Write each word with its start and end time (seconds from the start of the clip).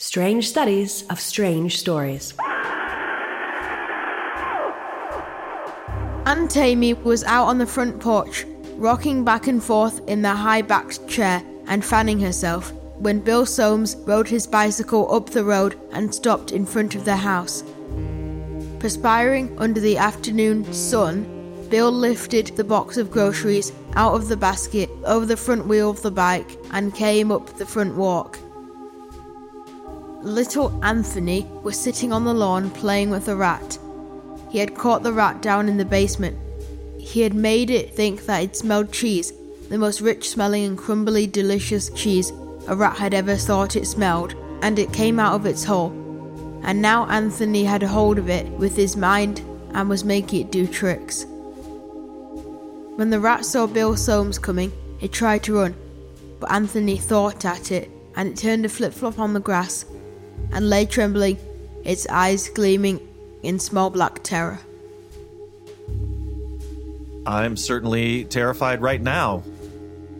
Strange 0.00 0.48
Studies 0.48 1.02
of 1.10 1.18
Strange 1.18 1.76
Stories. 1.76 2.32
Aunt 6.24 6.56
Amy 6.56 6.94
was 6.94 7.24
out 7.24 7.46
on 7.46 7.58
the 7.58 7.66
front 7.66 7.98
porch, 7.98 8.46
rocking 8.76 9.24
back 9.24 9.48
and 9.48 9.60
forth 9.60 10.00
in 10.06 10.22
the 10.22 10.32
high 10.32 10.62
backed 10.62 11.08
chair 11.08 11.42
and 11.66 11.84
fanning 11.84 12.20
herself, 12.20 12.72
when 12.98 13.18
Bill 13.18 13.44
Soames 13.44 13.96
rode 14.06 14.28
his 14.28 14.46
bicycle 14.46 15.12
up 15.12 15.30
the 15.30 15.42
road 15.42 15.76
and 15.90 16.14
stopped 16.14 16.52
in 16.52 16.64
front 16.64 16.94
of 16.94 17.04
their 17.04 17.16
house. 17.16 17.64
Perspiring 18.78 19.58
under 19.58 19.80
the 19.80 19.98
afternoon 19.98 20.72
sun, 20.72 21.24
Bill 21.70 21.90
lifted 21.90 22.46
the 22.54 22.62
box 22.62 22.98
of 22.98 23.10
groceries 23.10 23.72
out 23.94 24.14
of 24.14 24.28
the 24.28 24.36
basket 24.36 24.88
over 25.04 25.26
the 25.26 25.36
front 25.36 25.66
wheel 25.66 25.90
of 25.90 26.02
the 26.02 26.12
bike 26.12 26.56
and 26.70 26.94
came 26.94 27.32
up 27.32 27.56
the 27.56 27.66
front 27.66 27.96
walk. 27.96 28.38
Little 30.22 30.76
Anthony 30.84 31.46
was 31.62 31.78
sitting 31.78 32.12
on 32.12 32.24
the 32.24 32.34
lawn 32.34 32.70
playing 32.70 33.10
with 33.10 33.28
a 33.28 33.36
rat. 33.36 33.78
He 34.50 34.58
had 34.58 34.74
caught 34.74 35.04
the 35.04 35.12
rat 35.12 35.40
down 35.40 35.68
in 35.68 35.76
the 35.76 35.84
basement. 35.84 36.36
He 36.98 37.20
had 37.20 37.34
made 37.34 37.70
it 37.70 37.94
think 37.94 38.26
that 38.26 38.42
it 38.42 38.56
smelled 38.56 38.92
cheese, 38.92 39.32
the 39.68 39.78
most 39.78 40.00
rich 40.00 40.28
smelling 40.28 40.64
and 40.64 40.76
crumbly 40.76 41.28
delicious 41.28 41.88
cheese 41.90 42.32
a 42.66 42.74
rat 42.74 42.96
had 42.96 43.14
ever 43.14 43.36
thought 43.36 43.76
it 43.76 43.86
smelled, 43.86 44.34
and 44.60 44.76
it 44.80 44.92
came 44.92 45.20
out 45.20 45.34
of 45.34 45.46
its 45.46 45.62
hole. 45.62 45.92
And 46.64 46.82
now 46.82 47.06
Anthony 47.06 47.62
had 47.62 47.84
a 47.84 47.88
hold 47.88 48.18
of 48.18 48.28
it 48.28 48.48
with 48.58 48.74
his 48.74 48.96
mind 48.96 49.40
and 49.72 49.88
was 49.88 50.04
making 50.04 50.40
it 50.40 50.50
do 50.50 50.66
tricks. 50.66 51.26
When 52.96 53.10
the 53.10 53.20
rat 53.20 53.44
saw 53.44 53.68
Bill 53.68 53.96
Soames 53.96 54.40
coming, 54.40 54.72
it 55.00 55.12
tried 55.12 55.44
to 55.44 55.54
run, 55.54 55.76
but 56.40 56.50
Anthony 56.50 56.96
thought 56.96 57.44
at 57.44 57.70
it 57.70 57.88
and 58.16 58.30
it 58.30 58.36
turned 58.36 58.66
a 58.66 58.68
flip 58.68 58.92
flop 58.92 59.20
on 59.20 59.32
the 59.32 59.38
grass 59.38 59.84
and 60.52 60.68
lay 60.68 60.86
trembling, 60.86 61.38
its 61.84 62.06
eyes 62.08 62.48
gleaming 62.48 63.00
in 63.42 63.58
small 63.58 63.90
black 63.90 64.22
terror. 64.22 64.58
I'm 67.26 67.56
certainly 67.56 68.24
terrified 68.24 68.80
right 68.80 69.00
now. 69.02 69.42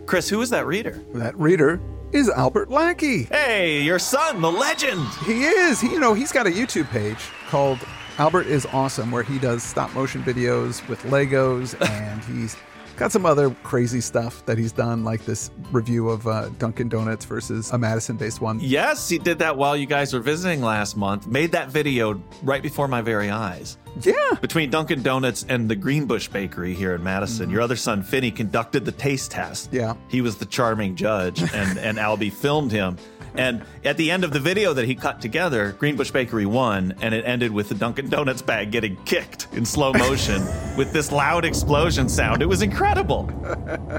Chris, 0.05 0.29
who 0.29 0.41
is 0.41 0.49
that 0.51 0.65
reader? 0.65 1.01
That 1.13 1.37
reader 1.39 1.79
is 2.11 2.29
Albert 2.29 2.69
Lackey. 2.69 3.23
Hey, 3.23 3.81
your 3.81 3.99
son, 3.99 4.41
the 4.41 4.51
legend. 4.51 5.05
He 5.25 5.43
is. 5.43 5.81
He, 5.81 5.87
you 5.87 5.99
know, 5.99 6.13
he's 6.13 6.31
got 6.31 6.47
a 6.47 6.51
YouTube 6.51 6.89
page 6.89 7.17
called 7.47 7.79
Albert 8.17 8.47
is 8.47 8.65
Awesome 8.73 9.11
where 9.11 9.23
he 9.23 9.39
does 9.39 9.63
stop 9.63 9.93
motion 9.93 10.23
videos 10.23 10.87
with 10.87 11.01
Legos 11.03 11.79
and 11.89 12.23
he's 12.25 12.57
got 12.99 13.13
some 13.13 13.25
other 13.25 13.49
crazy 13.63 14.01
stuff 14.01 14.45
that 14.45 14.57
he's 14.57 14.73
done, 14.73 15.05
like 15.05 15.23
this 15.23 15.51
review 15.71 16.09
of 16.09 16.27
uh, 16.27 16.49
Dunkin' 16.59 16.89
Donuts 16.89 17.23
versus 17.23 17.71
a 17.71 17.77
Madison 17.77 18.17
based 18.17 18.41
one. 18.41 18.59
Yes, 18.59 19.07
he 19.07 19.17
did 19.17 19.39
that 19.39 19.55
while 19.55 19.77
you 19.77 19.85
guys 19.85 20.13
were 20.13 20.19
visiting 20.19 20.61
last 20.61 20.97
month. 20.97 21.25
Made 21.25 21.53
that 21.53 21.69
video 21.69 22.21
right 22.43 22.61
before 22.61 22.89
my 22.89 23.01
very 23.01 23.29
eyes. 23.29 23.77
Yeah. 24.01 24.13
Between 24.41 24.69
Dunkin' 24.69 25.01
Donuts 25.01 25.45
and 25.47 25.69
the 25.69 25.75
Greenbush 25.77 26.27
Bakery 26.27 26.73
here 26.73 26.93
in 26.93 27.01
Madison, 27.01 27.45
mm-hmm. 27.45 27.53
your 27.53 27.61
other 27.61 27.77
son, 27.77 28.03
Finney, 28.03 28.31
conducted 28.31 28.83
the 28.83 28.91
taste 28.91 29.31
test. 29.31 29.69
Yeah. 29.71 29.95
He 30.09 30.19
was 30.19 30.35
the 30.35 30.45
charming 30.45 30.95
judge, 30.95 31.41
and, 31.41 31.79
and 31.79 31.97
Albie 31.97 32.33
filmed 32.33 32.71
him. 32.71 32.97
And 33.35 33.63
at 33.83 33.97
the 33.97 34.11
end 34.11 34.23
of 34.23 34.31
the 34.31 34.39
video 34.39 34.73
that 34.73 34.85
he 34.85 34.95
cut 34.95 35.21
together, 35.21 35.73
Greenbush 35.73 36.11
Bakery 36.11 36.45
won, 36.45 36.93
and 37.01 37.13
it 37.13 37.25
ended 37.25 37.51
with 37.51 37.69
the 37.69 37.75
Dunkin' 37.75 38.09
Donuts 38.09 38.41
bag 38.41 38.71
getting 38.71 38.95
kicked 39.03 39.47
in 39.53 39.65
slow 39.65 39.93
motion 39.93 40.41
with 40.77 40.91
this 40.91 41.11
loud 41.11 41.45
explosion 41.45 42.09
sound. 42.09 42.41
It 42.41 42.47
was 42.47 42.61
incredible. 42.61 43.29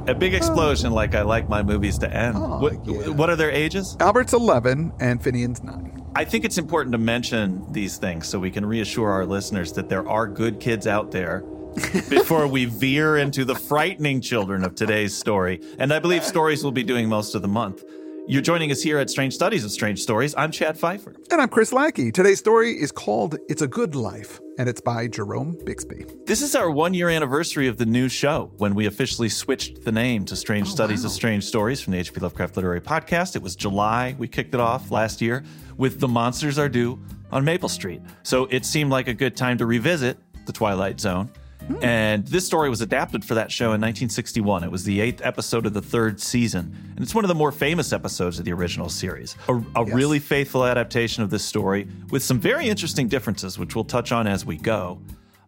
A 0.06 0.14
big 0.14 0.34
explosion, 0.34 0.92
like 0.92 1.14
I 1.14 1.22
like 1.22 1.48
my 1.48 1.62
movies 1.62 1.98
to 1.98 2.12
end. 2.12 2.36
Oh, 2.36 2.58
what, 2.58 2.86
yeah. 2.86 3.08
what 3.08 3.30
are 3.30 3.36
their 3.36 3.50
ages? 3.50 3.96
Albert's 4.00 4.32
11 4.32 4.92
and 5.00 5.22
Finian's 5.22 5.62
9. 5.62 6.00
I 6.14 6.24
think 6.24 6.44
it's 6.44 6.58
important 6.58 6.92
to 6.92 6.98
mention 6.98 7.64
these 7.72 7.96
things 7.96 8.26
so 8.26 8.38
we 8.38 8.50
can 8.50 8.66
reassure 8.66 9.10
our 9.10 9.24
listeners 9.24 9.72
that 9.74 9.88
there 9.88 10.08
are 10.08 10.26
good 10.26 10.58
kids 10.58 10.86
out 10.86 11.12
there 11.12 11.40
before 12.08 12.48
we 12.48 12.64
veer 12.64 13.16
into 13.16 13.44
the 13.44 13.54
frightening 13.54 14.20
children 14.20 14.64
of 14.64 14.74
today's 14.74 15.16
story. 15.16 15.60
And 15.78 15.92
I 15.92 16.00
believe 16.00 16.24
stories 16.24 16.64
will 16.64 16.72
be 16.72 16.82
doing 16.82 17.08
most 17.08 17.34
of 17.36 17.42
the 17.42 17.48
month. 17.48 17.84
You're 18.30 18.42
joining 18.42 18.70
us 18.70 18.80
here 18.80 18.96
at 18.98 19.10
Strange 19.10 19.34
Studies 19.34 19.64
of 19.64 19.72
Strange 19.72 20.00
Stories. 20.00 20.36
I'm 20.38 20.52
Chad 20.52 20.78
Pfeiffer. 20.78 21.16
And 21.32 21.42
I'm 21.42 21.48
Chris 21.48 21.72
Lackey. 21.72 22.12
Today's 22.12 22.38
story 22.38 22.80
is 22.80 22.92
called 22.92 23.36
It's 23.48 23.60
a 23.60 23.66
Good 23.66 23.96
Life, 23.96 24.38
and 24.56 24.68
it's 24.68 24.80
by 24.80 25.08
Jerome 25.08 25.58
Bixby. 25.64 26.06
This 26.26 26.40
is 26.40 26.54
our 26.54 26.70
one 26.70 26.94
year 26.94 27.08
anniversary 27.08 27.66
of 27.66 27.76
the 27.76 27.86
new 27.86 28.08
show 28.08 28.52
when 28.58 28.76
we 28.76 28.86
officially 28.86 29.28
switched 29.28 29.82
the 29.82 29.90
name 29.90 30.24
to 30.26 30.36
Strange 30.36 30.68
oh, 30.68 30.70
Studies 30.70 31.02
wow. 31.02 31.06
of 31.06 31.12
Strange 31.12 31.42
Stories 31.42 31.80
from 31.80 31.92
the 31.92 31.98
H.P. 31.98 32.20
Lovecraft 32.20 32.54
Literary 32.54 32.80
Podcast. 32.80 33.34
It 33.34 33.42
was 33.42 33.56
July. 33.56 34.14
We 34.16 34.28
kicked 34.28 34.54
it 34.54 34.60
off 34.60 34.92
last 34.92 35.20
year 35.20 35.42
with 35.76 35.98
The 35.98 36.06
Monsters 36.06 36.56
Are 36.56 36.68
Due 36.68 37.02
on 37.32 37.44
Maple 37.44 37.68
Street. 37.68 38.00
So 38.22 38.46
it 38.52 38.64
seemed 38.64 38.92
like 38.92 39.08
a 39.08 39.14
good 39.14 39.36
time 39.36 39.58
to 39.58 39.66
revisit 39.66 40.18
The 40.46 40.52
Twilight 40.52 41.00
Zone 41.00 41.30
Hmm. 41.66 41.84
And 41.84 42.26
this 42.26 42.46
story 42.46 42.70
was 42.70 42.80
adapted 42.80 43.24
for 43.24 43.34
that 43.34 43.52
show 43.52 43.66
in 43.66 43.80
1961. 43.80 44.64
It 44.64 44.70
was 44.70 44.84
the 44.84 45.00
eighth 45.00 45.20
episode 45.24 45.66
of 45.66 45.74
the 45.74 45.82
third 45.82 46.20
season. 46.20 46.74
And 46.96 47.00
it's 47.00 47.14
one 47.14 47.24
of 47.24 47.28
the 47.28 47.34
more 47.34 47.52
famous 47.52 47.92
episodes 47.92 48.38
of 48.38 48.44
the 48.44 48.52
original 48.52 48.88
series. 48.88 49.36
A, 49.48 49.54
a 49.54 49.86
yes. 49.86 49.94
really 49.94 50.18
faithful 50.18 50.64
adaptation 50.64 51.22
of 51.22 51.30
this 51.30 51.44
story 51.44 51.86
with 52.10 52.22
some 52.22 52.40
very 52.40 52.68
interesting 52.68 53.08
differences, 53.08 53.58
which 53.58 53.74
we'll 53.74 53.84
touch 53.84 54.12
on 54.12 54.26
as 54.26 54.44
we 54.44 54.56
go. 54.56 55.00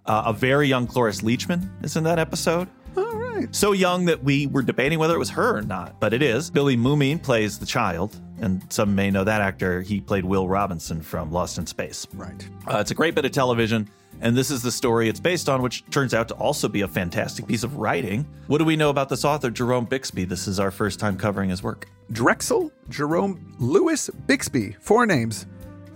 Uh, 0.06 0.24
a 0.26 0.32
very 0.32 0.68
young 0.68 0.86
Cloris 0.86 1.20
Leachman 1.22 1.68
is 1.84 1.96
in 1.96 2.04
that 2.04 2.18
episode. 2.18 2.68
All 2.96 3.16
right. 3.16 3.54
So 3.54 3.72
young 3.72 4.04
that 4.06 4.22
we 4.22 4.46
were 4.48 4.62
debating 4.62 4.98
whether 4.98 5.14
it 5.14 5.18
was 5.18 5.30
her 5.30 5.56
or 5.56 5.62
not, 5.62 5.98
but 6.00 6.12
it 6.12 6.22
is. 6.22 6.50
Billy 6.50 6.76
Mumy 6.76 7.22
plays 7.22 7.58
the 7.58 7.66
child, 7.66 8.20
and 8.42 8.62
some 8.72 8.94
may 8.94 9.10
know 9.10 9.25
that 9.25 9.41
actor. 9.41 9.80
He 9.80 10.00
played 10.00 10.25
Will 10.25 10.48
Robinson 10.48 11.00
from 11.00 11.30
Lost 11.32 11.58
in 11.58 11.66
Space. 11.66 12.06
Right. 12.14 12.48
Uh, 12.66 12.78
it's 12.78 12.91
a 12.91 12.94
great 12.94 13.14
bit 13.14 13.25
of 13.25 13.32
television. 13.32 13.88
And 14.20 14.36
this 14.36 14.50
is 14.50 14.62
the 14.62 14.70
story 14.70 15.08
it's 15.08 15.19
based 15.19 15.48
on, 15.48 15.62
which 15.62 15.84
turns 15.91 16.14
out 16.14 16.28
to 16.28 16.34
also 16.34 16.69
be 16.69 16.82
a 16.82 16.88
fantastic 16.88 17.47
piece 17.47 17.64
of 17.64 17.76
writing. 17.76 18.26
What 18.47 18.58
do 18.58 18.64
we 18.64 18.76
know 18.76 18.91
about 18.91 19.08
this 19.08 19.25
author, 19.25 19.50
Jerome 19.50 19.84
Bixby? 19.84 20.25
This 20.25 20.47
is 20.47 20.60
our 20.60 20.70
first 20.70 21.00
time 21.00 21.16
covering 21.16 21.50
his 21.50 21.62
work. 21.62 21.88
Drexel 22.12 22.70
Jerome 22.88 23.56
Lewis 23.58 24.10
Bixby, 24.26 24.76
four 24.80 25.06
names, 25.06 25.47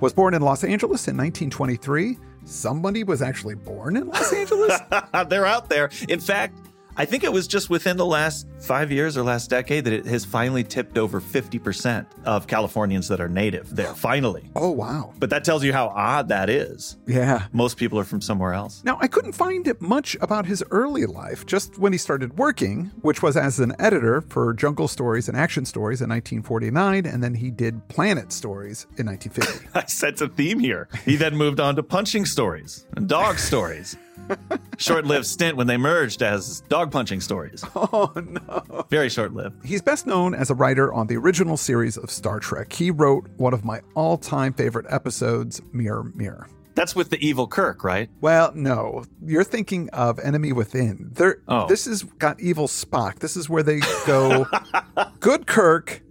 was 0.00 0.12
born 0.12 0.34
in 0.34 0.42
Los 0.42 0.64
Angeles 0.64 1.08
in 1.08 1.16
1923. 1.16 2.18
Somebody 2.44 3.04
was 3.04 3.22
actually 3.22 3.54
born 3.54 3.96
in 3.96 4.08
Los 4.08 4.32
Angeles? 4.32 4.80
They're 5.28 5.46
out 5.46 5.68
there. 5.68 5.90
In 6.08 6.20
fact, 6.20 6.58
I 6.98 7.04
think 7.04 7.24
it 7.24 7.32
was 7.32 7.46
just 7.46 7.68
within 7.68 7.98
the 7.98 8.06
last 8.06 8.46
five 8.58 8.90
years 8.90 9.18
or 9.18 9.22
last 9.22 9.50
decade 9.50 9.84
that 9.84 9.92
it 9.92 10.06
has 10.06 10.24
finally 10.24 10.64
tipped 10.64 10.96
over 10.96 11.20
50% 11.20 12.06
of 12.24 12.46
Californians 12.46 13.08
that 13.08 13.20
are 13.20 13.28
native 13.28 13.76
there, 13.76 13.94
finally. 13.94 14.50
Oh, 14.56 14.70
wow. 14.70 15.12
But 15.18 15.28
that 15.28 15.44
tells 15.44 15.62
you 15.62 15.74
how 15.74 15.88
odd 15.88 16.28
that 16.28 16.48
is. 16.48 16.96
Yeah. 17.06 17.48
Most 17.52 17.76
people 17.76 17.98
are 17.98 18.04
from 18.04 18.22
somewhere 18.22 18.54
else. 18.54 18.82
Now, 18.82 18.96
I 19.00 19.08
couldn't 19.08 19.32
find 19.32 19.70
much 19.78 20.16
about 20.22 20.46
his 20.46 20.64
early 20.70 21.04
life, 21.04 21.44
just 21.44 21.76
when 21.78 21.92
he 21.92 21.98
started 21.98 22.38
working, 22.38 22.90
which 23.02 23.22
was 23.22 23.36
as 23.36 23.60
an 23.60 23.74
editor 23.78 24.22
for 24.22 24.54
Jungle 24.54 24.88
Stories 24.88 25.28
and 25.28 25.36
Action 25.36 25.66
Stories 25.66 26.00
in 26.00 26.08
1949, 26.08 27.04
and 27.04 27.22
then 27.22 27.34
he 27.34 27.50
did 27.50 27.86
Planet 27.88 28.32
Stories 28.32 28.86
in 28.96 29.04
1950. 29.06 29.68
I 29.74 29.84
sense 29.84 30.22
a 30.22 30.28
theme 30.28 30.58
here. 30.60 30.88
He 31.04 31.16
then 31.16 31.36
moved 31.36 31.60
on 31.60 31.76
to 31.76 31.82
Punching 31.82 32.24
Stories 32.24 32.86
and 32.96 33.06
Dog 33.06 33.38
Stories. 33.38 33.96
short-lived 34.78 35.26
stint 35.26 35.56
when 35.56 35.66
they 35.66 35.76
merged 35.76 36.22
as 36.22 36.60
dog 36.62 36.90
punching 36.90 37.20
stories. 37.20 37.64
Oh 37.76 38.12
no. 38.16 38.84
Very 38.90 39.08
short-lived. 39.08 39.64
He's 39.64 39.80
best 39.80 40.06
known 40.06 40.34
as 40.34 40.50
a 40.50 40.54
writer 40.54 40.92
on 40.92 41.06
the 41.06 41.16
original 41.16 41.56
series 41.56 41.96
of 41.96 42.10
Star 42.10 42.40
Trek. 42.40 42.72
He 42.72 42.90
wrote 42.90 43.28
one 43.36 43.54
of 43.54 43.64
my 43.64 43.80
all-time 43.94 44.52
favorite 44.52 44.86
episodes, 44.88 45.60
Mirror 45.72 46.12
Mirror. 46.14 46.48
That's 46.74 46.94
with 46.94 47.08
the 47.10 47.26
evil 47.26 47.46
Kirk, 47.46 47.84
right? 47.84 48.10
Well, 48.20 48.52
no. 48.54 49.04
You're 49.24 49.44
thinking 49.44 49.88
of 49.90 50.18
Enemy 50.18 50.52
Within. 50.52 51.10
There 51.12 51.38
oh. 51.48 51.66
this 51.68 51.86
has 51.86 52.02
got 52.02 52.38
evil 52.40 52.66
Spock. 52.66 53.20
This 53.20 53.36
is 53.36 53.48
where 53.48 53.62
they 53.62 53.80
go 54.06 54.46
good 55.20 55.46
Kirk, 55.46 56.02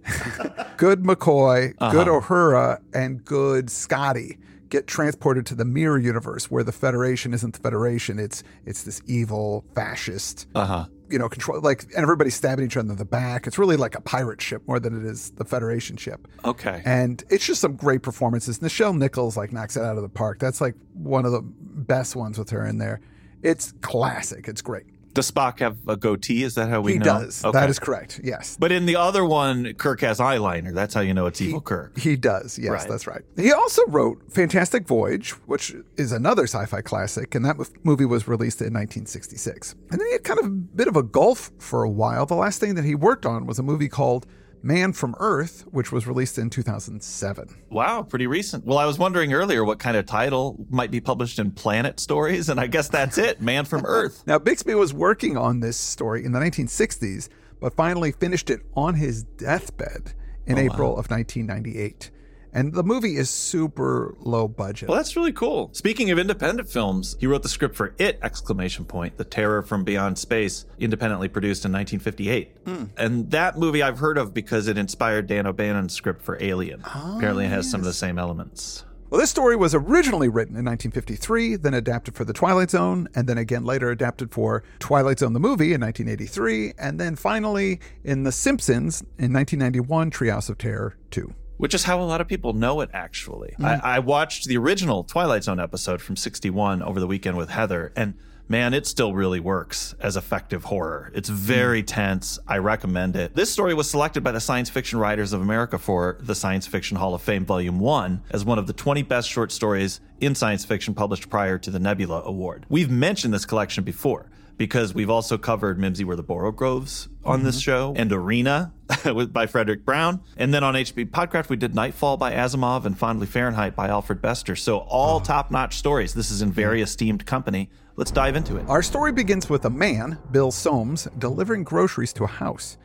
good 0.76 1.02
McCoy, 1.02 1.74
uh-huh. 1.78 1.92
good 1.92 2.08
Uhura, 2.08 2.80
and 2.92 3.24
good 3.24 3.70
Scotty 3.70 4.38
get 4.68 4.86
transported 4.86 5.46
to 5.46 5.54
the 5.54 5.64
mirror 5.64 5.98
universe 5.98 6.50
where 6.50 6.64
the 6.64 6.72
Federation 6.72 7.34
isn't 7.34 7.54
the 7.54 7.60
Federation. 7.60 8.18
It's 8.18 8.42
it's 8.64 8.82
this 8.82 9.00
evil 9.06 9.64
fascist. 9.74 10.46
Uh-huh. 10.54 10.86
You 11.08 11.18
know, 11.18 11.28
control 11.28 11.60
like 11.60 11.84
and 11.84 12.02
everybody's 12.02 12.34
stabbing 12.34 12.64
each 12.64 12.76
other 12.76 12.90
in 12.90 12.96
the 12.96 13.04
back. 13.04 13.46
It's 13.46 13.58
really 13.58 13.76
like 13.76 13.94
a 13.94 14.00
pirate 14.00 14.40
ship 14.40 14.62
more 14.66 14.80
than 14.80 14.96
it 14.96 15.04
is 15.06 15.30
the 15.32 15.44
Federation 15.44 15.96
ship. 15.96 16.26
Okay. 16.44 16.82
And 16.84 17.22
it's 17.30 17.46
just 17.46 17.60
some 17.60 17.76
great 17.76 18.02
performances. 18.02 18.58
Nichelle 18.58 18.96
Nichols 18.96 19.36
like 19.36 19.52
knocks 19.52 19.76
it 19.76 19.82
out 19.82 19.96
of 19.96 20.02
the 20.02 20.08
park. 20.08 20.38
That's 20.40 20.60
like 20.60 20.74
one 20.94 21.24
of 21.24 21.32
the 21.32 21.42
best 21.42 22.16
ones 22.16 22.38
with 22.38 22.50
her 22.50 22.66
in 22.66 22.78
there. 22.78 23.00
It's 23.42 23.72
classic. 23.82 24.48
It's 24.48 24.62
great. 24.62 24.86
Does 25.16 25.30
Spock 25.30 25.60
have 25.60 25.78
a 25.88 25.96
goatee? 25.96 26.42
Is 26.42 26.54
that 26.56 26.68
how 26.68 26.82
we 26.82 26.92
he 26.92 26.98
know? 26.98 27.18
He 27.18 27.24
does. 27.24 27.44
Okay. 27.44 27.58
That 27.58 27.70
is 27.70 27.78
correct. 27.78 28.20
Yes. 28.22 28.56
But 28.60 28.70
in 28.70 28.86
the 28.86 28.96
other 28.96 29.24
one, 29.24 29.72
Kirk 29.74 30.02
has 30.02 30.18
eyeliner. 30.18 30.74
That's 30.74 30.94
how 30.94 31.00
you 31.00 31.14
know 31.14 31.26
it's 31.26 31.38
he, 31.38 31.48
evil 31.48 31.62
Kirk. 31.62 31.98
He 31.98 32.16
does. 32.16 32.58
Yes, 32.58 32.70
right. 32.70 32.88
that's 32.88 33.06
right. 33.06 33.22
He 33.36 33.52
also 33.52 33.82
wrote 33.86 34.22
Fantastic 34.30 34.86
Voyage, 34.86 35.30
which 35.46 35.74
is 35.96 36.12
another 36.12 36.44
sci-fi 36.44 36.82
classic, 36.82 37.34
and 37.34 37.44
that 37.44 37.56
movie 37.82 38.04
was 38.04 38.28
released 38.28 38.60
in 38.60 38.74
1966. 38.74 39.74
And 39.90 40.00
then 40.00 40.06
he 40.06 40.12
had 40.12 40.24
kind 40.24 40.38
of 40.38 40.46
a 40.46 40.50
bit 40.50 40.86
of 40.86 40.96
a 40.96 41.02
gulf 41.02 41.50
for 41.58 41.82
a 41.82 41.90
while. 41.90 42.26
The 42.26 42.34
last 42.34 42.60
thing 42.60 42.74
that 42.74 42.84
he 42.84 42.94
worked 42.94 43.24
on 43.24 43.46
was 43.46 43.58
a 43.58 43.62
movie 43.62 43.88
called 43.88 44.26
Man 44.66 44.92
from 44.92 45.14
Earth, 45.18 45.64
which 45.70 45.92
was 45.92 46.08
released 46.08 46.38
in 46.38 46.50
2007. 46.50 47.56
Wow, 47.70 48.02
pretty 48.02 48.26
recent. 48.26 48.64
Well, 48.64 48.78
I 48.78 48.84
was 48.84 48.98
wondering 48.98 49.32
earlier 49.32 49.64
what 49.64 49.78
kind 49.78 49.96
of 49.96 50.06
title 50.06 50.56
might 50.70 50.90
be 50.90 51.00
published 51.00 51.38
in 51.38 51.52
Planet 51.52 52.00
Stories, 52.00 52.48
and 52.48 52.58
I 52.58 52.66
guess 52.66 52.88
that's 52.88 53.16
it 53.16 53.40
Man 53.40 53.64
from 53.64 53.82
Earth. 53.86 54.24
now, 54.26 54.38
Bixby 54.40 54.74
was 54.74 54.92
working 54.92 55.36
on 55.36 55.60
this 55.60 55.76
story 55.76 56.24
in 56.24 56.32
the 56.32 56.40
1960s, 56.40 57.28
but 57.60 57.74
finally 57.74 58.10
finished 58.10 58.50
it 58.50 58.60
on 58.74 58.94
his 58.94 59.22
deathbed 59.22 60.14
in 60.46 60.58
oh, 60.58 60.62
April 60.62 60.92
wow. 60.94 60.98
of 60.98 61.10
1998. 61.10 62.10
And 62.56 62.72
the 62.72 62.82
movie 62.82 63.16
is 63.16 63.28
super 63.28 64.14
low 64.20 64.48
budget. 64.48 64.88
Well, 64.88 64.96
that's 64.96 65.14
really 65.14 65.32
cool. 65.32 65.68
Speaking 65.74 66.10
of 66.10 66.18
independent 66.18 66.70
films, 66.70 67.14
he 67.20 67.26
wrote 67.26 67.42
the 67.42 67.50
script 67.50 67.76
for 67.76 67.94
It! 67.98 68.18
exclamation 68.22 68.86
point, 68.86 69.18
The 69.18 69.24
Terror 69.24 69.60
from 69.60 69.84
Beyond 69.84 70.16
Space, 70.16 70.64
independently 70.78 71.28
produced 71.28 71.66
in 71.66 71.72
1958. 71.72 72.64
Mm. 72.64 72.88
And 72.96 73.30
that 73.30 73.58
movie 73.58 73.82
I've 73.82 73.98
heard 73.98 74.16
of 74.16 74.32
because 74.32 74.68
it 74.68 74.78
inspired 74.78 75.26
Dan 75.26 75.46
O'Bannon's 75.46 75.92
script 75.92 76.22
for 76.22 76.42
Alien. 76.42 76.82
Oh, 76.86 77.18
Apparently 77.18 77.44
it 77.44 77.50
has 77.50 77.66
yes. 77.66 77.72
some 77.72 77.80
of 77.82 77.84
the 77.84 77.92
same 77.92 78.18
elements. 78.18 78.86
Well, 79.10 79.20
this 79.20 79.30
story 79.30 79.54
was 79.54 79.74
originally 79.74 80.28
written 80.28 80.56
in 80.56 80.64
1953, 80.64 81.56
then 81.56 81.74
adapted 81.74 82.14
for 82.14 82.24
The 82.24 82.32
Twilight 82.32 82.70
Zone, 82.70 83.06
and 83.14 83.28
then 83.28 83.36
again 83.36 83.66
later 83.66 83.90
adapted 83.90 84.32
for 84.32 84.64
Twilight 84.78 85.18
Zone 85.18 85.34
the 85.34 85.40
movie 85.40 85.74
in 85.74 85.80
1983, 85.82 86.72
and 86.78 86.98
then 86.98 87.16
finally 87.16 87.80
in 88.02 88.22
The 88.22 88.32
Simpsons 88.32 89.02
in 89.18 89.32
1991, 89.32 90.10
Treehouse 90.10 90.48
of 90.48 90.56
Terror 90.56 90.96
2 91.10 91.34
which 91.56 91.74
is 91.74 91.84
how 91.84 92.00
a 92.00 92.04
lot 92.04 92.20
of 92.20 92.28
people 92.28 92.52
know 92.52 92.80
it 92.80 92.90
actually. 92.92 93.54
Mm. 93.58 93.82
I, 93.82 93.96
I, 93.96 93.98
watched 93.98 94.46
the 94.46 94.56
original 94.56 95.04
Twilight 95.04 95.44
Zone 95.44 95.60
episode 95.60 96.00
from 96.00 96.16
61 96.16 96.82
over 96.82 97.00
the 97.00 97.06
weekend 97.06 97.36
with 97.36 97.50
Heather, 97.50 97.92
and 97.96 98.14
man, 98.48 98.74
it 98.74 98.86
still 98.86 99.14
really 99.14 99.40
works 99.40 99.94
as 100.00 100.16
effective 100.16 100.64
horror. 100.64 101.10
It's 101.14 101.28
very 101.28 101.82
mm. 101.82 101.86
tense. 101.86 102.38
I 102.46 102.58
recommend 102.58 103.16
it. 103.16 103.34
This 103.34 103.50
story 103.50 103.74
was 103.74 103.90
selected 103.90 104.22
by 104.22 104.32
the 104.32 104.40
Science 104.40 104.70
Fiction 104.70 104.98
Writers 104.98 105.32
of 105.32 105.40
America 105.40 105.78
for 105.78 106.18
the 106.20 106.34
Science 106.34 106.66
Fiction 106.66 106.96
Hall 106.96 107.14
of 107.14 107.22
Fame 107.22 107.44
Volume 107.44 107.80
1 107.80 108.22
as 108.30 108.44
one 108.44 108.58
of 108.58 108.66
the 108.66 108.72
20 108.72 109.02
best 109.02 109.28
short 109.28 109.52
stories 109.52 110.00
in 110.20 110.34
science 110.34 110.64
fiction 110.64 110.94
published 110.94 111.28
prior 111.28 111.58
to 111.58 111.70
the 111.70 111.78
Nebula 111.78 112.22
Award. 112.24 112.64
We've 112.68 112.90
mentioned 112.90 113.34
this 113.34 113.44
collection 113.44 113.84
before 113.84 114.30
because 114.56 114.94
we've 114.94 115.10
also 115.10 115.36
covered 115.38 115.78
Mimsy 115.78 116.04
Were 116.04 116.16
the 116.16 116.22
Borogoves 116.22 117.08
on 117.24 117.38
mm-hmm. 117.38 117.46
this 117.46 117.60
show 117.60 117.92
and 117.96 118.12
Arena 118.12 118.72
by 118.88 119.46
Fredric 119.46 119.84
Brown. 119.84 120.20
And 120.36 120.52
then 120.52 120.64
on 120.64 120.74
HP 120.74 121.10
Podcraft, 121.10 121.48
we 121.48 121.56
did 121.56 121.74
Nightfall 121.74 122.16
by 122.16 122.32
Asimov 122.32 122.84
and 122.84 122.96
Fondly 122.96 123.26
Fahrenheit 123.26 123.76
by 123.76 123.88
Alfred 123.88 124.22
Bester. 124.22 124.56
So 124.56 124.78
all 124.78 125.16
oh. 125.16 125.20
top 125.20 125.50
notch 125.50 125.76
stories. 125.76 126.14
This 126.14 126.30
is 126.30 126.42
in 126.42 126.52
very 126.52 126.82
esteemed 126.82 127.26
company. 127.26 127.68
Let's 127.96 128.10
dive 128.10 128.36
into 128.36 128.56
it. 128.56 128.68
Our 128.68 128.82
story 128.82 129.12
begins 129.12 129.48
with 129.48 129.64
a 129.64 129.70
man, 129.70 130.18
Bill 130.30 130.50
Soames, 130.50 131.08
delivering 131.18 131.64
groceries 131.64 132.12
to 132.14 132.24
a 132.24 132.28
house. 132.28 132.76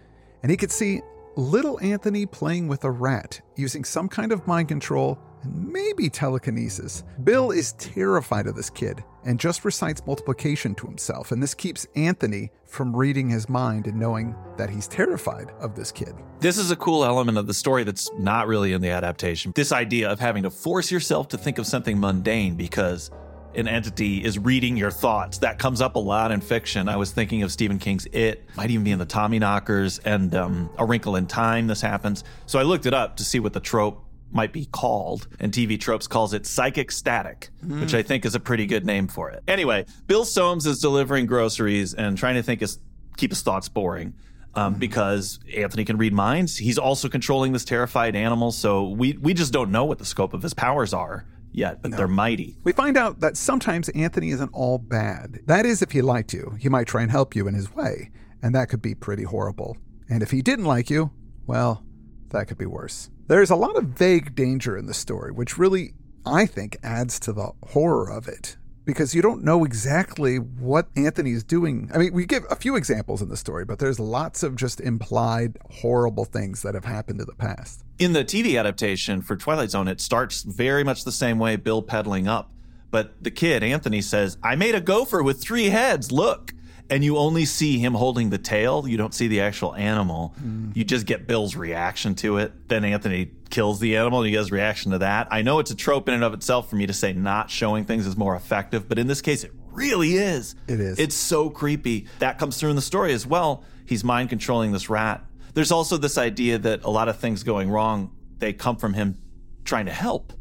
And 0.42 0.50
he 0.50 0.58
could 0.58 0.72
see 0.72 1.02
little 1.36 1.80
Anthony 1.82 2.26
playing 2.26 2.68
with 2.68 2.84
a 2.84 2.92
rat 2.92 3.42
using 3.56 3.84
some 3.84 4.10
kind 4.10 4.32
of 4.32 4.48
mind 4.48 4.68
control 4.68 5.20
and 5.44 5.72
maybe 5.72 6.10
telekinesis. 6.10 7.04
Bill 7.24 7.52
is 7.52 7.74
terrified 7.74 8.48
of 8.48 8.56
this 8.56 8.70
kid 8.70 9.04
and 9.24 9.40
just 9.40 9.64
recites 9.66 10.06
multiplication 10.06 10.74
to 10.76 10.88
himself, 10.88 11.32
and 11.32 11.42
this 11.42 11.54
keeps 11.54 11.86
Anthony 11.96 12.52
from 12.66 12.96
reading 12.96 13.30
his 13.30 13.50
mind 13.50 13.88
and 13.88 14.00
knowing 14.00 14.36
that 14.58 14.70
he's 14.70 14.88
terrified 14.88 15.52
of 15.60 15.76
this 15.76 15.92
kid. 15.92 16.16
This 16.40 16.58
is 16.58 16.72
a 16.72 16.76
cool 16.76 17.06
element 17.06 17.38
of 17.38 17.46
the 17.46 17.54
story 17.54 17.84
that's 17.84 18.10
not 18.18 18.48
really 18.48 18.74
in 18.74 18.82
the 18.82 18.90
adaptation. 18.90 19.52
This 19.56 19.72
idea 19.72 20.10
of 20.10 20.20
having 20.20 20.44
to 20.44 20.50
force 20.50 20.92
yourself 20.92 21.28
to 21.30 21.38
think 21.38 21.60
of 21.60 21.68
something 21.68 22.00
mundane 22.00 22.56
because 22.56 23.12
an 23.56 23.68
entity 23.68 24.24
is 24.24 24.40
reading 24.40 24.78
your 24.78 24.92
thoughts. 24.92 25.40
That 25.40 25.60
comes 25.60 25.82
up 25.82 25.96
a 25.96 26.00
lot 26.00 26.32
in 26.32 26.42
fiction. 26.42 26.88
I 26.88 26.96
was 26.96 27.12
thinking 27.12 27.44
of 27.44 27.52
Stephen 27.52 27.80
King's 27.80 28.06
It, 28.08 28.44
might 28.56 28.72
even 28.72 28.84
be 28.84 28.92
in 28.92 29.00
the 29.00 29.06
Tommyknockers 29.06 30.00
and 30.06 30.34
um, 30.36 30.70
A 30.78 30.86
Wrinkle 30.86 31.16
in 31.16 31.28
Time. 31.28 31.68
This 31.68 31.82
happens. 31.82 32.24
So 32.46 32.60
I 32.60 32.64
looked 32.64 32.86
it 32.86 32.94
up 32.94 33.18
to 33.18 33.24
see 33.24 33.40
what 33.40 33.54
the 33.54 33.60
trope 33.60 34.04
might 34.32 34.54
be 34.54 34.66
called, 34.66 35.28
and 35.40 35.52
TV 35.52 35.80
Tropes 35.80 36.08
calls 36.08 36.34
it 36.34 36.46
psychic 36.46 36.92
static, 36.92 37.50
mm. 37.64 37.82
which 37.82 37.94
I 37.94 38.02
think 38.02 38.26
is 38.26 38.36
a 38.36 38.40
pretty 38.40 38.66
good 38.66 38.86
name 38.86 39.08
for 39.08 39.30
it. 39.30 39.44
Anyway, 39.48 39.86
Bill 40.08 40.26
Soames 40.26 40.66
is 40.66 40.80
delivering 40.80 41.26
groceries 41.26 41.94
and 41.94 42.18
trying 42.18 42.36
to 42.36 42.44
think 42.44 42.62
his, 42.62 42.80
keep 43.18 43.32
his 43.32 43.42
thoughts 43.42 43.70
boring. 43.70 44.14
Um, 44.54 44.76
mm. 44.76 44.80
because 44.80 45.40
Anthony 45.56 45.86
can 45.86 45.96
read 45.96 46.12
minds. 46.12 46.58
He's 46.58 46.78
also 46.78 47.08
controlling 47.08 47.54
this 47.54 47.64
terrified 47.64 48.18
animal, 48.18 48.52
so 48.52 48.90
we 48.90 49.14
we 49.14 49.34
just 49.34 49.54
don't 49.54 49.72
know 49.72 49.86
what 49.86 49.98
the 49.98 50.04
scope 50.04 50.34
of 50.34 50.44
his 50.44 50.54
powers 50.54 50.94
are 50.94 51.26
yet, 51.54 51.82
but 51.82 51.92
no. 51.92 51.98
they're 51.98 52.08
mighty. 52.08 52.58
We 52.64 52.72
find 52.74 52.98
out 52.98 53.20
that 53.22 53.38
sometimes 53.38 53.90
Anthony 53.90 54.32
isn't 54.32 54.52
all 54.54 54.78
bad. 54.78 55.40
That 55.46 55.66
is, 55.66 55.82
if 55.82 55.92
he 55.92 56.02
liked 56.02 56.34
you, 56.34 56.58
he 56.60 56.70
might 56.70 56.88
try 56.88 57.02
and 57.02 57.12
help 57.12 57.36
you 57.36 57.48
in 57.48 57.54
his 57.54 57.74
way, 57.74 58.12
and 58.42 58.54
that 58.56 58.70
could 58.70 58.82
be 58.82 58.96
pretty 58.96 59.24
horrible. 59.24 59.78
And 60.10 60.22
if 60.22 60.32
he 60.32 60.42
didn't 60.42 60.66
like 60.66 60.90
you, 60.90 61.12
well, 61.48 61.84
that 62.30 62.48
could 62.48 62.58
be 62.58 62.66
worse. 62.66 63.10
There's 63.32 63.50
a 63.50 63.56
lot 63.56 63.78
of 63.78 63.86
vague 63.86 64.36
danger 64.36 64.78
in 64.78 64.88
the 64.88 64.94
story, 64.94 65.32
which 65.32 65.58
really, 65.58 65.94
I 66.26 66.46
think, 66.46 66.76
adds 66.84 67.18
to 67.22 67.32
the 67.32 67.54
horror 67.70 68.12
of 68.12 68.28
it 68.28 68.58
because 68.84 69.16
you 69.16 69.22
don't 69.22 69.42
know 69.42 69.64
exactly 69.64 70.36
what 70.36 70.90
Anthony 70.98 71.32
is 71.32 71.42
doing. 71.42 71.90
I 71.94 71.98
mean, 71.98 72.12
we 72.12 72.26
give 72.26 72.44
a 72.50 72.58
few 72.58 72.76
examples 72.76 73.22
in 73.22 73.30
the 73.30 73.38
story, 73.38 73.64
but 73.64 73.80
there's 73.80 74.02
lots 74.02 74.44
of 74.44 74.58
just 74.58 74.82
implied 74.82 75.58
horrible 75.70 76.26
things 76.26 76.62
that 76.64 76.76
have 76.76 76.84
happened 76.84 77.22
in 77.22 77.26
the 77.26 77.36
past. 77.36 77.86
In 78.00 78.12
the 78.12 78.26
TV 78.26 78.60
adaptation 78.60 79.22
for 79.22 79.38
Twilight 79.38 79.70
Zone, 79.70 79.88
it 79.88 80.02
starts 80.02 80.42
very 80.42 80.84
much 80.84 81.06
the 81.06 81.12
same 81.14 81.40
way, 81.40 81.56
Bill 81.56 81.82
pedaling 81.82 82.28
up. 82.28 82.52
But 82.90 83.14
the 83.24 83.32
kid, 83.32 83.64
Anthony, 83.64 84.02
says, 84.02 84.38
I 84.44 84.58
made 84.58 84.76
a 84.76 84.82
gopher 84.82 85.24
with 85.24 85.42
three 85.42 85.70
heads. 85.70 86.12
Look 86.12 86.54
and 86.92 87.06
you 87.06 87.18
only 87.18 87.46
see 87.46 87.80
him 87.80 87.94
holding 87.94 88.30
the 88.30 88.38
tail. 88.38 88.86
You 88.86 88.98
don't 88.98 89.14
see 89.14 89.30
the 89.30 89.42
actual 89.42 89.74
animal. 89.74 90.36
Mm. 90.44 90.76
You 90.76 90.84
just 90.84 91.06
get 91.06 91.26
Bill's 91.26 91.56
reaction 91.56 92.16
to 92.16 92.38
it. 92.38 92.68
Then 92.68 92.84
Anthony 92.84 93.32
kills 93.50 93.80
the 93.80 93.96
animal 93.96 94.20
and 94.20 94.30
he 94.30 94.36
has 94.36 94.52
reaction 94.52 94.92
to 94.92 94.98
that. 95.00 95.30
I 95.32 95.42
know 95.42 95.60
it's 95.60 95.72
a 95.72 95.76
trope 95.76 96.10
in 96.10 96.14
and 96.14 96.24
of 96.24 96.34
itself 96.34 96.70
for 96.70 96.76
me 96.76 96.86
to 96.86 96.94
say 96.94 97.14
not 97.14 97.50
showing 97.50 97.86
things 97.86 98.06
is 98.06 98.18
more 98.18 98.36
effective, 98.36 98.90
but 98.90 99.00
in 99.00 99.08
this 99.08 99.22
case, 99.22 99.46
it 99.46 99.54
really 99.72 100.18
is. 100.18 100.56
It 100.68 100.82
is. 100.82 101.00
It's 101.00 101.16
so 101.16 101.50
creepy. 101.50 102.08
That 102.20 102.38
comes 102.38 102.58
through 102.58 102.72
in 102.72 102.76
the 102.76 102.82
story 102.82 103.14
as 103.14 103.26
well. 103.26 103.64
He's 103.86 104.04
mind 104.04 104.30
controlling 104.30 104.74
this 104.74 104.90
rat. 104.90 105.24
There's 105.54 105.72
also 105.72 105.96
this 105.96 106.18
idea 106.18 106.58
that 106.58 106.84
a 106.84 106.90
lot 106.90 107.08
of 107.08 107.18
things 107.18 107.44
going 107.44 107.70
wrong, 107.70 108.12
they 108.40 108.52
come 108.52 108.76
from 108.76 108.94
him 108.94 109.18
trying 109.64 109.86
to 109.86 109.94
help. 109.94 110.34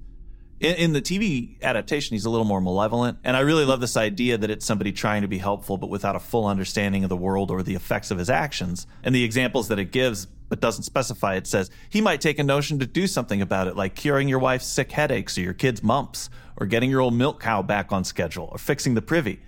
In, 0.60 0.74
in, 0.74 0.92
the 0.92 1.00
TV 1.00 1.60
adaptation, 1.62 2.14
he's 2.14 2.26
a 2.26 2.30
little 2.30 2.44
more 2.44 2.60
malevolent. 2.60 3.18
And 3.24 3.34
I 3.34 3.40
really 3.40 3.64
love 3.64 3.80
this 3.80 3.96
idea 3.96 4.36
that 4.36 4.50
it's 4.50 4.66
somebody 4.66 4.92
trying 4.92 5.22
to 5.22 5.28
be 5.28 5.38
helpful, 5.38 5.78
but 5.78 5.88
without 5.88 6.16
a 6.16 6.20
full 6.20 6.46
understanding 6.46 7.02
of 7.02 7.08
the 7.08 7.16
world 7.16 7.50
or 7.50 7.62
the 7.62 7.74
effects 7.74 8.10
of 8.10 8.18
his 8.18 8.28
actions. 8.28 8.86
And 9.02 9.14
the 9.14 9.24
examples 9.24 9.68
that 9.68 9.78
it 9.78 9.90
gives, 9.90 10.26
but 10.50 10.60
doesn't 10.60 10.82
specify, 10.82 11.36
it 11.36 11.46
says 11.46 11.70
he 11.88 12.02
might 12.02 12.20
take 12.20 12.38
a 12.38 12.44
notion 12.44 12.78
to 12.80 12.86
do 12.86 13.06
something 13.06 13.40
about 13.40 13.68
it, 13.68 13.76
like 13.76 13.94
curing 13.94 14.28
your 14.28 14.38
wife's 14.38 14.66
sick 14.66 14.92
headaches 14.92 15.38
or 15.38 15.40
your 15.40 15.54
kid's 15.54 15.82
mumps, 15.82 16.28
or 16.58 16.66
getting 16.66 16.90
your 16.90 17.00
old 17.00 17.14
milk 17.14 17.40
cow 17.40 17.62
back 17.62 17.90
on 17.90 18.04
schedule, 18.04 18.50
or 18.52 18.58
fixing 18.58 18.92
the 18.92 19.02
privy. 19.02 19.40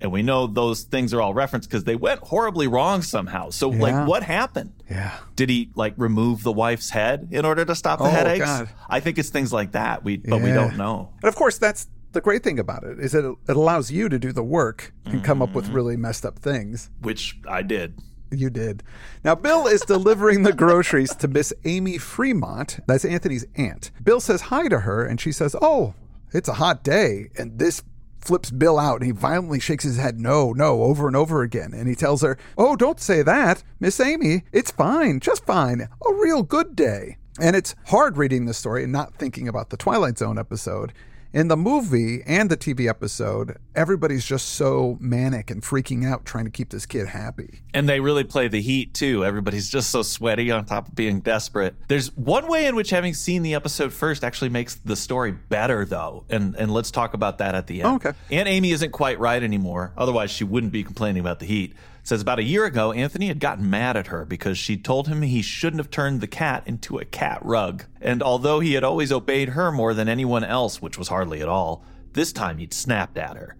And 0.00 0.12
we 0.12 0.22
know 0.22 0.46
those 0.46 0.82
things 0.82 1.12
are 1.12 1.20
all 1.20 1.34
referenced 1.34 1.68
because 1.68 1.84
they 1.84 1.96
went 1.96 2.20
horribly 2.20 2.68
wrong 2.68 3.02
somehow. 3.02 3.50
So, 3.50 3.72
yeah. 3.72 3.80
like, 3.80 4.08
what 4.08 4.22
happened? 4.22 4.72
Yeah. 4.88 5.16
Did 5.34 5.48
he 5.50 5.70
like 5.74 5.94
remove 5.96 6.42
the 6.42 6.52
wife's 6.52 6.90
head 6.90 7.28
in 7.32 7.44
order 7.44 7.64
to 7.64 7.74
stop 7.74 7.98
the 7.98 8.04
oh, 8.04 8.10
headaches? 8.10 8.44
God. 8.44 8.68
I 8.88 9.00
think 9.00 9.18
it's 9.18 9.30
things 9.30 9.52
like 9.52 9.72
that. 9.72 10.04
We, 10.04 10.18
but 10.18 10.36
yeah. 10.36 10.44
we 10.44 10.50
don't 10.52 10.76
know. 10.76 11.12
And 11.22 11.28
of 11.28 11.34
course, 11.34 11.58
that's 11.58 11.88
the 12.12 12.20
great 12.20 12.42
thing 12.42 12.58
about 12.58 12.84
it 12.84 12.98
is 13.00 13.12
that 13.12 13.24
it 13.48 13.56
allows 13.56 13.90
you 13.90 14.08
to 14.08 14.18
do 14.18 14.32
the 14.32 14.42
work 14.42 14.92
and 15.04 15.14
mm-hmm. 15.14 15.24
come 15.24 15.42
up 15.42 15.54
with 15.54 15.66
mm-hmm. 15.66 15.74
really 15.74 15.96
messed 15.96 16.24
up 16.24 16.38
things. 16.38 16.90
Which 17.00 17.38
I 17.48 17.62
did. 17.62 17.98
You 18.30 18.50
did. 18.50 18.82
Now, 19.24 19.34
Bill 19.34 19.66
is 19.66 19.80
delivering 19.80 20.42
the 20.42 20.52
groceries 20.52 21.14
to 21.16 21.28
Miss 21.28 21.52
Amy 21.64 21.96
Fremont. 21.96 22.80
That's 22.86 23.04
Anthony's 23.04 23.46
aunt. 23.56 23.90
Bill 24.02 24.20
says 24.20 24.42
hi 24.42 24.68
to 24.68 24.80
her, 24.80 25.04
and 25.04 25.20
she 25.20 25.32
says, 25.32 25.56
Oh, 25.62 25.94
it's 26.32 26.48
a 26.48 26.54
hot 26.54 26.84
day, 26.84 27.30
and 27.38 27.58
this 27.58 27.82
flips 28.20 28.50
Bill 28.50 28.78
out 28.78 28.96
and 28.96 29.06
he 29.06 29.12
violently 29.12 29.60
shakes 29.60 29.84
his 29.84 29.96
head 29.96 30.20
no, 30.20 30.52
no, 30.52 30.82
over 30.82 31.06
and 31.06 31.16
over 31.16 31.42
again. 31.42 31.72
And 31.72 31.88
he 31.88 31.94
tells 31.94 32.22
her, 32.22 32.38
Oh, 32.56 32.76
don't 32.76 33.00
say 33.00 33.22
that, 33.22 33.62
Miss 33.80 34.00
Amy. 34.00 34.44
It's 34.52 34.70
fine, 34.70 35.20
just 35.20 35.46
fine. 35.46 35.82
A 35.82 36.14
real 36.14 36.42
good 36.42 36.76
day. 36.76 37.16
And 37.40 37.54
it's 37.54 37.76
hard 37.86 38.16
reading 38.16 38.46
this 38.46 38.58
story 38.58 38.82
and 38.82 38.92
not 38.92 39.14
thinking 39.14 39.46
about 39.46 39.70
the 39.70 39.76
Twilight 39.76 40.18
Zone 40.18 40.38
episode 40.38 40.92
in 41.32 41.48
the 41.48 41.56
movie 41.56 42.22
and 42.26 42.50
the 42.50 42.56
TV 42.56 42.88
episode, 42.88 43.58
everybody's 43.74 44.24
just 44.24 44.48
so 44.48 44.96
manic 45.00 45.50
and 45.50 45.62
freaking 45.62 46.06
out 46.06 46.24
trying 46.24 46.44
to 46.44 46.50
keep 46.50 46.70
this 46.70 46.86
kid 46.86 47.08
happy. 47.08 47.60
And 47.74 47.88
they 47.88 48.00
really 48.00 48.24
play 48.24 48.48
the 48.48 48.62
heat 48.62 48.94
too. 48.94 49.24
Everybody's 49.24 49.68
just 49.68 49.90
so 49.90 50.02
sweaty 50.02 50.50
on 50.50 50.64
top 50.64 50.88
of 50.88 50.94
being 50.94 51.20
desperate. 51.20 51.74
There's 51.88 52.16
one 52.16 52.48
way 52.48 52.66
in 52.66 52.74
which 52.74 52.90
having 52.90 53.14
seen 53.14 53.42
the 53.42 53.54
episode 53.54 53.92
first 53.92 54.24
actually 54.24 54.48
makes 54.50 54.76
the 54.76 54.96
story 54.96 55.32
better 55.32 55.84
though. 55.84 56.24
And 56.30 56.54
and 56.56 56.72
let's 56.72 56.90
talk 56.90 57.14
about 57.14 57.38
that 57.38 57.54
at 57.54 57.66
the 57.66 57.82
end. 57.82 57.88
Oh, 57.88 57.94
okay. 57.96 58.12
Aunt 58.30 58.48
Amy 58.48 58.70
isn't 58.72 58.92
quite 58.92 59.18
right 59.18 59.42
anymore. 59.42 59.92
Otherwise 59.96 60.30
she 60.30 60.44
wouldn't 60.44 60.72
be 60.72 60.82
complaining 60.82 61.20
about 61.20 61.40
the 61.40 61.46
heat 61.46 61.74
says 62.08 62.22
about 62.22 62.38
a 62.38 62.44
year 62.44 62.64
ago, 62.64 62.92
Anthony 62.92 63.28
had 63.28 63.38
gotten 63.38 63.68
mad 63.68 63.94
at 63.94 64.06
her 64.06 64.24
because 64.24 64.56
she 64.56 64.78
told 64.78 65.08
him 65.08 65.20
he 65.20 65.42
shouldn't 65.42 65.80
have 65.80 65.90
turned 65.90 66.22
the 66.22 66.26
cat 66.26 66.62
into 66.66 66.98
a 66.98 67.04
cat 67.04 67.38
rug. 67.42 67.84
And 68.00 68.22
although 68.22 68.60
he 68.60 68.72
had 68.72 68.82
always 68.82 69.12
obeyed 69.12 69.50
her 69.50 69.70
more 69.70 69.92
than 69.92 70.08
anyone 70.08 70.42
else, 70.42 70.80
which 70.80 70.96
was 70.96 71.08
hardly 71.08 71.42
at 71.42 71.48
all, 71.48 71.84
this 72.14 72.32
time 72.32 72.56
he'd 72.56 72.72
snapped 72.72 73.18
at 73.18 73.36
her 73.36 73.56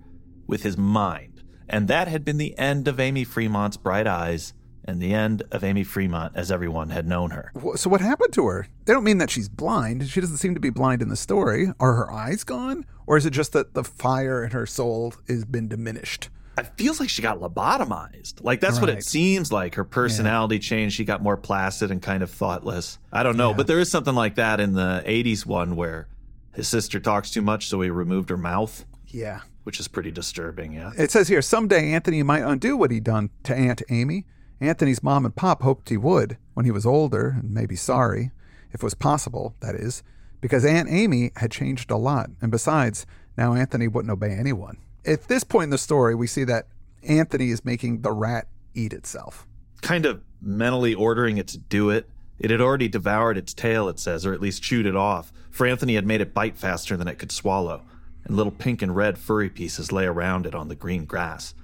with 0.46 0.62
his 0.62 0.78
mind. 0.78 1.42
And 1.68 1.88
that 1.88 2.08
had 2.08 2.24
been 2.24 2.38
the 2.38 2.58
end 2.58 2.88
of 2.88 2.98
Amy 2.98 3.22
Fremont's 3.22 3.76
bright 3.76 4.06
eyes 4.06 4.54
and 4.82 5.02
the 5.02 5.12
end 5.12 5.42
of 5.52 5.62
Amy 5.62 5.84
Fremont 5.84 6.32
as 6.34 6.50
everyone 6.50 6.88
had 6.88 7.06
known 7.06 7.32
her. 7.32 7.52
So, 7.76 7.90
what 7.90 8.00
happened 8.00 8.32
to 8.32 8.46
her? 8.46 8.68
They 8.86 8.94
don't 8.94 9.04
mean 9.04 9.18
that 9.18 9.28
she's 9.28 9.50
blind. 9.50 10.08
She 10.08 10.22
doesn't 10.22 10.38
seem 10.38 10.54
to 10.54 10.60
be 10.60 10.70
blind 10.70 11.02
in 11.02 11.10
the 11.10 11.16
story. 11.16 11.74
Are 11.78 11.92
her 11.92 12.10
eyes 12.10 12.44
gone? 12.44 12.86
Or 13.06 13.18
is 13.18 13.26
it 13.26 13.30
just 13.32 13.52
that 13.52 13.74
the 13.74 13.84
fire 13.84 14.42
in 14.42 14.52
her 14.52 14.64
soul 14.64 15.12
has 15.28 15.44
been 15.44 15.68
diminished? 15.68 16.30
It 16.58 16.72
feels 16.76 17.00
like 17.00 17.08
she 17.08 17.22
got 17.22 17.40
lobotomized. 17.40 18.42
Like 18.42 18.60
that's 18.60 18.76
right. 18.76 18.82
what 18.82 18.90
it 18.90 19.04
seems 19.04 19.52
like. 19.52 19.74
Her 19.74 19.84
personality 19.84 20.56
yeah. 20.56 20.60
changed. 20.60 20.96
She 20.96 21.04
got 21.04 21.22
more 21.22 21.36
placid 21.36 21.90
and 21.90 22.02
kind 22.02 22.22
of 22.22 22.30
thoughtless. 22.30 22.98
I 23.12 23.22
don't 23.22 23.36
know, 23.36 23.50
yeah. 23.50 23.56
but 23.56 23.66
there 23.66 23.78
is 23.78 23.90
something 23.90 24.14
like 24.14 24.36
that 24.36 24.60
in 24.60 24.74
the 24.74 25.02
80s 25.06 25.46
one 25.46 25.76
where 25.76 26.08
his 26.54 26.68
sister 26.68 26.98
talks 27.00 27.30
too 27.30 27.42
much, 27.42 27.68
so 27.68 27.80
he 27.80 27.90
removed 27.90 28.30
her 28.30 28.36
mouth. 28.36 28.84
Yeah. 29.06 29.40
Which 29.64 29.80
is 29.80 29.88
pretty 29.88 30.10
disturbing, 30.10 30.72
yeah. 30.72 30.92
It 30.96 31.10
says 31.10 31.28
here 31.28 31.42
someday 31.42 31.92
Anthony 31.92 32.22
might 32.22 32.42
undo 32.42 32.76
what 32.76 32.90
he'd 32.90 33.04
done 33.04 33.30
to 33.44 33.54
Aunt 33.54 33.82
Amy. 33.90 34.24
Anthony's 34.60 35.02
mom 35.02 35.24
and 35.24 35.36
pop 35.36 35.62
hoped 35.62 35.88
he 35.88 35.96
would 35.96 36.36
when 36.54 36.64
he 36.64 36.72
was 36.72 36.84
older 36.84 37.36
and 37.40 37.52
maybe 37.52 37.76
sorry, 37.76 38.32
if 38.70 38.76
it 38.76 38.82
was 38.82 38.94
possible, 38.94 39.54
that 39.60 39.74
is, 39.74 40.02
because 40.40 40.64
Aunt 40.64 40.88
Amy 40.90 41.30
had 41.36 41.50
changed 41.50 41.90
a 41.90 41.96
lot. 41.96 42.30
And 42.40 42.50
besides, 42.50 43.06
now 43.36 43.54
Anthony 43.54 43.88
wouldn't 43.88 44.10
obey 44.10 44.32
anyone. 44.32 44.78
At 45.04 45.28
this 45.28 45.44
point 45.44 45.64
in 45.64 45.70
the 45.70 45.78
story, 45.78 46.14
we 46.14 46.26
see 46.26 46.44
that 46.44 46.66
Anthony 47.02 47.50
is 47.50 47.64
making 47.64 48.02
the 48.02 48.12
rat 48.12 48.48
eat 48.74 48.92
itself. 48.92 49.46
Kind 49.80 50.06
of 50.06 50.22
mentally 50.40 50.94
ordering 50.94 51.38
it 51.38 51.48
to 51.48 51.58
do 51.58 51.90
it. 51.90 52.08
It 52.38 52.50
had 52.50 52.60
already 52.60 52.88
devoured 52.88 53.36
its 53.36 53.54
tail, 53.54 53.88
it 53.88 53.98
says, 53.98 54.24
or 54.24 54.32
at 54.32 54.40
least 54.40 54.62
chewed 54.62 54.86
it 54.86 54.94
off, 54.94 55.32
for 55.50 55.66
Anthony 55.66 55.94
had 55.94 56.06
made 56.06 56.20
it 56.20 56.34
bite 56.34 56.56
faster 56.56 56.96
than 56.96 57.08
it 57.08 57.18
could 57.18 57.32
swallow, 57.32 57.82
and 58.24 58.36
little 58.36 58.52
pink 58.52 58.80
and 58.80 58.94
red 58.94 59.18
furry 59.18 59.50
pieces 59.50 59.90
lay 59.90 60.04
around 60.04 60.46
it 60.46 60.54
on 60.54 60.68
the 60.68 60.76
green 60.76 61.04
grass. 61.04 61.54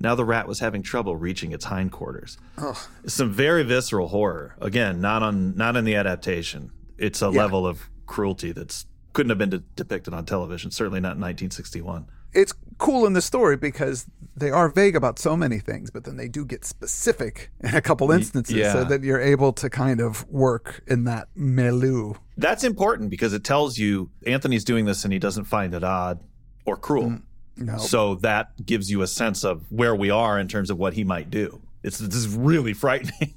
Now 0.00 0.14
the 0.14 0.24
rat 0.24 0.48
was 0.48 0.60
having 0.60 0.82
trouble 0.82 1.16
reaching 1.16 1.52
its 1.52 1.66
hindquarters. 1.66 2.38
Ugh. 2.58 2.76
Some 3.06 3.32
very 3.32 3.62
visceral 3.62 4.08
horror. 4.08 4.54
Again, 4.60 5.00
not 5.00 5.22
on 5.22 5.56
not 5.56 5.76
in 5.76 5.84
the 5.84 5.94
adaptation. 5.94 6.72
It's 6.98 7.22
a 7.22 7.26
yeah. 7.26 7.38
level 7.38 7.66
of 7.66 7.88
cruelty 8.06 8.52
that's 8.52 8.86
couldn't 9.12 9.30
have 9.30 9.38
been 9.38 9.50
de- 9.50 9.62
depicted 9.76 10.12
on 10.12 10.26
television. 10.26 10.70
Certainly 10.70 11.00
not 11.00 11.16
in 11.16 11.20
1961 11.20 12.06
it's 12.34 12.52
cool 12.78 13.06
in 13.06 13.12
the 13.12 13.22
story 13.22 13.56
because 13.56 14.06
they 14.36 14.50
are 14.50 14.68
vague 14.68 14.96
about 14.96 15.18
so 15.18 15.36
many 15.36 15.58
things, 15.58 15.90
but 15.90 16.04
then 16.04 16.16
they 16.16 16.28
do 16.28 16.44
get 16.44 16.64
specific 16.64 17.50
in 17.60 17.74
a 17.74 17.80
couple 17.80 18.10
instances 18.10 18.56
yeah. 18.56 18.72
so 18.72 18.84
that 18.84 19.02
you're 19.02 19.20
able 19.20 19.52
to 19.52 19.70
kind 19.70 20.00
of 20.00 20.28
work 20.28 20.82
in 20.86 21.04
that 21.04 21.28
milieu. 21.36 22.14
That's 22.36 22.64
important 22.64 23.10
because 23.10 23.32
it 23.32 23.44
tells 23.44 23.78
you 23.78 24.10
Anthony's 24.26 24.64
doing 24.64 24.86
this 24.86 25.04
and 25.04 25.12
he 25.12 25.18
doesn't 25.18 25.44
find 25.44 25.74
it 25.74 25.84
odd 25.84 26.20
or 26.64 26.76
cruel. 26.76 27.10
Mm, 27.10 27.22
no. 27.56 27.78
So 27.78 28.16
that 28.16 28.66
gives 28.66 28.90
you 28.90 29.02
a 29.02 29.06
sense 29.06 29.44
of 29.44 29.70
where 29.70 29.94
we 29.94 30.10
are 30.10 30.38
in 30.38 30.48
terms 30.48 30.70
of 30.70 30.78
what 30.78 30.94
he 30.94 31.04
might 31.04 31.30
do. 31.30 31.60
It's 31.82 31.98
this 31.98 32.14
is 32.14 32.28
really 32.28 32.72
frightening. 32.74 33.34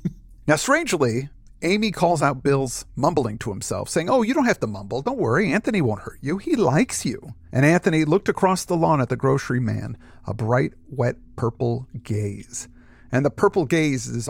now, 0.48 0.56
strangely, 0.56 1.30
Amy 1.64 1.92
calls 1.92 2.22
out 2.22 2.44
Bill's 2.44 2.86
mumbling 2.96 3.38
to 3.40 3.50
himself, 3.50 3.90
saying, 3.90 4.10
Oh, 4.10 4.22
you 4.22 4.34
don't 4.34 4.46
have 4.46 4.60
to 4.60 4.68
mumble. 4.68 5.02
Don't 5.02 5.18
worry. 5.18 5.52
Anthony 5.52 5.82
won't 5.82 6.02
hurt 6.02 6.20
you. 6.22 6.38
He 6.38 6.56
likes 6.56 7.06
you. 7.06 7.34
And 7.52 7.66
Anthony 7.66 8.06
looked 8.06 8.30
across 8.30 8.66
the 8.66 8.76
lawn 8.76 9.02
at 9.02 9.10
the 9.10 9.16
grocery 9.16 9.60
man, 9.60 9.98
a 10.26 10.34
bright, 10.34 10.74
wet 10.90 11.16
purple 11.36 11.88
gaze. 12.04 12.68
And 13.12 13.26
the 13.26 13.32
purple 13.32 13.66
gaze 13.66 14.08
is 14.08 14.30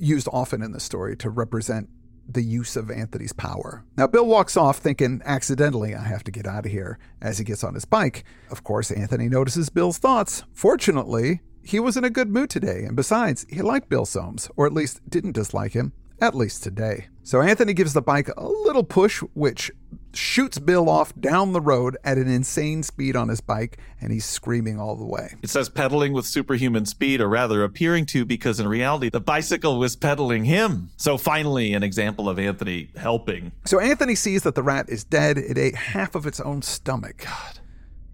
used 0.00 0.28
often 0.32 0.62
in 0.62 0.72
the 0.72 0.80
story 0.80 1.16
to 1.18 1.30
represent 1.30 1.88
the 2.26 2.42
use 2.42 2.74
of 2.74 2.90
Anthony's 2.90 3.34
power. 3.34 3.84
Now, 3.96 4.06
Bill 4.06 4.26
walks 4.26 4.56
off 4.56 4.78
thinking, 4.78 5.20
accidentally, 5.24 5.94
I 5.94 6.02
have 6.04 6.24
to 6.24 6.30
get 6.32 6.46
out 6.46 6.64
of 6.64 6.72
here 6.72 6.98
as 7.20 7.38
he 7.38 7.44
gets 7.44 7.62
on 7.62 7.74
his 7.74 7.84
bike. 7.84 8.24
Of 8.50 8.64
course, 8.64 8.90
Anthony 8.90 9.28
notices 9.28 9.68
Bill's 9.68 9.98
thoughts. 9.98 10.42
Fortunately, 10.52 11.42
he 11.62 11.78
was 11.78 11.96
in 11.96 12.04
a 12.04 12.10
good 12.10 12.30
mood 12.30 12.50
today, 12.50 12.84
and 12.84 12.96
besides, 12.96 13.46
he 13.48 13.62
liked 13.62 13.90
Bill 13.90 14.06
Soames, 14.06 14.48
or 14.56 14.66
at 14.66 14.72
least 14.72 15.08
didn't 15.08 15.32
dislike 15.32 15.72
him 15.72 15.92
at 16.24 16.34
least 16.34 16.62
today. 16.62 17.08
So 17.22 17.42
Anthony 17.42 17.74
gives 17.74 17.92
the 17.92 18.00
bike 18.00 18.30
a 18.34 18.48
little 18.48 18.82
push, 18.82 19.20
which 19.34 19.70
shoots 20.14 20.58
Bill 20.58 20.88
off 20.88 21.14
down 21.18 21.52
the 21.52 21.60
road 21.60 21.98
at 22.02 22.16
an 22.16 22.28
insane 22.28 22.82
speed 22.82 23.14
on 23.14 23.28
his 23.28 23.42
bike, 23.42 23.78
and 24.00 24.10
he's 24.10 24.24
screaming 24.24 24.80
all 24.80 24.96
the 24.96 25.04
way. 25.04 25.34
It 25.42 25.50
says 25.50 25.68
pedaling 25.68 26.14
with 26.14 26.24
superhuman 26.24 26.86
speed, 26.86 27.20
or 27.20 27.28
rather 27.28 27.62
appearing 27.62 28.06
to, 28.06 28.24
because 28.24 28.58
in 28.58 28.66
reality, 28.66 29.10
the 29.10 29.20
bicycle 29.20 29.78
was 29.78 29.96
pedaling 29.96 30.44
him. 30.44 30.90
So 30.96 31.18
finally, 31.18 31.74
an 31.74 31.82
example 31.82 32.28
of 32.28 32.38
Anthony 32.38 32.90
helping. 32.96 33.52
So 33.66 33.80
Anthony 33.80 34.14
sees 34.14 34.42
that 34.44 34.54
the 34.54 34.62
rat 34.62 34.88
is 34.88 35.04
dead. 35.04 35.36
It 35.36 35.58
ate 35.58 35.74
half 35.74 36.14
of 36.14 36.26
its 36.26 36.40
own 36.40 36.62
stomach. 36.62 37.24
God. 37.24 37.60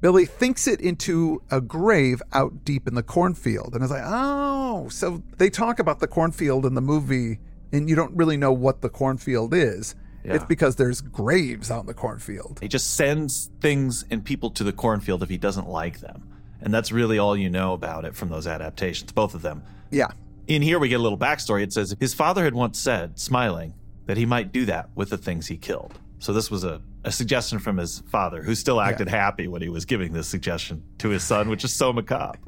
Billy 0.00 0.24
thinks 0.24 0.66
it 0.66 0.80
into 0.80 1.42
a 1.50 1.60
grave 1.60 2.22
out 2.32 2.64
deep 2.64 2.88
in 2.88 2.94
the 2.94 3.02
cornfield. 3.02 3.74
And 3.74 3.84
is 3.84 3.90
like, 3.90 4.02
oh, 4.04 4.88
so 4.88 5.22
they 5.36 5.50
talk 5.50 5.78
about 5.78 6.00
the 6.00 6.08
cornfield 6.08 6.64
in 6.64 6.74
the 6.74 6.80
movie 6.80 7.38
and 7.72 7.88
you 7.88 7.96
don't 7.96 8.14
really 8.16 8.36
know 8.36 8.52
what 8.52 8.80
the 8.80 8.88
cornfield 8.88 9.54
is. 9.54 9.94
Yeah. 10.24 10.34
It's 10.34 10.44
because 10.44 10.76
there's 10.76 11.00
graves 11.00 11.70
out 11.70 11.80
in 11.80 11.86
the 11.86 11.94
cornfield. 11.94 12.58
He 12.60 12.68
just 12.68 12.94
sends 12.94 13.50
things 13.60 14.04
and 14.10 14.24
people 14.24 14.50
to 14.50 14.64
the 14.64 14.72
cornfield 14.72 15.22
if 15.22 15.30
he 15.30 15.38
doesn't 15.38 15.68
like 15.68 16.00
them. 16.00 16.28
And 16.60 16.74
that's 16.74 16.92
really 16.92 17.18
all 17.18 17.36
you 17.36 17.48
know 17.48 17.72
about 17.72 18.04
it 18.04 18.14
from 18.14 18.28
those 18.28 18.46
adaptations, 18.46 19.12
both 19.12 19.34
of 19.34 19.40
them. 19.40 19.62
Yeah. 19.90 20.08
In 20.46 20.60
here, 20.60 20.78
we 20.78 20.88
get 20.88 21.00
a 21.00 21.02
little 21.02 21.18
backstory. 21.18 21.62
It 21.62 21.72
says 21.72 21.96
his 21.98 22.12
father 22.12 22.44
had 22.44 22.54
once 22.54 22.78
said, 22.78 23.18
smiling, 23.18 23.72
that 24.06 24.18
he 24.18 24.26
might 24.26 24.52
do 24.52 24.66
that 24.66 24.90
with 24.94 25.08
the 25.08 25.16
things 25.16 25.46
he 25.46 25.56
killed. 25.56 25.98
So 26.18 26.34
this 26.34 26.50
was 26.50 26.64
a, 26.64 26.82
a 27.04 27.12
suggestion 27.12 27.58
from 27.58 27.78
his 27.78 28.00
father, 28.10 28.42
who 28.42 28.54
still 28.54 28.80
acted 28.80 29.08
yeah. 29.08 29.16
happy 29.16 29.48
when 29.48 29.62
he 29.62 29.70
was 29.70 29.86
giving 29.86 30.12
this 30.12 30.28
suggestion 30.28 30.82
to 30.98 31.08
his 31.08 31.22
son, 31.22 31.48
which 31.48 31.64
is 31.64 31.72
so 31.72 31.94
macabre. 31.94 32.38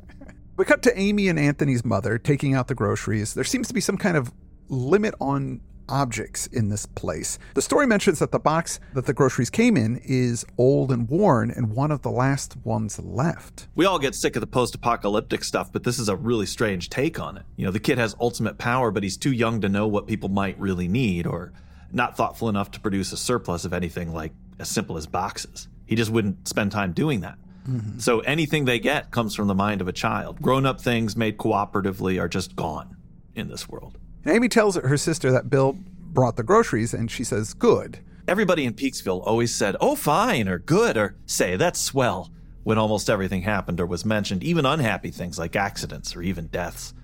We 0.57 0.67
cut 0.67 0.83
to 0.83 0.99
Amy 0.99 1.29
and 1.29 1.39
Anthony's 1.39 1.85
mother 1.85 2.19
taking 2.19 2.55
out 2.55 2.69
the 2.69 2.75
groceries. 2.75 3.33
There 3.33 3.45
seems 3.45 3.69
to 3.69 3.75
be 3.75 3.81
some 3.81 3.97
kind 3.97 4.19
of 4.19 4.31
limit 4.73 5.15
on 5.21 5.61
objects 5.89 6.47
in 6.49 6.71
this 6.71 6.87
place. 6.87 7.39
The 7.55 7.63
story 7.63 7.87
mentions 7.87 8.19
that 8.21 8.33
the 8.33 8.39
box 8.39 8.81
that 8.95 9.05
the 9.05 9.13
groceries 9.13 9.51
came 9.51 9.77
in 9.77 10.01
is 10.05 10.45
old 10.57 10.91
and 10.91 11.09
worn 11.09 11.51
and 11.51 11.75
one 11.75 11.91
of 11.91 12.03
the 12.03 12.11
last 12.11 12.57
ones 12.65 12.99
left. 12.99 13.69
We 13.75 13.85
all 13.85 13.99
get 13.99 14.15
sick 14.15 14.35
of 14.35 14.41
the 14.41 14.47
post 14.47 14.75
apocalyptic 14.75 15.45
stuff, 15.45 15.71
but 15.71 15.85
this 15.85 15.99
is 15.99 16.09
a 16.09 16.17
really 16.17 16.47
strange 16.47 16.89
take 16.89 17.21
on 17.21 17.37
it. 17.37 17.43
You 17.57 17.67
know, 17.67 17.71
the 17.71 17.81
kid 17.81 17.99
has 17.99 18.17
ultimate 18.21 18.57
power, 18.59 18.91
but 18.91 19.03
he's 19.03 19.17
too 19.17 19.33
young 19.33 19.61
to 19.61 19.69
know 19.69 19.87
what 19.87 20.07
people 20.07 20.31
might 20.31 20.59
really 20.59 20.89
need 20.89 21.27
or 21.27 21.53
not 21.93 22.17
thoughtful 22.17 22.49
enough 22.49 22.71
to 22.71 22.81
produce 22.81 23.13
a 23.13 23.17
surplus 23.19 23.67
of 23.67 23.75
anything 23.75 24.15
like 24.15 24.33
as 24.59 24.69
simple 24.69 24.97
as 24.97 25.07
boxes. 25.07 25.69
He 25.85 25.95
just 25.95 26.11
wouldn't 26.11 26.49
spend 26.49 26.73
time 26.73 26.93
doing 26.93 27.21
that. 27.21 27.37
Mm-hmm. 27.69 27.99
So 27.99 28.21
anything 28.21 28.65
they 28.65 28.79
get 28.79 29.11
comes 29.11 29.35
from 29.35 29.47
the 29.47 29.55
mind 29.55 29.81
of 29.83 29.89
a 29.89 29.93
child. 29.93 30.41
Grown 30.41 30.65
up 30.65 30.81
things 30.81 31.17
made 31.17 31.37
cooperatively 31.37 32.21
are 32.21 32.29
just 32.29 32.57
gone 32.57 32.97
in 33.35 33.49
this 33.49 33.69
world. 33.69 33.99
And 34.25 34.35
Amy 34.35 34.49
tells 34.49 34.77
her 34.77 34.97
sister 34.97 35.33
that 35.33 35.51
Bill 35.51 35.77
brought 36.13 36.37
the 36.37 36.43
groceries, 36.43 36.95
and 36.95 37.11
she 37.11 37.25
says, 37.25 37.55
Good. 37.55 37.99
Everybody 38.29 38.65
in 38.65 38.75
Peaksville 38.75 39.27
always 39.27 39.55
said, 39.55 39.77
Oh, 39.81 39.97
fine, 39.97 40.49
or 40.49 40.59
good, 40.59 40.97
or 40.97 41.17
say, 41.27 41.57
That's 41.57 41.81
swell, 41.81 42.31
when 42.63 42.79
almost 42.79 43.11
everything 43.11 43.43
happened 43.43 43.81
or 43.81 43.87
was 43.87 44.05
mentioned, 44.05 44.45
even 44.45 44.65
unhappy 44.65 45.11
things 45.11 45.39
like 45.39 45.57
accidents 45.57 46.15
or 46.15 46.23
even 46.23 46.47
deaths. 46.47 46.95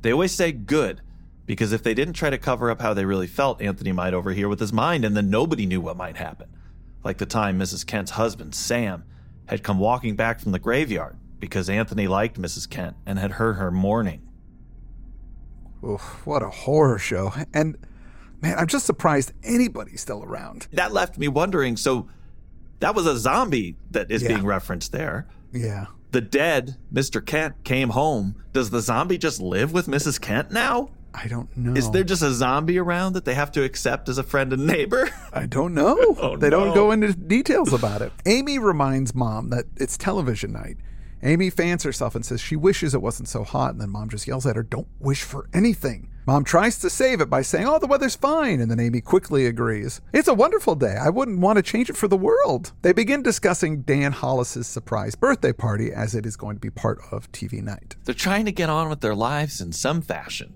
They 0.00 0.12
always 0.12 0.32
say 0.32 0.52
good, 0.52 1.02
because 1.44 1.72
if 1.72 1.82
they 1.82 1.94
didn't 1.94 2.14
try 2.14 2.30
to 2.30 2.38
cover 2.38 2.70
up 2.70 2.80
how 2.80 2.94
they 2.94 3.04
really 3.04 3.26
felt, 3.26 3.60
Anthony 3.60 3.92
might 3.92 4.14
overhear 4.14 4.48
with 4.48 4.60
his 4.60 4.72
mind, 4.72 5.04
and 5.04 5.16
then 5.16 5.28
nobody 5.28 5.66
knew 5.66 5.80
what 5.80 5.96
might 5.96 6.16
happen. 6.16 6.48
Like 7.04 7.18
the 7.18 7.26
time 7.26 7.58
Mrs. 7.58 7.86
Kent's 7.86 8.12
husband, 8.12 8.54
Sam, 8.54 9.04
had 9.46 9.62
come 9.62 9.78
walking 9.78 10.16
back 10.16 10.40
from 10.40 10.52
the 10.52 10.58
graveyard 10.58 11.16
because 11.38 11.68
Anthony 11.68 12.06
liked 12.06 12.40
Mrs. 12.40 12.70
Kent 12.70 12.96
and 13.04 13.18
had 13.18 13.32
heard 13.32 13.54
her 13.54 13.70
mourning 13.70 14.26
Oof, 15.84 16.22
what 16.24 16.42
a 16.42 16.50
horror 16.50 16.98
show. 16.98 17.32
And 17.52 17.76
man, 18.40 18.58
I'm 18.58 18.66
just 18.66 18.86
surprised 18.86 19.32
anybody's 19.42 20.00
still 20.00 20.22
around. 20.22 20.68
That 20.72 20.92
left 20.92 21.18
me 21.18 21.28
wondering 21.28 21.76
so 21.76 22.08
that 22.80 22.94
was 22.94 23.06
a 23.06 23.16
zombie 23.16 23.76
that 23.92 24.10
is 24.10 24.22
yeah. 24.22 24.28
being 24.28 24.44
referenced 24.44 24.92
there. 24.92 25.26
Yeah. 25.52 25.86
The 26.10 26.20
dead 26.20 26.76
Mr. 26.92 27.24
Kent 27.24 27.64
came 27.64 27.90
home. 27.90 28.42
Does 28.52 28.70
the 28.70 28.80
zombie 28.80 29.18
just 29.18 29.40
live 29.40 29.72
with 29.72 29.86
Mrs. 29.86 30.20
Kent 30.20 30.50
now? 30.50 30.90
I 31.14 31.26
don't 31.26 31.54
know. 31.56 31.74
Is 31.74 31.90
there 31.90 32.04
just 32.04 32.22
a 32.22 32.32
zombie 32.32 32.78
around 32.78 33.12
that 33.14 33.24
they 33.24 33.34
have 33.34 33.52
to 33.52 33.62
accept 33.62 34.08
as 34.08 34.18
a 34.18 34.22
friend 34.22 34.52
and 34.52 34.66
neighbor? 34.66 35.10
I 35.32 35.46
don't 35.46 35.74
know. 35.74 35.96
oh, 36.18 36.36
they 36.36 36.48
no. 36.48 36.64
don't 36.64 36.74
go 36.74 36.90
into 36.90 37.12
details 37.12 37.72
about 37.72 38.02
it. 38.02 38.12
Amy 38.24 38.58
reminds 38.58 39.14
mom 39.14 39.50
that 39.50 39.66
it's 39.76 39.96
television 39.96 40.52
night 40.52 40.78
Amy 41.24 41.50
fans 41.50 41.84
herself 41.84 42.14
and 42.14 42.26
says 42.26 42.40
she 42.40 42.56
wishes 42.56 42.94
it 42.94 43.02
wasn't 43.02 43.28
so 43.28 43.44
hot, 43.44 43.70
and 43.70 43.80
then 43.80 43.90
mom 43.90 44.08
just 44.08 44.26
yells 44.26 44.46
at 44.46 44.56
her, 44.56 44.62
Don't 44.62 44.88
wish 44.98 45.22
for 45.22 45.48
anything. 45.52 46.08
Mom 46.26 46.44
tries 46.44 46.78
to 46.78 46.90
save 46.90 47.20
it 47.20 47.30
by 47.30 47.42
saying, 47.42 47.66
Oh, 47.66 47.78
the 47.78 47.86
weather's 47.86 48.16
fine, 48.16 48.60
and 48.60 48.70
then 48.70 48.80
Amy 48.80 49.00
quickly 49.00 49.46
agrees. 49.46 50.00
It's 50.12 50.28
a 50.28 50.34
wonderful 50.34 50.74
day. 50.74 50.96
I 51.00 51.10
wouldn't 51.10 51.38
want 51.38 51.56
to 51.56 51.62
change 51.62 51.90
it 51.90 51.96
for 51.96 52.08
the 52.08 52.16
world. 52.16 52.72
They 52.82 52.92
begin 52.92 53.22
discussing 53.22 53.82
Dan 53.82 54.12
Hollis's 54.12 54.66
surprise 54.66 55.14
birthday 55.14 55.52
party 55.52 55.92
as 55.92 56.14
it 56.14 56.26
is 56.26 56.36
going 56.36 56.56
to 56.56 56.60
be 56.60 56.70
part 56.70 57.00
of 57.12 57.30
TV 57.30 57.62
night. 57.62 57.96
They're 58.04 58.14
trying 58.14 58.44
to 58.46 58.52
get 58.52 58.68
on 58.70 58.88
with 58.88 59.00
their 59.00 59.14
lives 59.14 59.60
in 59.60 59.72
some 59.72 60.02
fashion 60.02 60.54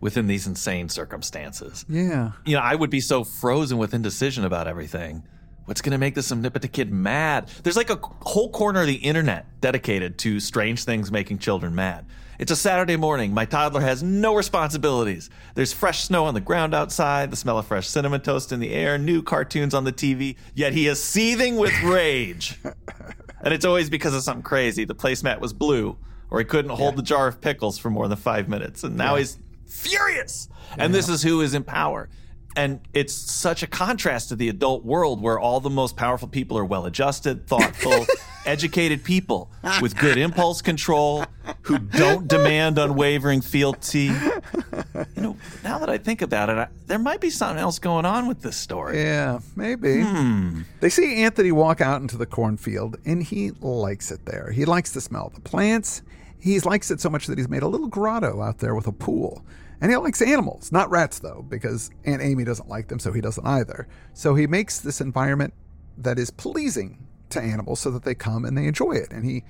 within 0.00 0.26
these 0.26 0.46
insane 0.46 0.88
circumstances. 0.88 1.84
Yeah. 1.88 2.32
You 2.44 2.56
know, 2.56 2.62
I 2.62 2.74
would 2.74 2.90
be 2.90 3.00
so 3.00 3.24
frozen 3.24 3.78
with 3.78 3.94
indecision 3.94 4.44
about 4.44 4.66
everything 4.66 5.24
What's 5.66 5.82
going 5.82 5.92
to 5.92 5.98
make 5.98 6.14
this 6.14 6.30
omnipotent 6.30 6.72
kid 6.72 6.92
mad? 6.92 7.48
There's 7.64 7.76
like 7.76 7.90
a 7.90 7.98
whole 8.22 8.50
corner 8.50 8.82
of 8.82 8.86
the 8.86 8.94
internet 8.94 9.60
dedicated 9.60 10.16
to 10.18 10.38
strange 10.38 10.84
things 10.84 11.10
making 11.10 11.38
children 11.38 11.74
mad. 11.74 12.06
It's 12.38 12.52
a 12.52 12.56
Saturday 12.56 12.96
morning. 12.96 13.34
My 13.34 13.46
toddler 13.46 13.80
has 13.80 14.00
no 14.00 14.36
responsibilities. 14.36 15.28
There's 15.56 15.72
fresh 15.72 16.04
snow 16.04 16.26
on 16.26 16.34
the 16.34 16.40
ground 16.40 16.72
outside, 16.72 17.32
the 17.32 17.36
smell 17.36 17.58
of 17.58 17.66
fresh 17.66 17.88
cinnamon 17.88 18.20
toast 18.20 18.52
in 18.52 18.60
the 18.60 18.72
air, 18.72 18.96
new 18.96 19.22
cartoons 19.22 19.74
on 19.74 19.82
the 19.82 19.92
TV, 19.92 20.36
yet 20.54 20.72
he 20.72 20.86
is 20.86 21.02
seething 21.02 21.56
with 21.56 21.72
rage. 21.82 22.60
and 23.40 23.52
it's 23.52 23.64
always 23.64 23.90
because 23.90 24.14
of 24.14 24.22
something 24.22 24.44
crazy. 24.44 24.84
The 24.84 24.94
placemat 24.94 25.40
was 25.40 25.52
blue, 25.52 25.96
or 26.30 26.38
he 26.38 26.44
couldn't 26.44 26.70
hold 26.70 26.92
yeah. 26.92 26.96
the 26.96 27.02
jar 27.02 27.26
of 27.26 27.40
pickles 27.40 27.76
for 27.76 27.90
more 27.90 28.06
than 28.06 28.18
five 28.18 28.48
minutes. 28.48 28.84
And 28.84 28.96
now 28.96 29.14
yeah. 29.14 29.20
he's 29.20 29.38
furious. 29.66 30.48
Yeah. 30.76 30.84
And 30.84 30.94
this 30.94 31.08
is 31.08 31.22
who 31.22 31.40
is 31.40 31.54
in 31.54 31.64
power. 31.64 32.08
And 32.56 32.80
it's 32.94 33.12
such 33.12 33.62
a 33.62 33.66
contrast 33.66 34.30
to 34.30 34.36
the 34.36 34.48
adult 34.48 34.82
world 34.82 35.20
where 35.20 35.38
all 35.38 35.60
the 35.60 35.70
most 35.70 35.94
powerful 35.94 36.26
people 36.26 36.56
are 36.56 36.64
well 36.64 36.86
adjusted, 36.86 37.46
thoughtful, 37.46 38.06
educated 38.46 39.04
people 39.04 39.50
with 39.82 39.94
good 39.98 40.16
impulse 40.16 40.62
control 40.62 41.26
who 41.62 41.78
don't 41.78 42.26
demand 42.26 42.78
unwavering 42.78 43.42
fealty. 43.42 44.04
You 44.04 45.22
know, 45.22 45.36
now 45.62 45.78
that 45.78 45.90
I 45.90 45.98
think 45.98 46.22
about 46.22 46.48
it, 46.48 46.56
I, 46.56 46.68
there 46.86 46.98
might 46.98 47.20
be 47.20 47.28
something 47.28 47.58
else 47.58 47.78
going 47.78 48.06
on 48.06 48.26
with 48.26 48.40
this 48.40 48.56
story. 48.56 48.98
Yeah, 48.98 49.40
maybe. 49.54 50.00
Hmm. 50.00 50.62
They 50.80 50.88
see 50.88 51.22
Anthony 51.24 51.52
walk 51.52 51.82
out 51.82 52.00
into 52.00 52.16
the 52.16 52.26
cornfield, 52.26 52.96
and 53.04 53.22
he 53.22 53.50
likes 53.60 54.10
it 54.10 54.24
there. 54.24 54.50
He 54.50 54.64
likes 54.64 54.92
the 54.92 55.02
smell 55.02 55.26
of 55.26 55.34
the 55.34 55.40
plants. 55.42 56.00
He 56.38 56.58
likes 56.60 56.90
it 56.90 57.00
so 57.00 57.10
much 57.10 57.26
that 57.26 57.36
he's 57.36 57.48
made 57.48 57.62
a 57.62 57.68
little 57.68 57.88
grotto 57.88 58.40
out 58.40 58.58
there 58.58 58.74
with 58.74 58.86
a 58.86 58.92
pool. 58.92 59.44
And 59.80 59.90
he 59.90 59.96
likes 59.96 60.22
animals, 60.22 60.72
not 60.72 60.90
rats 60.90 61.18
though, 61.18 61.44
because 61.48 61.90
Aunt 62.04 62.22
Amy 62.22 62.44
doesn't 62.44 62.68
like 62.68 62.88
them, 62.88 62.98
so 62.98 63.12
he 63.12 63.20
doesn't 63.20 63.46
either. 63.46 63.88
So 64.14 64.34
he 64.34 64.46
makes 64.46 64.80
this 64.80 65.00
environment 65.00 65.54
that 65.98 66.18
is 66.18 66.30
pleasing 66.30 67.06
to 67.30 67.40
animals 67.40 67.80
so 67.80 67.90
that 67.90 68.04
they 68.04 68.14
come 68.14 68.44
and 68.44 68.56
they 68.56 68.66
enjoy 68.66 68.92
it. 68.92 69.10
And 69.10 69.24
he, 69.24 69.44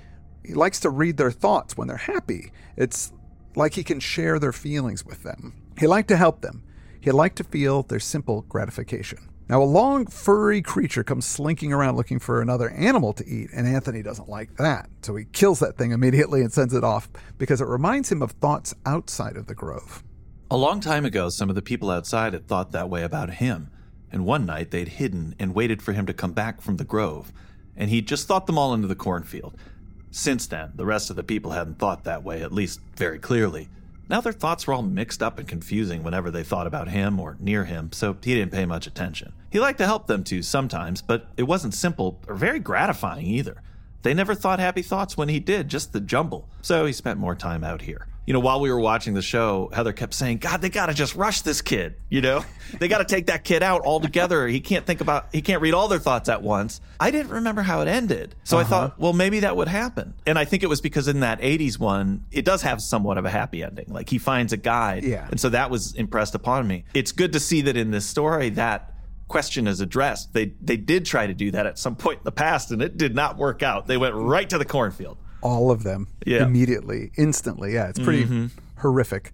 he 0.44 0.54
likes 0.54 0.80
to 0.80 0.90
read 0.90 1.16
their 1.16 1.30
thoughts 1.30 1.76
when 1.76 1.88
they're 1.88 1.96
happy. 1.96 2.52
It's 2.76 3.12
like 3.54 3.74
he 3.74 3.84
can 3.84 4.00
share 4.00 4.38
their 4.38 4.52
feelings 4.52 5.04
with 5.04 5.22
them. 5.22 5.54
He 5.78 5.86
liked 5.86 6.08
to 6.08 6.16
help 6.16 6.40
them. 6.40 6.64
He 7.00 7.10
liked 7.10 7.36
to 7.36 7.44
feel 7.44 7.82
their 7.82 8.00
simple 8.00 8.42
gratification. 8.42 9.30
Now, 9.48 9.62
a 9.62 9.64
long, 9.64 10.06
furry 10.06 10.60
creature 10.60 11.04
comes 11.04 11.24
slinking 11.24 11.72
around 11.72 11.96
looking 11.96 12.18
for 12.18 12.42
another 12.42 12.68
animal 12.70 13.12
to 13.12 13.24
eat, 13.24 13.50
and 13.54 13.64
Anthony 13.68 14.02
doesn't 14.02 14.28
like 14.28 14.56
that. 14.56 14.90
So 15.02 15.14
he 15.14 15.24
kills 15.26 15.60
that 15.60 15.78
thing 15.78 15.92
immediately 15.92 16.40
and 16.40 16.52
sends 16.52 16.74
it 16.74 16.82
off 16.82 17.08
because 17.38 17.60
it 17.60 17.68
reminds 17.68 18.10
him 18.10 18.22
of 18.22 18.32
thoughts 18.32 18.74
outside 18.84 19.36
of 19.36 19.46
the 19.46 19.54
grove. 19.54 20.02
A 20.48 20.56
long 20.56 20.78
time 20.78 21.04
ago, 21.04 21.28
some 21.28 21.48
of 21.48 21.56
the 21.56 21.62
people 21.62 21.90
outside 21.90 22.32
had 22.32 22.46
thought 22.46 22.70
that 22.70 22.88
way 22.88 23.02
about 23.02 23.34
him, 23.34 23.68
and 24.12 24.24
one 24.24 24.46
night 24.46 24.70
they'd 24.70 24.86
hidden 24.86 25.34
and 25.40 25.56
waited 25.56 25.82
for 25.82 25.92
him 25.92 26.06
to 26.06 26.14
come 26.14 26.30
back 26.34 26.60
from 26.60 26.76
the 26.76 26.84
grove, 26.84 27.32
and 27.76 27.90
he'd 27.90 28.06
just 28.06 28.28
thought 28.28 28.46
them 28.46 28.56
all 28.56 28.72
into 28.72 28.86
the 28.86 28.94
cornfield. 28.94 29.56
Since 30.12 30.46
then, 30.46 30.70
the 30.76 30.86
rest 30.86 31.10
of 31.10 31.16
the 31.16 31.24
people 31.24 31.50
hadn't 31.50 31.80
thought 31.80 32.04
that 32.04 32.22
way, 32.22 32.42
at 32.42 32.52
least 32.52 32.78
very 32.94 33.18
clearly. 33.18 33.68
Now 34.08 34.20
their 34.20 34.32
thoughts 34.32 34.68
were 34.68 34.74
all 34.74 34.82
mixed 34.82 35.20
up 35.20 35.40
and 35.40 35.48
confusing 35.48 36.04
whenever 36.04 36.30
they 36.30 36.44
thought 36.44 36.68
about 36.68 36.90
him 36.90 37.18
or 37.18 37.36
near 37.40 37.64
him, 37.64 37.90
so 37.90 38.16
he 38.22 38.36
didn't 38.36 38.52
pay 38.52 38.66
much 38.66 38.86
attention. 38.86 39.32
He 39.50 39.58
liked 39.58 39.78
to 39.78 39.86
help 39.86 40.06
them 40.06 40.22
too 40.22 40.42
sometimes, 40.42 41.02
but 41.02 41.26
it 41.36 41.42
wasn't 41.42 41.74
simple 41.74 42.20
or 42.28 42.36
very 42.36 42.60
gratifying 42.60 43.26
either. 43.26 43.62
They 44.02 44.14
never 44.14 44.36
thought 44.36 44.60
happy 44.60 44.82
thoughts 44.82 45.16
when 45.16 45.28
he 45.28 45.40
did, 45.40 45.66
just 45.66 45.92
the 45.92 46.00
jumble. 46.00 46.48
So 46.62 46.86
he 46.86 46.92
spent 46.92 47.18
more 47.18 47.34
time 47.34 47.64
out 47.64 47.82
here 47.82 48.06
you 48.26 48.32
know, 48.32 48.40
while 48.40 48.60
we 48.60 48.70
were 48.70 48.80
watching 48.80 49.14
the 49.14 49.22
show, 49.22 49.70
Heather 49.72 49.92
kept 49.92 50.12
saying, 50.12 50.38
God, 50.38 50.60
they 50.60 50.68
got 50.68 50.86
to 50.86 50.94
just 50.94 51.14
rush 51.14 51.42
this 51.42 51.62
kid. 51.62 51.94
You 52.10 52.20
know, 52.20 52.44
they 52.78 52.88
got 52.88 52.98
to 52.98 53.04
take 53.04 53.26
that 53.26 53.44
kid 53.44 53.62
out 53.62 53.82
altogether. 53.82 54.48
He 54.48 54.60
can't 54.60 54.84
think 54.84 55.00
about, 55.00 55.28
he 55.32 55.40
can't 55.40 55.62
read 55.62 55.74
all 55.74 55.86
their 55.86 56.00
thoughts 56.00 56.28
at 56.28 56.42
once. 56.42 56.80
I 56.98 57.12
didn't 57.12 57.30
remember 57.30 57.62
how 57.62 57.82
it 57.82 57.88
ended. 57.88 58.34
So 58.42 58.58
uh-huh. 58.58 58.66
I 58.66 58.68
thought, 58.68 58.98
well, 58.98 59.12
maybe 59.12 59.40
that 59.40 59.56
would 59.56 59.68
happen. 59.68 60.14
And 60.26 60.38
I 60.38 60.44
think 60.44 60.64
it 60.64 60.68
was 60.68 60.80
because 60.80 61.06
in 61.06 61.20
that 61.20 61.40
80s 61.40 61.78
one, 61.78 62.24
it 62.32 62.44
does 62.44 62.62
have 62.62 62.82
somewhat 62.82 63.16
of 63.16 63.24
a 63.24 63.30
happy 63.30 63.62
ending. 63.62 63.86
Like 63.88 64.08
he 64.08 64.18
finds 64.18 64.52
a 64.52 64.56
guide. 64.56 65.04
Yeah. 65.04 65.28
And 65.30 65.40
so 65.40 65.48
that 65.50 65.70
was 65.70 65.94
impressed 65.94 66.34
upon 66.34 66.66
me. 66.66 66.84
It's 66.94 67.12
good 67.12 67.32
to 67.34 67.40
see 67.40 67.62
that 67.62 67.76
in 67.76 67.92
this 67.92 68.06
story 68.06 68.50
that 68.50 68.92
question 69.28 69.68
is 69.68 69.80
addressed. 69.80 70.32
They 70.32 70.52
they 70.60 70.76
did 70.76 71.04
try 71.04 71.26
to 71.26 71.34
do 71.34 71.50
that 71.52 71.66
at 71.66 71.78
some 71.78 71.96
point 71.96 72.18
in 72.18 72.24
the 72.24 72.32
past 72.32 72.70
and 72.70 72.80
it 72.80 72.96
did 72.96 73.14
not 73.14 73.36
work 73.36 73.62
out. 73.62 73.86
They 73.86 73.96
went 73.96 74.14
right 74.14 74.48
to 74.50 74.58
the 74.58 74.64
cornfield 74.64 75.18
all 75.46 75.70
of 75.70 75.84
them 75.84 76.08
yeah. 76.26 76.44
immediately, 76.44 77.12
instantly. 77.16 77.74
Yeah, 77.74 77.88
it's 77.88 78.00
pretty 78.00 78.24
mm-hmm. 78.24 78.46
horrific. 78.80 79.32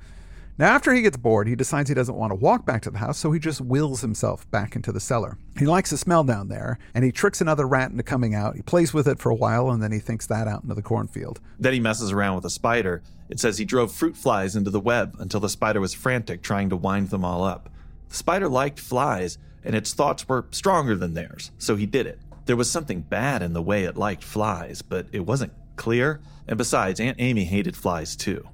Now, 0.59 0.75
after 0.75 0.93
he 0.93 1.01
gets 1.01 1.17
bored, 1.17 1.49
he 1.49 1.57
decides 1.57 1.89
he 1.89 1.95
doesn't 1.95 2.15
want 2.15 2.31
to 2.31 2.35
walk 2.35 2.67
back 2.67 2.83
to 2.83 2.91
the 2.91 2.99
house, 2.99 3.19
so 3.19 3.33
he 3.33 3.41
just 3.41 3.63
wills 3.63 4.03
himself 4.03 4.49
back 4.51 4.77
into 4.77 4.93
the 4.93 5.01
cellar. 5.01 5.39
He 5.59 5.65
likes 5.65 5.91
the 5.91 5.97
smell 5.97 6.25
down 6.25 6.49
there, 6.49 6.79
and 6.95 7.05
he 7.05 7.11
tricks 7.11 7.41
another 7.41 7.67
rat 7.67 7.91
into 7.91 8.03
coming 8.03 8.35
out. 8.35 8.55
He 8.55 8.63
plays 8.63 8.93
with 8.93 9.09
it 9.09 9.19
for 9.19 9.31
a 9.31 9.35
while, 9.35 9.71
and 9.71 9.83
then 9.83 9.93
he 9.93 9.99
thinks 9.99 10.27
that 10.27 10.47
out 10.47 10.63
into 10.63 10.75
the 10.75 10.83
cornfield. 10.83 11.41
Then 11.59 11.73
he 11.73 11.81
messes 11.81 12.13
around 12.13 12.37
with 12.37 12.45
a 12.45 12.51
spider. 12.51 13.03
It 13.31 13.41
says 13.41 13.57
he 13.57 13.65
drove 13.65 13.91
fruit 13.91 14.17
flies 14.17 14.55
into 14.55 14.71
the 14.71 14.79
web 14.79 15.17
until 15.19 15.41
the 15.41 15.49
spider 15.49 15.81
was 15.81 15.95
frantic, 15.95 16.43
trying 16.43 16.69
to 16.69 16.77
wind 16.77 17.09
them 17.09 17.25
all 17.25 17.43
up. 17.43 17.71
The 18.11 18.17
spider 18.17 18.49
liked 18.49 18.79
flies, 18.79 19.39
and 19.65 19.75
its 19.75 19.95
thoughts 19.95 20.29
were 20.29 20.45
stronger 20.51 20.95
than 20.95 21.15
theirs, 21.15 21.51
so 21.57 21.77
he 21.77 21.87
did 21.87 22.07
it. 22.07 22.21
There 22.45 22.57
was 22.57 22.71
something 22.71 23.01
bad 23.01 23.41
in 23.41 23.55
the 23.55 23.63
way 23.63 23.85
it 23.85 23.97
liked 23.97 24.25
flies, 24.25 24.83
but 24.83 25.07
it 25.13 25.21
wasn't 25.21 25.53
clear. 25.83 26.21
And 26.47 26.57
besides, 26.57 27.01
Aunt 27.01 27.17
Amy 27.21 27.45
hated 27.45 27.77
flies 27.77 28.15
too. 28.15 28.49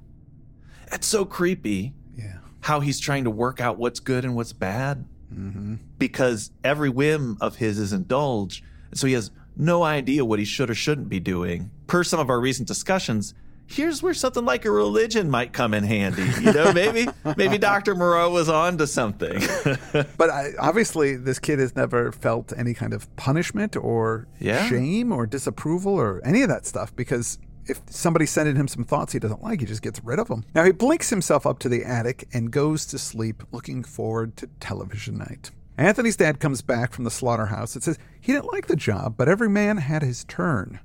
It's 0.91 1.05
so 1.05 1.25
creepy. 1.25 1.93
Yeah. 2.17 2.39
How 2.61 2.79
he's 2.79 2.99
trying 2.99 3.25
to 3.25 3.29
work 3.29 3.61
out 3.61 3.77
what's 3.77 3.99
good 3.99 4.25
and 4.25 4.35
what's 4.35 4.51
bad. 4.51 5.05
Mm-hmm. 5.31 5.75
Because 5.99 6.49
every 6.63 6.89
whim 6.89 7.37
of 7.39 7.57
his 7.57 7.77
is 7.77 7.93
indulged. 7.93 8.63
So 8.95 9.05
he 9.05 9.13
has 9.13 9.29
no 9.55 9.83
idea 9.83 10.25
what 10.25 10.39
he 10.39 10.45
should 10.45 10.71
or 10.71 10.73
shouldn't 10.73 11.07
be 11.07 11.19
doing. 11.19 11.69
Per 11.85 12.03
some 12.03 12.19
of 12.19 12.31
our 12.31 12.39
recent 12.39 12.67
discussions, 12.67 13.35
here's 13.69 14.01
where 14.01 14.13
something 14.13 14.45
like 14.45 14.65
a 14.65 14.71
religion 14.71 15.29
might 15.29 15.53
come 15.53 15.73
in 15.73 15.83
handy. 15.83 16.23
You 16.41 16.53
know, 16.53 16.73
maybe 16.73 17.07
maybe 17.37 17.57
Dr. 17.57 17.95
Moreau 17.95 18.31
was 18.31 18.49
on 18.49 18.77
to 18.79 18.87
something. 18.87 19.39
but 20.17 20.29
I, 20.29 20.51
obviously, 20.59 21.15
this 21.15 21.39
kid 21.39 21.59
has 21.59 21.75
never 21.75 22.11
felt 22.11 22.51
any 22.57 22.73
kind 22.73 22.93
of 22.93 23.13
punishment 23.15 23.75
or 23.75 24.27
yeah. 24.39 24.67
shame 24.67 25.11
or 25.11 25.25
disapproval 25.25 25.93
or 25.93 26.21
any 26.25 26.41
of 26.41 26.49
that 26.49 26.65
stuff 26.65 26.95
because 26.95 27.37
if 27.67 27.81
somebody's 27.87 28.31
sending 28.31 28.55
him 28.55 28.67
some 28.67 28.83
thoughts 28.83 29.13
he 29.13 29.19
doesn't 29.19 29.43
like, 29.43 29.59
he 29.59 29.65
just 29.65 29.83
gets 29.83 30.03
rid 30.03 30.17
of 30.17 30.27
them. 30.27 30.43
Now 30.55 30.63
he 30.63 30.71
blinks 30.71 31.09
himself 31.09 31.45
up 31.45 31.59
to 31.59 31.69
the 31.69 31.85
attic 31.85 32.27
and 32.33 32.51
goes 32.51 32.85
to 32.87 32.97
sleep, 32.97 33.43
looking 33.51 33.83
forward 33.83 34.35
to 34.37 34.47
television 34.59 35.19
night. 35.19 35.51
Anthony's 35.77 36.17
dad 36.17 36.39
comes 36.39 36.61
back 36.61 36.91
from 36.91 37.05
the 37.05 37.11
slaughterhouse. 37.11 37.75
It 37.75 37.83
says 37.83 37.97
he 38.19 38.33
didn't 38.33 38.51
like 38.51 38.67
the 38.67 38.75
job, 38.75 39.15
but 39.15 39.29
every 39.29 39.47
man 39.47 39.77
had 39.77 40.01
his 40.01 40.25
turn. 40.25 40.79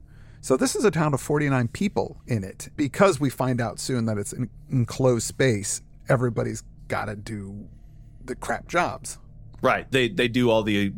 So 0.45 0.59
this 0.59 0.77
is 0.77 0.85
a 0.85 0.91
town 0.91 1.15
of 1.15 1.23
49 1.23 1.69
people 1.69 2.21
in 2.27 2.45
it. 2.45 2.69
Because 2.77 3.19
we 3.19 3.31
find 3.31 3.63
out 3.63 3.81
soon 3.81 4.05
that 4.05 4.19
it's 4.19 4.35
an 4.35 4.51
enclosed 4.71 5.27
space, 5.27 5.81
everybody's 6.07 6.63
got 6.87 7.07
to 7.07 7.17
do 7.17 7.67
the 8.23 8.35
crap 8.35 8.69
jobs. 8.69 9.17
Right. 9.63 9.91
They 9.91 10.11
they 10.11 10.29
do 10.29 10.51
all 10.51 10.63
the 10.63 10.93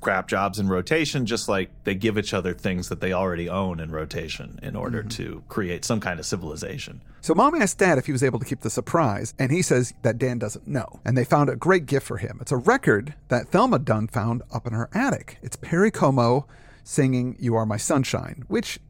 crap 0.00 0.26
jobs 0.26 0.58
in 0.58 0.66
rotation 0.66 1.26
just 1.26 1.48
like 1.48 1.70
they 1.84 1.94
give 1.94 2.18
each 2.18 2.34
other 2.34 2.52
things 2.54 2.88
that 2.88 3.00
they 3.00 3.12
already 3.12 3.48
own 3.48 3.78
in 3.78 3.92
rotation 3.92 4.58
in 4.64 4.74
order 4.74 4.98
mm-hmm. 4.98 5.10
to 5.10 5.44
create 5.48 5.84
some 5.84 6.00
kind 6.00 6.18
of 6.18 6.26
civilization. 6.26 7.00
So 7.20 7.36
mom 7.36 7.54
asked 7.54 7.78
dad 7.78 7.98
if 7.98 8.06
he 8.06 8.12
was 8.12 8.24
able 8.24 8.40
to 8.40 8.44
keep 8.44 8.62
the 8.62 8.70
surprise, 8.70 9.32
and 9.38 9.52
he 9.52 9.62
says 9.62 9.94
that 10.02 10.18
Dan 10.18 10.40
doesn't 10.40 10.66
know. 10.66 10.98
And 11.04 11.16
they 11.16 11.24
found 11.24 11.50
a 11.50 11.54
great 11.54 11.86
gift 11.86 12.04
for 12.04 12.16
him. 12.16 12.38
It's 12.40 12.50
a 12.50 12.56
record 12.56 13.14
that 13.28 13.46
Thelma 13.46 13.78
Dunn 13.78 14.08
found 14.08 14.42
up 14.52 14.66
in 14.66 14.72
her 14.72 14.90
attic. 14.92 15.38
It's 15.40 15.54
Perry 15.54 15.92
Como 15.92 16.48
singing 16.82 17.36
You 17.38 17.54
Are 17.54 17.66
My 17.66 17.76
Sunshine, 17.76 18.44
which 18.48 18.80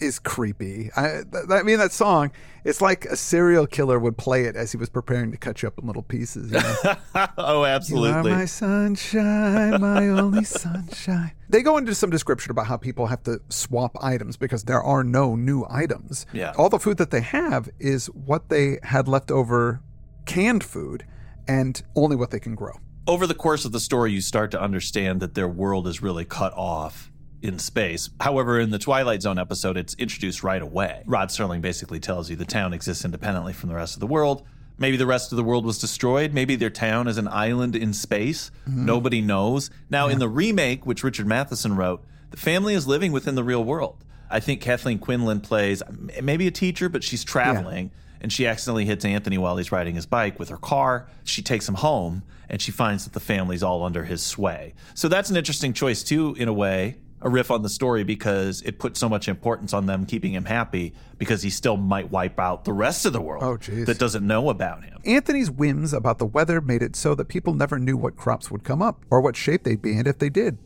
is 0.00 0.18
creepy. 0.18 0.90
I, 0.96 1.22
th- 1.30 1.44
I 1.50 1.62
mean, 1.62 1.78
that 1.78 1.92
song, 1.92 2.30
it's 2.64 2.80
like 2.80 3.04
a 3.06 3.16
serial 3.16 3.66
killer 3.66 3.98
would 3.98 4.16
play 4.16 4.44
it 4.44 4.56
as 4.56 4.72
he 4.72 4.78
was 4.78 4.88
preparing 4.88 5.30
to 5.30 5.36
cut 5.36 5.62
you 5.62 5.68
up 5.68 5.78
in 5.78 5.86
little 5.86 6.02
pieces. 6.02 6.52
You 6.52 6.58
know? 6.58 7.26
oh, 7.38 7.64
absolutely. 7.64 8.30
You 8.30 8.36
are 8.36 8.38
my 8.40 8.44
sunshine, 8.44 9.80
my 9.80 10.08
only 10.08 10.44
sunshine. 10.44 11.32
They 11.48 11.62
go 11.62 11.76
into 11.76 11.94
some 11.94 12.10
description 12.10 12.50
about 12.50 12.66
how 12.66 12.76
people 12.76 13.06
have 13.06 13.22
to 13.24 13.40
swap 13.48 13.96
items 14.02 14.36
because 14.36 14.64
there 14.64 14.82
are 14.82 15.04
no 15.04 15.36
new 15.36 15.64
items. 15.70 16.26
Yeah. 16.32 16.52
All 16.58 16.68
the 16.68 16.78
food 16.78 16.98
that 16.98 17.10
they 17.10 17.20
have 17.20 17.68
is 17.78 18.06
what 18.06 18.48
they 18.48 18.78
had 18.82 19.08
left 19.08 19.30
over 19.30 19.80
canned 20.24 20.64
food 20.64 21.06
and 21.48 21.82
only 21.94 22.16
what 22.16 22.30
they 22.30 22.40
can 22.40 22.54
grow. 22.54 22.74
Over 23.06 23.28
the 23.28 23.34
course 23.34 23.64
of 23.64 23.70
the 23.70 23.78
story, 23.78 24.10
you 24.10 24.20
start 24.20 24.50
to 24.50 24.60
understand 24.60 25.20
that 25.20 25.34
their 25.34 25.46
world 25.46 25.86
is 25.86 26.02
really 26.02 26.24
cut 26.24 26.52
off 26.54 27.12
in 27.42 27.58
space. 27.58 28.10
However, 28.20 28.58
in 28.58 28.70
the 28.70 28.78
Twilight 28.78 29.22
Zone 29.22 29.38
episode, 29.38 29.76
it's 29.76 29.94
introduced 29.94 30.42
right 30.42 30.62
away. 30.62 31.02
Rod 31.06 31.28
Serling 31.28 31.60
basically 31.60 32.00
tells 32.00 32.30
you 32.30 32.36
the 32.36 32.44
town 32.44 32.72
exists 32.72 33.04
independently 33.04 33.52
from 33.52 33.68
the 33.68 33.74
rest 33.74 33.94
of 33.94 34.00
the 34.00 34.06
world. 34.06 34.46
Maybe 34.78 34.96
the 34.96 35.06
rest 35.06 35.32
of 35.32 35.36
the 35.36 35.44
world 35.44 35.64
was 35.64 35.78
destroyed. 35.78 36.34
Maybe 36.34 36.56
their 36.56 36.70
town 36.70 37.08
is 37.08 37.16
an 37.16 37.28
island 37.28 37.76
in 37.76 37.92
space. 37.94 38.50
Mm-hmm. 38.68 38.84
Nobody 38.84 39.20
knows. 39.22 39.70
Now, 39.88 40.06
yeah. 40.06 40.14
in 40.14 40.18
the 40.18 40.28
remake, 40.28 40.84
which 40.84 41.02
Richard 41.02 41.26
Matheson 41.26 41.76
wrote, 41.76 42.04
the 42.30 42.36
family 42.36 42.74
is 42.74 42.86
living 42.86 43.12
within 43.12 43.34
the 43.34 43.44
real 43.44 43.64
world. 43.64 44.04
I 44.30 44.40
think 44.40 44.60
Kathleen 44.60 44.98
Quinlan 44.98 45.40
plays 45.40 45.82
maybe 46.20 46.46
a 46.46 46.50
teacher, 46.50 46.88
but 46.88 47.04
she's 47.04 47.24
traveling. 47.24 47.86
Yeah 47.86 48.00
and 48.20 48.32
she 48.32 48.46
accidentally 48.46 48.84
hits 48.84 49.04
Anthony 49.04 49.38
while 49.38 49.56
he's 49.56 49.70
riding 49.70 49.94
his 49.94 50.06
bike 50.06 50.38
with 50.38 50.48
her 50.48 50.56
car. 50.56 51.06
She 51.24 51.42
takes 51.42 51.68
him 51.68 51.74
home 51.74 52.22
and 52.48 52.60
she 52.60 52.72
finds 52.72 53.04
that 53.04 53.12
the 53.12 53.20
family's 53.20 53.62
all 53.62 53.84
under 53.84 54.04
his 54.04 54.22
sway. 54.22 54.74
So 54.94 55.08
that's 55.08 55.30
an 55.30 55.36
interesting 55.36 55.72
choice, 55.72 56.02
too, 56.02 56.34
in 56.38 56.48
a 56.48 56.52
way, 56.52 56.96
a 57.22 57.28
riff 57.28 57.50
on 57.50 57.62
the 57.62 57.68
story 57.68 58.04
because 58.04 58.62
it 58.62 58.78
puts 58.78 59.00
so 59.00 59.08
much 59.08 59.28
importance 59.28 59.72
on 59.72 59.86
them 59.86 60.06
keeping 60.06 60.32
him 60.32 60.44
happy 60.44 60.94
because 61.18 61.42
he 61.42 61.50
still 61.50 61.76
might 61.76 62.10
wipe 62.10 62.38
out 62.38 62.64
the 62.64 62.72
rest 62.72 63.06
of 63.06 63.12
the 63.12 63.20
world 63.20 63.42
oh, 63.42 63.56
geez. 63.56 63.86
that 63.86 63.98
doesn't 63.98 64.26
know 64.26 64.48
about 64.50 64.84
him. 64.84 64.98
Anthony's 65.04 65.50
whims 65.50 65.92
about 65.92 66.18
the 66.18 66.26
weather 66.26 66.60
made 66.60 66.82
it 66.82 66.96
so 66.96 67.14
that 67.14 67.28
people 67.28 67.54
never 67.54 67.78
knew 67.78 67.96
what 67.96 68.16
crops 68.16 68.50
would 68.50 68.64
come 68.64 68.82
up 68.82 69.04
or 69.10 69.20
what 69.20 69.36
shape 69.36 69.64
they'd 69.64 69.82
be 69.82 69.96
in 69.96 70.06
if 70.06 70.18
they 70.18 70.28
did. 70.28 70.58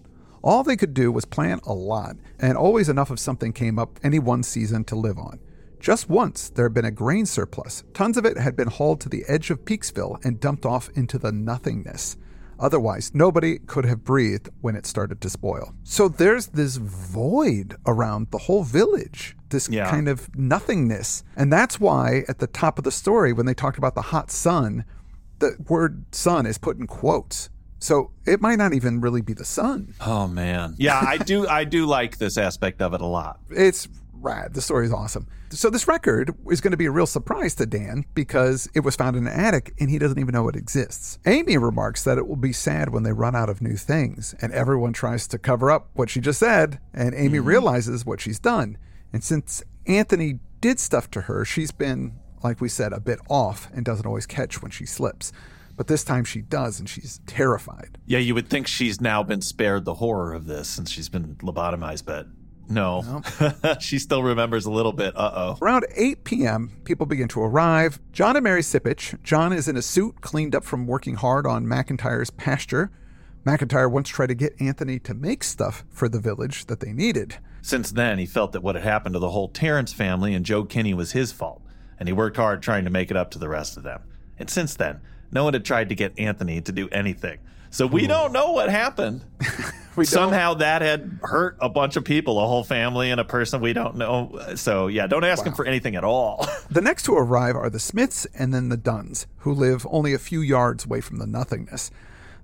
All 0.42 0.62
they 0.62 0.76
could 0.76 0.94
do 0.94 1.12
was 1.12 1.26
plant 1.26 1.62
a 1.66 1.74
lot, 1.74 2.16
and 2.38 2.56
always 2.56 2.88
enough 2.88 3.10
of 3.10 3.20
something 3.20 3.52
came 3.52 3.78
up 3.78 4.00
any 4.02 4.18
one 4.18 4.42
season 4.42 4.84
to 4.84 4.96
live 4.96 5.18
on. 5.18 5.38
Just 5.80 6.08
once, 6.08 6.48
there 6.48 6.64
had 6.64 6.74
been 6.74 6.84
a 6.84 6.90
grain 6.90 7.26
surplus. 7.26 7.84
Tons 7.92 8.16
of 8.16 8.24
it 8.24 8.38
had 8.38 8.56
been 8.56 8.68
hauled 8.68 9.00
to 9.02 9.08
the 9.08 9.24
edge 9.28 9.50
of 9.50 9.64
Peaksville 9.64 10.22
and 10.24 10.40
dumped 10.40 10.64
off 10.64 10.88
into 10.94 11.18
the 11.18 11.32
nothingness. 11.32 12.16
Otherwise, 12.60 13.12
nobody 13.14 13.58
could 13.58 13.84
have 13.84 14.04
breathed 14.04 14.48
when 14.60 14.76
it 14.76 14.86
started 14.86 15.20
to 15.20 15.30
spoil. 15.30 15.74
So 15.82 16.08
there's 16.08 16.48
this 16.48 16.76
void 16.76 17.76
around 17.86 18.30
the 18.30 18.38
whole 18.38 18.62
village, 18.62 19.36
this 19.48 19.68
yeah. 19.68 19.90
kind 19.90 20.08
of 20.08 20.34
nothingness. 20.36 21.24
And 21.36 21.52
that's 21.52 21.80
why 21.80 22.24
at 22.28 22.38
the 22.38 22.46
top 22.46 22.78
of 22.78 22.84
the 22.84 22.92
story, 22.92 23.32
when 23.32 23.46
they 23.46 23.54
talked 23.54 23.78
about 23.78 23.94
the 23.94 24.02
hot 24.02 24.30
sun, 24.30 24.84
the 25.38 25.56
word 25.68 26.04
sun 26.14 26.46
is 26.46 26.58
put 26.58 26.76
in 26.76 26.86
quotes 26.86 27.48
so 27.80 28.10
it 28.26 28.42
might 28.42 28.56
not 28.56 28.74
even 28.74 29.00
really 29.00 29.22
be 29.22 29.32
the 29.32 29.44
sun. 29.44 29.94
Oh 30.00 30.28
man. 30.28 30.74
Yeah, 30.78 31.02
I 31.04 31.16
do 31.32 31.48
I 31.48 31.64
do 31.64 31.86
like 31.86 32.18
this 32.18 32.36
aspect 32.36 32.82
of 32.82 32.94
it 32.94 33.00
a 33.00 33.06
lot. 33.06 33.40
It's 33.48 33.88
rad. 34.20 34.54
The 34.54 34.60
story 34.60 34.86
is 34.86 34.92
awesome. 34.92 35.26
So 35.50 35.70
this 35.70 35.88
record 35.88 36.34
is 36.48 36.60
going 36.60 36.70
to 36.70 36.76
be 36.76 36.86
a 36.86 36.90
real 36.90 37.06
surprise 37.06 37.54
to 37.56 37.66
Dan 37.66 38.04
because 38.14 38.68
it 38.74 38.80
was 38.80 38.96
found 38.96 39.16
in 39.16 39.26
an 39.26 39.32
attic 39.32 39.74
and 39.80 39.90
he 39.90 39.98
doesn't 39.98 40.18
even 40.18 40.32
know 40.32 40.48
it 40.48 40.56
exists. 40.56 41.18
Amy 41.26 41.58
remarks 41.58 42.04
that 42.04 42.18
it 42.18 42.28
will 42.28 42.36
be 42.36 42.52
sad 42.52 42.92
when 42.92 43.02
they 43.02 43.12
run 43.12 43.34
out 43.34 43.48
of 43.48 43.60
new 43.60 43.76
things 43.76 44.34
and 44.40 44.52
everyone 44.52 44.92
tries 44.92 45.26
to 45.28 45.38
cover 45.38 45.70
up 45.70 45.88
what 45.94 46.10
she 46.10 46.20
just 46.20 46.38
said 46.38 46.78
and 46.94 47.14
Amy 47.14 47.38
mm-hmm. 47.38 47.48
realizes 47.48 48.06
what 48.06 48.20
she's 48.20 48.38
done. 48.38 48.78
And 49.12 49.24
since 49.24 49.62
Anthony 49.86 50.38
did 50.60 50.78
stuff 50.78 51.10
to 51.12 51.22
her, 51.22 51.44
she's 51.44 51.72
been 51.72 52.20
like 52.42 52.60
we 52.60 52.68
said 52.68 52.92
a 52.92 53.00
bit 53.00 53.18
off 53.28 53.68
and 53.74 53.84
doesn't 53.84 54.06
always 54.06 54.26
catch 54.26 54.62
when 54.62 54.70
she 54.70 54.86
slips. 54.86 55.32
But 55.76 55.86
this 55.86 56.04
time 56.04 56.24
she 56.24 56.42
does, 56.42 56.78
and 56.78 56.86
she's 56.86 57.20
terrified. 57.26 57.96
Yeah, 58.04 58.18
you 58.18 58.34
would 58.34 58.48
think 58.48 58.66
she's 58.66 59.00
now 59.00 59.22
been 59.22 59.40
spared 59.40 59.86
the 59.86 59.94
horror 59.94 60.34
of 60.34 60.46
this 60.46 60.68
since 60.68 60.90
she's 60.90 61.08
been 61.08 61.36
lobotomized, 61.36 62.04
but 62.04 62.26
no. 62.70 63.22
Nope. 63.40 63.80
she 63.80 63.98
still 63.98 64.22
remembers 64.22 64.64
a 64.64 64.70
little 64.70 64.92
bit. 64.92 65.16
Uh 65.16 65.30
oh. 65.34 65.58
Around 65.60 65.86
8 65.94 66.24
p.m., 66.24 66.70
people 66.84 67.06
begin 67.06 67.28
to 67.28 67.40
arrive. 67.40 67.98
John 68.12 68.36
and 68.36 68.44
Mary 68.44 68.62
Sipich. 68.62 69.20
John 69.22 69.52
is 69.52 69.68
in 69.68 69.76
a 69.76 69.82
suit, 69.82 70.20
cleaned 70.20 70.54
up 70.54 70.64
from 70.64 70.86
working 70.86 71.16
hard 71.16 71.46
on 71.46 71.66
McIntyre's 71.66 72.30
pasture. 72.30 72.90
McIntyre 73.44 73.90
once 73.90 74.08
tried 74.08 74.28
to 74.28 74.34
get 74.34 74.60
Anthony 74.60 74.98
to 75.00 75.14
make 75.14 75.42
stuff 75.42 75.84
for 75.90 76.08
the 76.08 76.20
village 76.20 76.66
that 76.66 76.80
they 76.80 76.92
needed. 76.92 77.38
Since 77.62 77.92
then, 77.92 78.18
he 78.18 78.26
felt 78.26 78.52
that 78.52 78.62
what 78.62 78.74
had 78.74 78.84
happened 78.84 79.14
to 79.14 79.18
the 79.18 79.30
whole 79.30 79.48
Terrence 79.48 79.92
family 79.92 80.34
and 80.34 80.44
Joe 80.44 80.64
Kinney 80.64 80.94
was 80.94 81.12
his 81.12 81.32
fault, 81.32 81.62
and 81.98 82.08
he 82.08 82.12
worked 82.12 82.36
hard 82.36 82.62
trying 82.62 82.84
to 82.84 82.90
make 82.90 83.10
it 83.10 83.16
up 83.16 83.30
to 83.32 83.38
the 83.38 83.48
rest 83.48 83.76
of 83.76 83.82
them. 83.82 84.02
And 84.38 84.48
since 84.48 84.74
then, 84.74 85.00
no 85.32 85.44
one 85.44 85.52
had 85.52 85.64
tried 85.64 85.88
to 85.88 85.94
get 85.94 86.18
Anthony 86.18 86.60
to 86.60 86.72
do 86.72 86.88
anything. 86.90 87.38
So 87.70 87.86
we 87.86 88.06
don't 88.06 88.32
know 88.32 88.50
what 88.50 88.68
happened. 88.68 89.24
Somehow 90.02 90.54
that 90.54 90.82
had 90.82 91.18
hurt 91.22 91.56
a 91.60 91.68
bunch 91.68 91.96
of 91.96 92.04
people, 92.04 92.42
a 92.42 92.46
whole 92.46 92.64
family 92.64 93.10
and 93.10 93.20
a 93.20 93.24
person 93.24 93.60
we 93.60 93.72
don't 93.72 93.96
know. 93.96 94.54
So 94.54 94.86
yeah, 94.86 95.06
don't 95.06 95.24
ask 95.24 95.44
him 95.44 95.52
for 95.52 95.66
anything 95.66 95.94
at 95.94 96.04
all. 96.04 96.46
the 96.70 96.80
next 96.80 97.04
to 97.04 97.14
arrive 97.14 97.54
are 97.56 97.70
the 97.70 97.80
Smiths 97.80 98.26
and 98.34 98.54
then 98.54 98.70
the 98.70 98.76
Dunns, 98.76 99.26
who 99.38 99.52
live 99.52 99.86
only 99.90 100.14
a 100.14 100.18
few 100.18 100.40
yards 100.40 100.84
away 100.84 101.00
from 101.00 101.18
the 101.18 101.26
nothingness. 101.26 101.90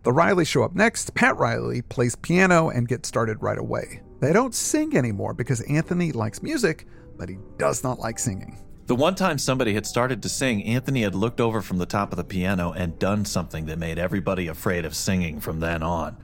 The 0.03 0.13
Rileys 0.13 0.47
show 0.47 0.63
up 0.63 0.75
next. 0.75 1.15
Pat 1.15 1.37
Riley 1.37 1.83
plays 1.83 2.15
piano 2.15 2.69
and 2.69 2.87
gets 2.87 3.09
started 3.09 3.43
right 3.43 3.59
away. 3.59 4.03
They 4.21 4.33
don't 4.33 4.55
sing 4.55 4.97
anymore 4.97 5.35
because 5.35 5.61
Anthony 5.63 6.13
likes 6.13 6.43
music, 6.43 6.87
but 7.17 7.29
he 7.29 7.39
does 7.59 7.83
not 7.83 7.99
like 7.99 8.19
singing. 8.19 8.59
The 8.87 8.95
one 8.95 9.17
time 9.17 9.39
somebody 9.39 9.75
had 9.75 9.85
started 9.85 10.23
to 10.23 10.29
sing, 10.29 10.63
Anthony 10.63 11.03
had 11.03 11.17
looked 11.17 11.41
over 11.41 11.61
from 11.61 11.79
the 11.79 11.87
top 11.87 12.13
of 12.13 12.19
the 12.19 12.23
piano 12.23 12.71
and 12.71 12.97
done 13.01 13.25
something 13.25 13.67
that 13.67 13.81
made 13.81 13.99
everybody 13.99 14.47
afraid 14.47 14.85
of 14.85 14.95
singing 14.95 15.41
from 15.41 15.59
then 15.59 15.83
on. 15.83 16.17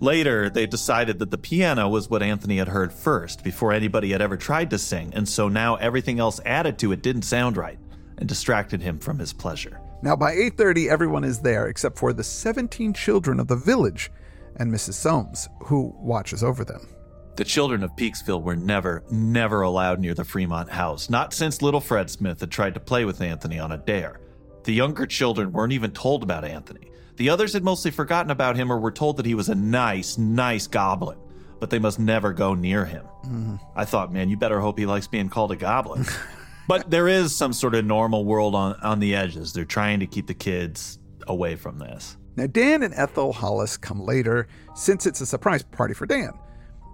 Later, 0.00 0.48
they 0.48 0.66
decided 0.66 1.18
that 1.18 1.30
the 1.30 1.36
piano 1.36 1.86
was 1.86 2.08
what 2.08 2.22
Anthony 2.22 2.56
had 2.56 2.68
heard 2.68 2.90
first 2.90 3.44
before 3.44 3.70
anybody 3.70 4.12
had 4.12 4.22
ever 4.22 4.38
tried 4.38 4.70
to 4.70 4.78
sing, 4.78 5.12
and 5.14 5.28
so 5.28 5.50
now 5.50 5.74
everything 5.74 6.18
else 6.18 6.40
added 6.46 6.78
to 6.78 6.90
it 6.92 7.02
didn't 7.02 7.22
sound 7.22 7.58
right 7.58 7.78
and 8.16 8.26
distracted 8.26 8.80
him 8.80 8.98
from 8.98 9.18
his 9.18 9.34
pleasure. 9.34 9.78
Now 10.02 10.16
by 10.16 10.32
8:30 10.32 10.88
everyone 10.88 11.22
is 11.22 11.40
there 11.40 11.68
except 11.68 11.98
for 11.98 12.14
the 12.14 12.24
17 12.24 12.94
children 12.94 13.38
of 13.38 13.48
the 13.48 13.56
village 13.56 14.10
and 14.56 14.72
Mrs. 14.72 14.94
Soames, 14.94 15.50
who 15.64 15.94
watches 15.98 16.42
over 16.42 16.64
them. 16.64 16.93
The 17.36 17.44
children 17.44 17.82
of 17.82 17.96
Peaksville 17.96 18.42
were 18.42 18.54
never, 18.54 19.02
never 19.10 19.62
allowed 19.62 19.98
near 19.98 20.14
the 20.14 20.24
Fremont 20.24 20.70
house, 20.70 21.10
not 21.10 21.34
since 21.34 21.62
little 21.62 21.80
Fred 21.80 22.08
Smith 22.08 22.38
had 22.38 22.50
tried 22.50 22.74
to 22.74 22.80
play 22.80 23.04
with 23.04 23.20
Anthony 23.20 23.58
on 23.58 23.72
a 23.72 23.76
dare. 23.76 24.20
The 24.62 24.72
younger 24.72 25.04
children 25.04 25.50
weren't 25.50 25.72
even 25.72 25.90
told 25.90 26.22
about 26.22 26.44
Anthony. 26.44 26.92
The 27.16 27.28
others 27.30 27.52
had 27.52 27.64
mostly 27.64 27.90
forgotten 27.90 28.30
about 28.30 28.56
him 28.56 28.72
or 28.72 28.78
were 28.78 28.92
told 28.92 29.16
that 29.16 29.26
he 29.26 29.34
was 29.34 29.48
a 29.48 29.54
nice, 29.54 30.16
nice 30.16 30.68
goblin, 30.68 31.18
but 31.58 31.70
they 31.70 31.80
must 31.80 31.98
never 31.98 32.32
go 32.32 32.54
near 32.54 32.84
him. 32.84 33.04
Mm. 33.26 33.60
I 33.74 33.84
thought, 33.84 34.12
man, 34.12 34.28
you 34.28 34.36
better 34.36 34.60
hope 34.60 34.78
he 34.78 34.86
likes 34.86 35.08
being 35.08 35.28
called 35.28 35.50
a 35.50 35.56
goblin. 35.56 36.06
but 36.68 36.88
there 36.88 37.08
is 37.08 37.34
some 37.34 37.52
sort 37.52 37.74
of 37.74 37.84
normal 37.84 38.24
world 38.24 38.54
on, 38.54 38.74
on 38.80 39.00
the 39.00 39.16
edges. 39.16 39.52
They're 39.52 39.64
trying 39.64 40.00
to 40.00 40.06
keep 40.06 40.28
the 40.28 40.34
kids 40.34 41.00
away 41.26 41.56
from 41.56 41.80
this. 41.80 42.16
Now, 42.36 42.46
Dan 42.46 42.84
and 42.84 42.94
Ethel 42.94 43.32
Hollis 43.32 43.76
come 43.76 44.00
later, 44.00 44.46
since 44.74 45.06
it's 45.06 45.20
a 45.20 45.26
surprise 45.26 45.62
party 45.62 45.94
for 45.94 46.06
Dan. 46.06 46.32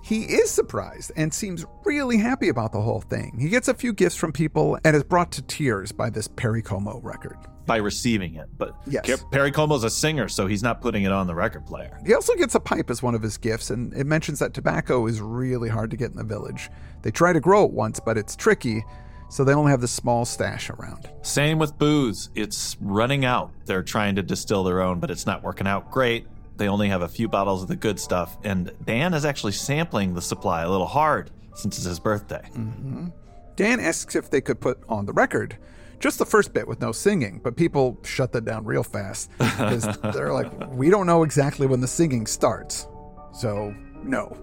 He 0.02 0.22
is 0.22 0.50
surprised 0.50 1.12
and 1.16 1.32
seems 1.32 1.64
really 1.84 2.16
happy 2.16 2.48
about 2.48 2.72
the 2.72 2.80
whole 2.80 3.00
thing. 3.00 3.36
He 3.38 3.48
gets 3.48 3.68
a 3.68 3.74
few 3.74 3.92
gifts 3.92 4.16
from 4.16 4.32
people 4.32 4.78
and 4.84 4.96
is 4.96 5.04
brought 5.04 5.30
to 5.32 5.42
tears 5.42 5.92
by 5.92 6.10
this 6.10 6.26
Perry 6.26 6.62
Como 6.62 7.00
record. 7.00 7.36
By 7.66 7.76
receiving 7.76 8.34
it. 8.34 8.48
But 8.56 8.74
yes. 8.86 9.24
Perry 9.30 9.52
Como's 9.52 9.84
a 9.84 9.90
singer, 9.90 10.28
so 10.28 10.46
he's 10.46 10.62
not 10.62 10.80
putting 10.80 11.04
it 11.04 11.12
on 11.12 11.26
the 11.26 11.34
record 11.34 11.66
player. 11.66 12.00
He 12.04 12.14
also 12.14 12.34
gets 12.34 12.54
a 12.54 12.60
pipe 12.60 12.90
as 12.90 13.02
one 13.02 13.14
of 13.14 13.22
his 13.22 13.36
gifts, 13.36 13.70
and 13.70 13.92
it 13.94 14.06
mentions 14.06 14.38
that 14.40 14.54
tobacco 14.54 15.06
is 15.06 15.20
really 15.20 15.68
hard 15.68 15.90
to 15.90 15.96
get 15.96 16.10
in 16.10 16.16
the 16.16 16.24
village. 16.24 16.70
They 17.02 17.10
try 17.10 17.32
to 17.32 17.40
grow 17.40 17.64
it 17.64 17.70
once, 17.70 18.00
but 18.00 18.18
it's 18.18 18.34
tricky, 18.34 18.82
so 19.28 19.44
they 19.44 19.52
only 19.52 19.70
have 19.70 19.80
this 19.80 19.92
small 19.92 20.24
stash 20.24 20.70
around. 20.70 21.08
Same 21.22 21.58
with 21.58 21.78
booze. 21.78 22.30
It's 22.34 22.76
running 22.80 23.24
out. 23.24 23.52
They're 23.66 23.84
trying 23.84 24.16
to 24.16 24.22
distill 24.22 24.64
their 24.64 24.80
own, 24.80 24.98
but 24.98 25.10
it's 25.10 25.26
not 25.26 25.44
working 25.44 25.68
out 25.68 25.90
great. 25.92 26.26
They 26.60 26.68
only 26.68 26.90
have 26.90 27.00
a 27.00 27.08
few 27.08 27.26
bottles 27.26 27.62
of 27.62 27.68
the 27.68 27.74
good 27.74 27.98
stuff, 27.98 28.36
and 28.44 28.70
Dan 28.84 29.14
is 29.14 29.24
actually 29.24 29.52
sampling 29.52 30.12
the 30.12 30.20
supply 30.20 30.60
a 30.60 30.68
little 30.68 30.86
hard 30.86 31.30
since 31.54 31.78
it's 31.78 31.86
his 31.86 31.98
birthday. 31.98 32.42
Mm-hmm. 32.52 33.06
Dan 33.56 33.80
asks 33.80 34.14
if 34.14 34.28
they 34.28 34.42
could 34.42 34.60
put 34.60 34.78
on 34.86 35.06
the 35.06 35.14
record 35.14 35.56
just 36.00 36.18
the 36.18 36.26
first 36.26 36.52
bit 36.52 36.68
with 36.68 36.78
no 36.82 36.92
singing, 36.92 37.40
but 37.42 37.56
people 37.56 37.98
shut 38.04 38.32
that 38.32 38.44
down 38.44 38.66
real 38.66 38.82
fast 38.82 39.30
because 39.38 39.88
they're 40.12 40.34
like, 40.34 40.52
we 40.68 40.90
don't 40.90 41.06
know 41.06 41.22
exactly 41.22 41.66
when 41.66 41.80
the 41.80 41.88
singing 41.88 42.26
starts. 42.26 42.86
So, 43.32 43.74
no. 44.02 44.36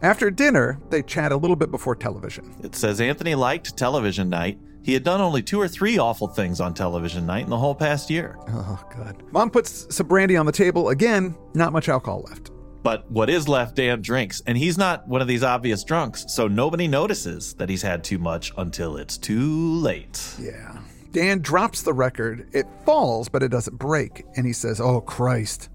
After 0.00 0.30
dinner, 0.30 0.80
they 0.88 1.02
chat 1.02 1.32
a 1.32 1.36
little 1.36 1.56
bit 1.56 1.70
before 1.70 1.94
television. 1.94 2.56
It 2.62 2.74
says 2.74 2.98
Anthony 2.98 3.34
liked 3.34 3.76
television 3.76 4.30
night 4.30 4.58
he 4.82 4.92
had 4.94 5.04
done 5.04 5.20
only 5.20 5.42
two 5.42 5.60
or 5.60 5.68
three 5.68 5.98
awful 5.98 6.28
things 6.28 6.60
on 6.60 6.74
television 6.74 7.24
night 7.26 7.44
in 7.44 7.50
the 7.50 7.58
whole 7.58 7.74
past 7.74 8.10
year. 8.10 8.36
Oh, 8.48 8.82
God. 8.96 9.22
Mom 9.32 9.50
puts 9.50 9.94
some 9.94 10.06
brandy 10.08 10.36
on 10.36 10.46
the 10.46 10.52
table. 10.52 10.88
Again, 10.88 11.36
not 11.54 11.72
much 11.72 11.88
alcohol 11.88 12.24
left. 12.28 12.50
But 12.82 13.08
what 13.10 13.30
is 13.30 13.48
left, 13.48 13.76
Dan 13.76 14.02
drinks, 14.02 14.42
and 14.46 14.58
he's 14.58 14.76
not 14.76 15.06
one 15.06 15.20
of 15.20 15.28
these 15.28 15.44
obvious 15.44 15.84
drunks, 15.84 16.24
so 16.28 16.48
nobody 16.48 16.88
notices 16.88 17.54
that 17.54 17.68
he's 17.68 17.82
had 17.82 18.02
too 18.02 18.18
much 18.18 18.52
until 18.58 18.96
it's 18.96 19.16
too 19.16 19.74
late. 19.74 20.34
Yeah. 20.40 20.80
Dan 21.12 21.40
drops 21.40 21.82
the 21.82 21.92
record. 21.92 22.48
It 22.52 22.66
falls, 22.84 23.28
but 23.28 23.42
it 23.42 23.48
doesn't 23.48 23.78
break. 23.78 24.24
And 24.34 24.46
he 24.46 24.52
says, 24.52 24.80
Oh, 24.80 25.00
Christ. 25.00 25.68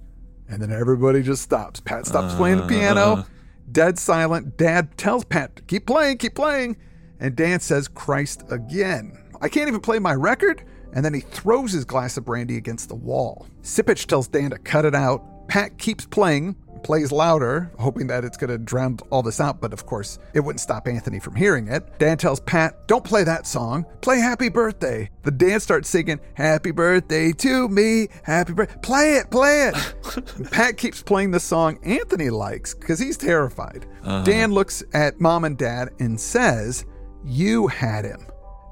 And 0.50 0.62
then 0.62 0.72
everybody 0.72 1.22
just 1.22 1.44
stops. 1.44 1.80
Pat 1.80 2.06
stops 2.06 2.34
uh, 2.34 2.38
playing 2.38 2.58
the 2.58 2.68
piano. 2.68 3.26
Dead 3.72 4.00
silent. 4.00 4.58
Dad 4.58 4.98
tells 4.98 5.24
Pat, 5.26 5.66
Keep 5.68 5.86
playing, 5.86 6.18
keep 6.18 6.36
playing. 6.36 6.78
And 7.20 7.36
Dan 7.36 7.60
says, 7.60 7.88
Christ 7.88 8.44
again. 8.50 9.18
I 9.42 9.50
can't 9.50 9.68
even 9.68 9.82
play 9.82 10.00
my 10.00 10.14
record? 10.14 10.64
And 10.94 11.04
then 11.04 11.14
he 11.14 11.22
throws 11.22 11.72
his 11.72 11.86
glass 11.86 12.18
of 12.18 12.26
brandy 12.26 12.58
against 12.58 12.90
the 12.90 12.96
wall. 12.96 13.48
Sipich 13.62 14.06
tells 14.08 14.28
Dan 14.28 14.52
to 14.52 14.58
cut 14.58 14.86
it 14.86 14.96
out. 14.96 15.24
Pat 15.48 15.78
keeps 15.78 16.06
playing, 16.06 16.56
plays 16.84 17.12
louder, 17.12 17.72
hoping 17.80 18.08
that 18.08 18.24
it's 18.26 18.38
going 18.38 18.50
to 18.50 18.58
drown 18.58 18.98
all 19.10 19.24
this 19.24 19.40
out, 19.40 19.62
but 19.62 19.74
of 19.74 19.86
course, 19.86 20.20
it 20.34 20.42
wouldn't 20.42 20.60
stop 20.60 20.88
Anthony 20.88 21.20
from 21.20 21.36
hearing 21.36 21.68
it. 21.68 22.00
Dan 22.00 22.18
tells 22.18 22.40
Pat, 22.42 22.88
Don't 22.88 23.04
play 23.04 23.24
that 23.24 23.48
song, 23.48 23.86
play 24.02 24.20
Happy 24.20 24.50
Birthday. 24.50 25.10
The 25.24 25.32
Dan 25.32 25.60
starts 25.60 25.90
singing, 25.90 26.20
Happy 26.34 26.72
Birthday 26.72 27.32
to 27.34 27.70
me, 27.70 28.08
Happy 28.24 28.54
Birthday. 28.54 28.80
Play 28.82 29.16
it, 29.16 29.32
play 29.32 29.70
it. 29.70 30.52
Pat 30.52 30.78
keeps 30.78 31.02
playing 31.02 31.32
the 31.32 31.40
song 31.40 31.80
Anthony 31.84 32.30
likes 32.30 32.74
because 32.74 33.00
he's 33.00 33.18
terrified. 33.18 33.86
Uh-huh. 34.04 34.24
Dan 34.24 34.52
looks 34.52 34.84
at 34.94 35.20
mom 35.20 35.46
and 35.46 35.58
dad 35.58 35.90
and 36.00 36.20
says, 36.20 36.86
you 37.28 37.68
had 37.68 38.06
him. 38.06 38.26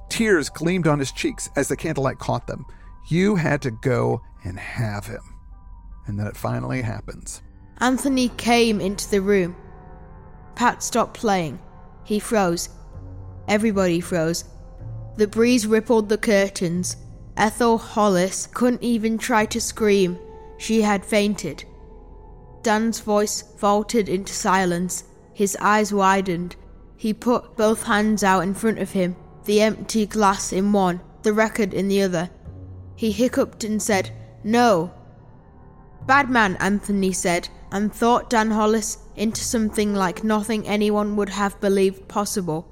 Tears 0.10 0.50
gleamed 0.50 0.88
on 0.88 1.00
his 1.00 1.12
cheeks 1.12 1.50
as 1.56 1.68
the 1.68 1.76
candlelight 1.76 2.20
caught 2.20 2.48
them. 2.48 2.66
You 3.08 3.36
had 3.36 3.62
to 3.64 3.72
go 3.72 4.22
and 4.44 4.58
have 4.60 5.06
him. 5.06 5.22
And 6.08 6.20
then 6.20 6.28
it 6.28 6.38
finally 6.38 6.82
happens. 6.82 7.42
Anthony 7.80 8.30
came 8.30 8.80
into 8.80 9.10
the 9.10 9.22
room. 9.22 9.56
Pat 10.56 10.82
stopped 10.82 11.16
playing. 11.16 11.60
He 12.04 12.20
froze. 12.20 12.70
Everybody 13.48 14.00
froze. 14.00 14.46
The 15.18 15.28
breeze 15.28 15.68
rippled 15.68 16.10
the 16.10 16.18
curtains. 16.18 16.96
Ethel 17.38 17.78
Hollis 17.78 18.48
couldn't 18.48 18.84
even 18.84 19.18
try 19.18 19.46
to 19.48 19.60
scream. 19.60 20.18
She 20.58 20.82
had 20.82 21.06
fainted. 21.06 21.66
Dan's 22.64 23.02
voice 23.02 23.42
faltered 23.58 24.08
into 24.08 24.34
silence. 24.34 25.04
His 25.34 25.58
eyes 25.60 25.94
widened. 25.94 26.56
He 26.98 27.14
put 27.14 27.56
both 27.58 27.84
hands 27.84 28.24
out 28.24 28.42
in 28.42 28.54
front 28.54 28.80
of 28.80 28.92
him, 28.92 29.16
the 29.46 29.62
empty 29.62 30.06
glass 30.06 30.52
in 30.54 30.72
one, 30.74 31.02
the 31.24 31.34
record 31.34 31.74
in 31.74 31.88
the 31.88 32.02
other. 32.02 32.30
He 32.96 33.12
hiccuped 33.12 33.64
and 33.64 33.82
said, 33.82 34.12
No. 34.44 34.94
Bad 36.06 36.30
man, 36.30 36.56
Anthony 36.60 37.12
said, 37.12 37.50
and 37.72 37.94
thought 37.94 38.30
Dan 38.30 38.52
Hollis 38.52 39.00
into 39.16 39.44
something 39.44 39.94
like 39.94 40.24
nothing 40.24 40.68
anyone 40.68 41.16
would 41.16 41.30
have 41.30 41.60
believed 41.60 42.08
possible. 42.08 42.68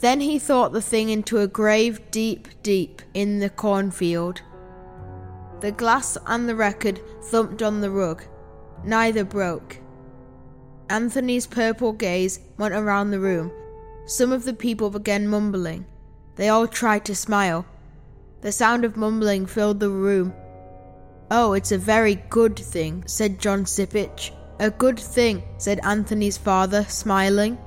Then 0.00 0.20
he 0.20 0.38
thought 0.38 0.72
the 0.72 0.82
thing 0.82 1.08
into 1.08 1.38
a 1.38 1.46
grave 1.46 2.10
deep, 2.10 2.48
deep 2.62 3.02
in 3.14 3.38
the 3.38 3.50
cornfield. 3.50 4.42
The 5.60 5.72
glass 5.72 6.18
and 6.26 6.48
the 6.48 6.54
record 6.54 7.00
thumped 7.24 7.62
on 7.62 7.80
the 7.80 7.90
rug. 7.90 8.22
Neither 8.84 9.24
broke. 9.24 9.78
Anthony's 10.88 11.46
purple 11.46 11.92
gaze 11.92 12.40
went 12.58 12.74
around 12.74 13.10
the 13.10 13.20
room. 13.20 13.50
Some 14.06 14.32
of 14.32 14.44
the 14.44 14.54
people 14.54 14.90
began 14.90 15.26
mumbling. 15.26 15.86
They 16.36 16.48
all 16.48 16.68
tried 16.68 17.04
to 17.06 17.14
smile. 17.14 17.66
The 18.42 18.52
sound 18.52 18.84
of 18.84 18.96
mumbling 18.96 19.46
filled 19.46 19.80
the 19.80 19.90
room. 19.90 20.32
Oh, 21.30 21.54
it's 21.54 21.72
a 21.72 21.78
very 21.78 22.14
good 22.30 22.56
thing, 22.56 23.02
said 23.06 23.40
John 23.40 23.64
Sipich. 23.64 24.30
A 24.60 24.70
good 24.70 24.98
thing, 24.98 25.42
said 25.58 25.80
Anthony's 25.82 26.38
father, 26.38 26.84
smiling. 26.84 27.58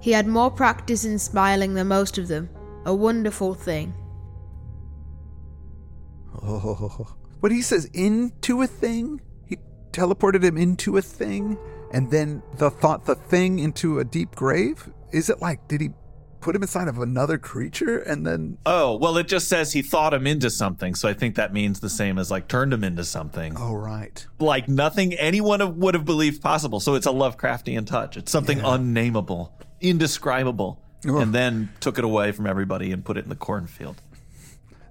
He 0.00 0.10
had 0.10 0.26
more 0.26 0.50
practice 0.50 1.04
in 1.04 1.18
smiling 1.18 1.74
than 1.74 1.88
most 1.88 2.18
of 2.18 2.28
them. 2.28 2.50
A 2.84 2.94
wonderful 2.94 3.54
thing. 3.54 3.94
Oh, 6.42 7.14
but 7.40 7.52
he 7.52 7.62
says 7.62 7.86
into 7.94 8.62
a 8.62 8.66
thing? 8.66 9.20
He 9.46 9.58
teleported 9.92 10.42
him 10.42 10.58
into 10.58 10.96
a 10.96 11.02
thing? 11.02 11.56
And 11.94 12.10
then 12.10 12.42
the 12.56 12.70
thought 12.70 13.06
the 13.06 13.14
thing 13.14 13.60
into 13.60 14.00
a 14.00 14.04
deep 14.04 14.34
grave? 14.34 14.90
Is 15.12 15.30
it 15.30 15.40
like, 15.40 15.68
did 15.68 15.80
he 15.80 15.90
put 16.40 16.56
him 16.56 16.62
inside 16.62 16.88
of 16.88 16.98
another 16.98 17.38
creature 17.38 18.00
and 18.00 18.26
then 18.26 18.58
oh 18.66 18.98
well 18.98 19.16
it 19.16 19.26
just 19.26 19.48
says 19.48 19.72
he 19.72 19.80
thought 19.80 20.12
him 20.12 20.26
into 20.26 20.50
something. 20.50 20.94
So 20.94 21.08
i 21.08 21.14
think 21.14 21.36
that 21.36 21.54
means 21.54 21.80
the 21.80 21.88
same 21.88 22.18
as 22.18 22.30
like 22.30 22.48
turned 22.48 22.70
him 22.70 22.84
into 22.84 23.02
something. 23.02 23.54
Oh 23.56 23.72
right. 23.72 24.26
Like 24.38 24.68
nothing 24.68 25.14
anyone 25.14 25.78
would 25.78 25.94
have 25.94 26.04
believed 26.04 26.42
possible. 26.42 26.80
So 26.80 26.96
it's 26.96 27.06
a 27.06 27.10
lovecraftian 27.10 27.86
touch. 27.86 28.18
It's 28.18 28.30
something 28.30 28.58
yeah. 28.58 28.74
unnameable 28.74 29.58
indescribable 29.80 30.82
and 31.04 31.34
then 31.34 31.70
took 31.80 31.96
it 31.96 32.04
away 32.04 32.32
from 32.32 32.46
everybody 32.46 32.92
and 32.92 33.04
put 33.04 33.16
it 33.16 33.24
in 33.24 33.30
the 33.30 33.36
cornfield. 33.36 34.02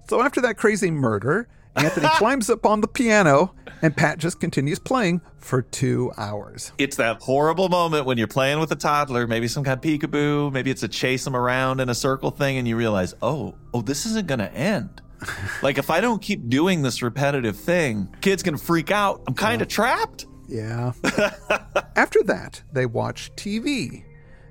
So 0.08 0.22
after 0.22 0.42
that 0.42 0.58
crazy 0.58 0.90
murder 0.90 1.48
Anthony 1.76 2.08
climbs 2.16 2.50
up 2.50 2.66
on 2.66 2.82
the 2.82 2.88
piano, 2.88 3.54
and 3.82 3.96
Pat 3.96 4.18
just 4.18 4.40
continues 4.40 4.80
playing 4.80 5.22
for 5.40 5.62
two 5.62 6.12
hours. 6.18 6.72
It's 6.78 6.96
that 6.98 7.22
horrible 7.22 7.70
moment 7.70 8.06
when 8.06 8.18
you're 8.18 8.28
playing 8.28 8.60
with 8.60 8.72
a 8.72 8.76
toddler, 8.76 9.28
maybe 9.28 9.48
some 9.48 9.64
kind 9.64 9.78
of 9.78 9.84
peekaboo, 9.84 10.52
maybe 10.52 10.72
it's 10.72 10.84
a 10.84 10.88
chase 10.88 11.24
them 11.24 11.36
around 11.36 11.80
in 11.80 11.90
a 11.90 11.96
circle 11.96 12.32
thing, 12.32 12.58
and 12.58 12.68
you 12.68 12.76
realize, 12.76 13.16
oh, 13.22 13.56
oh, 13.74 13.82
this 13.82 14.06
isn't 14.06 14.28
going 14.28 14.40
to 14.40 14.54
end. 14.54 15.02
like 15.62 15.78
if 15.78 15.90
I 15.90 16.02
don't 16.02 16.22
keep 16.22 16.50
doing 16.50 16.82
this 16.82 17.02
repetitive 17.02 17.58
thing, 17.58 18.14
kid's 18.22 18.44
to 18.44 18.58
freak 18.58 18.92
out. 18.92 19.22
I'm 19.28 19.34
kind 19.34 19.62
of 19.62 19.70
yeah. 19.70 19.76
trapped. 19.76 20.26
Yeah. 20.48 20.94
After 21.96 22.22
that, 22.24 22.62
they 22.72 22.86
watch 22.86 23.32
TV. 23.36 24.04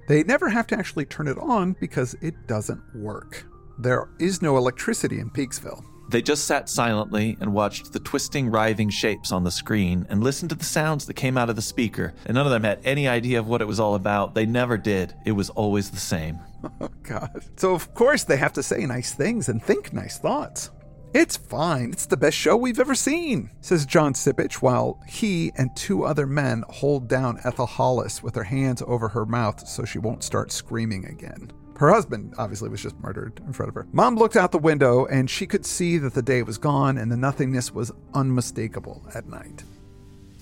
They 0.09 0.23
never 0.25 0.49
have 0.49 0.67
to 0.69 0.79
actually 0.79 1.05
turn 1.05 1.29
it 1.29 1.39
on 1.39 1.77
because 1.81 2.15
it 2.23 2.47
doesn't 2.47 2.83
work. 2.95 3.47
There 3.79 4.09
is 4.19 4.43
no 4.43 4.57
electricity 4.57 5.21
in 5.21 5.31
Peaksville. 5.31 5.85
They 6.12 6.20
just 6.20 6.44
sat 6.44 6.68
silently 6.68 7.38
and 7.40 7.55
watched 7.55 7.94
the 7.94 7.98
twisting, 7.98 8.51
writhing 8.51 8.90
shapes 8.90 9.33
on 9.33 9.44
the 9.44 9.51
screen 9.51 10.07
and 10.11 10.22
listened 10.22 10.51
to 10.51 10.55
the 10.55 10.64
sounds 10.64 11.07
that 11.07 11.14
came 11.14 11.38
out 11.38 11.48
of 11.48 11.57
the 11.57 11.62
speaker. 11.62 12.12
And 12.27 12.35
none 12.35 12.44
of 12.44 12.53
them 12.53 12.64
had 12.64 12.81
any 12.85 13.09
idea 13.09 13.38
of 13.38 13.48
what 13.48 13.62
it 13.62 13.66
was 13.66 13.81
all 13.81 13.94
about. 13.94 14.35
They 14.35 14.44
never 14.44 14.77
did. 14.77 15.14
It 15.25 15.33
was 15.33 15.48
always 15.48 15.90
the 15.90 15.96
same. 15.96 16.38
Oh, 16.81 16.88
God. 17.03 17.42
So, 17.57 17.75
of 17.75 17.92
course, 17.92 18.22
they 18.22 18.37
have 18.37 18.53
to 18.53 18.62
say 18.62 18.87
nice 18.87 19.12
things 19.12 19.48
and 19.48 19.61
think 19.61 19.92
nice 19.92 20.18
thoughts. 20.18 20.70
It's 21.12 21.37
fine. 21.37 21.90
It's 21.90 22.07
the 22.07 22.16
best 22.16 22.37
show 22.37 22.57
we've 22.57 22.79
ever 22.79 22.94
seen, 22.94 23.51
says 23.61 23.85
John 23.85 24.14
Sipich 24.14 24.62
while 24.62 25.01
he 25.09 25.51
and 25.57 25.75
two 25.75 26.05
other 26.05 26.25
men 26.25 26.62
hold 26.68 27.09
down 27.09 27.40
Ethel 27.42 27.66
Hollis 27.66 28.22
with 28.22 28.35
their 28.35 28.44
hands 28.44 28.81
over 28.87 29.09
her 29.09 29.27
mouth 29.27 29.66
so 29.66 29.85
she 29.85 29.98
won't 29.98 30.22
start 30.22 30.53
screaming 30.53 31.05
again. 31.07 31.51
Her 31.79 31.93
husband 31.93 32.35
obviously 32.39 32.69
was 32.69 32.83
just 32.83 32.99
murdered 33.01 33.41
in 33.47 33.53
front 33.53 33.69
of 33.69 33.75
her. 33.75 33.87
Mom 33.93 34.17
looked 34.17 34.37
out 34.37 34.53
the 34.53 34.59
window 34.59 35.07
and 35.07 35.29
she 35.29 35.47
could 35.47 35.67
see 35.67 35.99
that 35.99 36.15
the 36.15 36.23
day 36.23 36.43
was 36.43 36.59
gone 36.59 36.99
and 36.99 37.11
the 37.11 37.17
nothingness 37.17 37.73
was 37.73 37.93
unmistakable 38.15 39.03
at 39.15 39.29
night. 39.29 39.65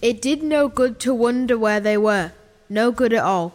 It 0.03 0.23
did 0.23 0.43
no 0.43 0.69
good 0.69 0.99
to 1.01 1.14
wonder 1.14 1.59
where 1.59 1.81
they 1.81 1.97
were. 1.97 2.33
No 2.69 2.90
good 2.90 3.12
at 3.12 3.23
all. 3.23 3.55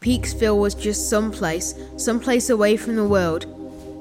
Peaksville 0.00 0.58
was 0.58 0.74
just 0.74 1.10
someplace, 1.10 1.74
someplace 1.96 2.50
away 2.50 2.76
from 2.76 2.96
the 2.96 3.06
world. 3.06 3.46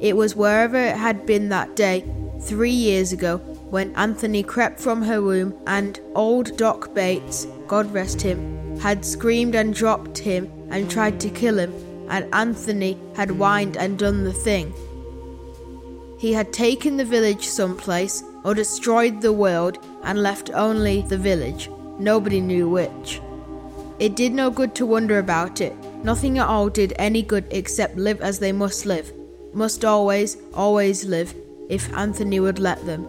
It 0.01 0.15
was 0.15 0.35
wherever 0.35 0.77
it 0.77 0.95
had 0.95 1.25
been 1.25 1.49
that 1.49 1.75
day, 1.75 2.05
three 2.41 2.69
years 2.69 3.11
ago, 3.11 3.37
when 3.69 3.95
Anthony 3.95 4.43
crept 4.43 4.79
from 4.79 5.01
her 5.01 5.19
room 5.19 5.55
and 5.65 5.99
old 6.13 6.55
Doc 6.55 6.93
Bates, 6.93 7.47
God 7.67 7.91
rest 7.91 8.21
him, 8.21 8.79
had 8.79 9.03
screamed 9.03 9.55
and 9.55 9.73
dropped 9.73 10.19
him 10.19 10.51
and 10.69 10.89
tried 10.89 11.19
to 11.21 11.29
kill 11.29 11.57
him 11.57 11.73
and 12.09 12.33
Anthony 12.33 12.97
had 13.15 13.31
whined 13.31 13.77
and 13.77 13.97
done 13.97 14.23
the 14.23 14.33
thing. 14.33 14.73
He 16.17 16.33
had 16.33 16.51
taken 16.51 16.97
the 16.97 17.05
village 17.05 17.45
someplace, 17.45 18.23
or 18.43 18.53
destroyed 18.53 19.21
the 19.21 19.33
world 19.33 19.77
and 20.03 20.23
left 20.23 20.49
only 20.53 21.01
the 21.01 21.17
village. 21.17 21.69
Nobody 21.99 22.41
knew 22.41 22.69
which. 22.69 23.21
It 23.99 24.15
did 24.15 24.33
no 24.33 24.49
good 24.49 24.73
to 24.75 24.85
wonder 24.85 25.19
about 25.19 25.59
it. 25.61 25.75
Nothing 26.03 26.37
at 26.37 26.47
all 26.47 26.69
did 26.69 26.93
any 26.97 27.21
good 27.21 27.45
except 27.51 27.97
live 27.97 28.21
as 28.21 28.39
they 28.39 28.51
must 28.51 28.85
live. 28.85 29.11
Must 29.53 29.83
always, 29.83 30.37
always 30.53 31.05
live, 31.05 31.33
if 31.69 31.91
Anthony 31.93 32.39
would 32.39 32.59
let 32.59 32.85
them. 32.85 33.07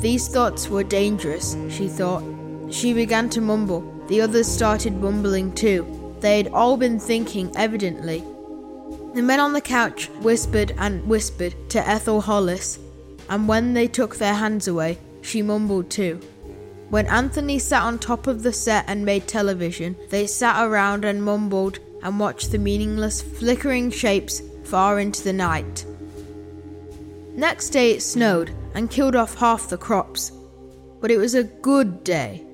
These 0.00 0.28
thoughts 0.28 0.68
were 0.68 0.84
dangerous, 0.84 1.56
she 1.70 1.88
thought. 1.88 2.22
She 2.70 2.92
began 2.92 3.30
to 3.30 3.40
mumble. 3.40 3.82
The 4.08 4.20
others 4.20 4.46
started 4.46 4.94
mumbling 4.94 5.52
too. 5.52 6.16
They 6.20 6.36
had 6.38 6.48
all 6.48 6.76
been 6.76 6.98
thinking, 6.98 7.50
evidently. 7.56 8.24
The 9.16 9.22
men 9.22 9.40
on 9.40 9.54
the 9.54 9.62
couch 9.62 10.10
whispered 10.20 10.74
and 10.76 11.08
whispered 11.08 11.54
to 11.70 11.88
Ethel 11.88 12.20
Hollis, 12.20 12.78
and 13.30 13.48
when 13.48 13.72
they 13.72 13.88
took 13.88 14.16
their 14.16 14.34
hands 14.34 14.68
away, 14.68 14.98
she 15.22 15.40
mumbled 15.40 15.88
too. 15.88 16.20
When 16.90 17.06
Anthony 17.06 17.58
sat 17.58 17.82
on 17.82 17.98
top 17.98 18.26
of 18.26 18.42
the 18.42 18.52
set 18.52 18.84
and 18.86 19.06
made 19.06 19.26
television, 19.26 19.96
they 20.10 20.26
sat 20.26 20.62
around 20.62 21.06
and 21.06 21.24
mumbled 21.24 21.78
and 22.02 22.20
watched 22.20 22.52
the 22.52 22.58
meaningless, 22.58 23.22
flickering 23.22 23.90
shapes 23.90 24.42
far 24.64 25.00
into 25.00 25.24
the 25.24 25.32
night. 25.32 25.86
Next 27.32 27.70
day 27.70 27.92
it 27.92 28.02
snowed 28.02 28.50
and 28.74 28.90
killed 28.90 29.16
off 29.16 29.36
half 29.36 29.70
the 29.70 29.78
crops, 29.78 30.30
but 31.00 31.10
it 31.10 31.16
was 31.16 31.34
a 31.34 31.44
good 31.44 32.04
day. 32.04 32.45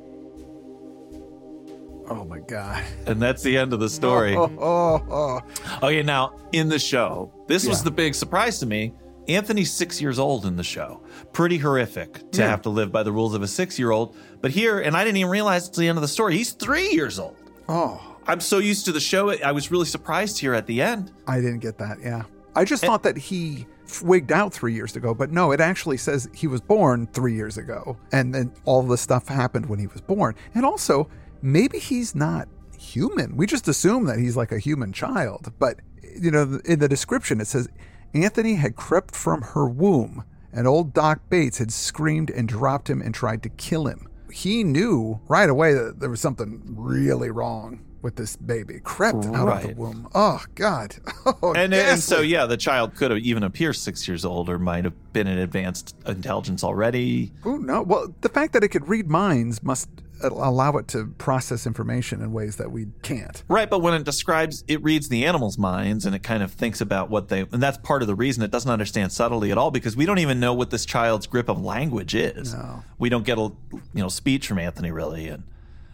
Oh 2.13 2.25
my 2.27 2.41
god! 2.41 2.85
And 3.07 3.21
that's 3.23 3.43
the 3.43 3.57
end 3.57 3.73
of 3.73 3.81
the 3.81 3.89
story. 3.89 4.37
Oh, 4.43 4.51
oh, 4.61 5.41
oh. 5.83 5.89
yeah. 5.89 6.03
Now 6.03 6.35
in 6.53 6.69
the 6.69 6.79
show, 6.79 7.33
this 7.49 7.65
yeah. 7.65 7.71
was 7.71 7.83
the 7.83 7.91
big 7.91 8.15
surprise 8.15 8.59
to 8.59 8.67
me. 8.67 8.93
Anthony's 9.29 9.73
six 9.73 10.01
years 10.01 10.19
old 10.19 10.45
in 10.45 10.57
the 10.57 10.65
show. 10.65 11.03
Pretty 11.33 11.57
horrific 11.57 12.31
to 12.33 12.41
yeah. 12.41 12.49
have 12.49 12.61
to 12.63 12.71
live 12.71 12.93
by 12.93 13.03
the 13.03 13.13
rules 13.13 13.35
of 13.35 13.43
a 13.43 13.49
six-year-old. 13.49 14.17
But 14.41 14.51
here, 14.51 14.81
and 14.81 14.97
I 14.97 15.05
didn't 15.05 15.19
even 15.19 15.31
realize 15.31 15.69
it's 15.69 15.79
the 15.79 15.89
end 15.89 15.97
of 15.97 16.03
the 16.03 16.09
story. 16.09 16.37
He's 16.37 16.53
three 16.53 16.91
years 16.91 17.19
old. 17.19 17.37
Oh, 17.69 18.17
I'm 18.27 18.41
so 18.41 18.59
used 18.59 18.85
to 18.87 18.93
the 18.93 19.01
show. 19.01 19.31
I 19.31 19.53
was 19.53 19.71
really 19.71 19.87
surprised 19.87 20.39
here 20.39 20.55
at 20.55 20.67
the 20.67 20.83
end. 20.83 21.13
I 21.27 21.37
didn't 21.37 21.61
get 21.61 21.79
that. 21.79 21.99
Yeah, 22.03 22.25
I 22.55 22.65
just 22.65 22.83
and, 22.83 22.91
thought 22.91 23.05
that 23.05 23.17
he 23.17 23.67
wigged 24.03 24.33
out 24.33 24.53
three 24.53 24.75
years 24.75 24.97
ago, 24.97 25.15
but 25.15 25.31
no, 25.31 25.53
it 25.53 25.61
actually 25.61 25.99
says 25.99 26.29
he 26.35 26.47
was 26.47 26.61
born 26.61 27.07
three 27.09 27.35
years 27.35 27.59
ago, 27.59 27.97
and 28.13 28.35
then 28.35 28.53
all 28.65 28.83
this 28.83 29.01
stuff 29.01 29.29
happened 29.29 29.67
when 29.67 29.79
he 29.79 29.87
was 29.87 30.01
born. 30.01 30.35
And 30.55 30.65
also, 30.65 31.09
maybe 31.43 31.79
he's 31.79 32.15
not 32.15 32.49
human. 32.79 33.37
We 33.37 33.47
just 33.47 33.69
assume 33.69 34.07
that 34.07 34.19
he's 34.19 34.37
like 34.37 34.53
a 34.53 34.59
human 34.59 34.93
child. 34.93 35.53
But, 35.59 35.81
you 36.21 36.31
know, 36.31 36.61
in 36.65 36.79
the 36.79 36.89
description, 36.89 37.41
it 37.41 37.47
says 37.47 37.69
Anthony 38.15 38.55
had 38.55 38.77
crept 38.77 39.15
from 39.15 39.43
her 39.43 39.67
womb, 39.69 40.25
and 40.53 40.67
old 40.67 40.93
Doc 40.93 41.21
Bates 41.29 41.59
had 41.59 41.73
screamed 41.73 42.31
and 42.31 42.49
dropped 42.49 42.89
him 42.91 43.01
and 43.01 43.15
tried 43.15 43.43
to 43.45 43.49
kill 43.49 43.87
him. 43.87 44.09
He 44.33 44.65
knew 44.65 45.21
right 45.29 45.49
away 45.49 45.75
that 45.75 46.01
there 46.01 46.11
was 46.11 46.21
something 46.21 46.63
really 46.67 47.31
wrong. 47.31 47.85
with 48.03 48.17
this 48.17 48.35
baby, 48.37 48.81
crept 48.83 49.25
right. 49.25 49.35
out 49.35 49.49
of 49.49 49.63
the 49.63 49.75
womb. 49.75 50.09
Oh 50.15 50.45
God! 50.55 50.97
Oh, 51.25 51.53
and, 51.55 51.73
and 51.73 52.01
so 52.01 52.21
yeah, 52.21 52.47
the 52.47 52.57
child 52.57 52.97
could 52.97 53.13
have 53.13 53.21
even 53.21 53.45
appear 53.45 53.73
six 53.73 54.09
years 54.09 54.25
old, 54.25 54.49
or 54.49 54.59
might 54.59 54.85
have 54.85 55.13
been 55.13 55.29
an 55.29 55.39
advanced 55.39 55.95
intelligence 56.05 56.65
already. 56.65 57.31
Who 57.43 57.63
knows? 57.63 57.87
Well, 57.87 58.15
the 58.23 58.29
fact 58.29 58.55
that 58.55 58.65
it 58.65 58.69
could 58.69 58.89
read 58.89 59.09
minds 59.09 59.63
must 59.63 59.89
allow 60.25 60.77
it 60.77 60.89
to 60.89 61.07
process 61.19 61.67
information 61.67 62.23
in 62.23 62.33
ways 62.33 62.57
that 62.57 62.71
we 62.71 62.89
can't. 63.03 63.43
Right, 63.49 63.69
but 63.69 63.81
when 63.81 63.95
it 63.95 64.05
describes, 64.05 64.63
it 64.69 64.83
reads 64.83 65.09
the 65.09 65.25
animals' 65.25 65.59
minds 65.59 66.07
and 66.07 66.15
it 66.15 66.23
kind 66.23 66.43
of 66.43 66.53
thinks 66.53 66.81
about 66.81 67.11
what 67.11 67.29
they, 67.29 67.41
and 67.41 67.63
that's 67.63 67.79
part 67.79 68.03
of 68.03 68.09
the 68.09 68.15
reason 68.15 68.43
it 68.43 68.51
doesn't 68.51 68.71
understand 68.71 69.13
subtlety 69.13 69.51
at 69.51 69.59
all 69.59 69.71
because 69.71 69.97
we 69.97 70.07
don't 70.07 70.19
even 70.19 70.41
know 70.41 70.55
what 70.55 70.71
this 70.71 70.87
child's 70.87 71.27
grip 71.27 71.49
of 71.49 71.61
language 71.61 72.15
is. 72.15 72.55
No. 72.55 72.85
We 72.99 73.09
don't 73.09 73.25
get 73.25 73.39
a, 73.39 73.53
you 73.73 73.81
know, 73.95 74.09
speech 74.09 74.47
from 74.47 74.59
Anthony 74.59 74.91
really, 74.91 75.29
and 75.29 75.45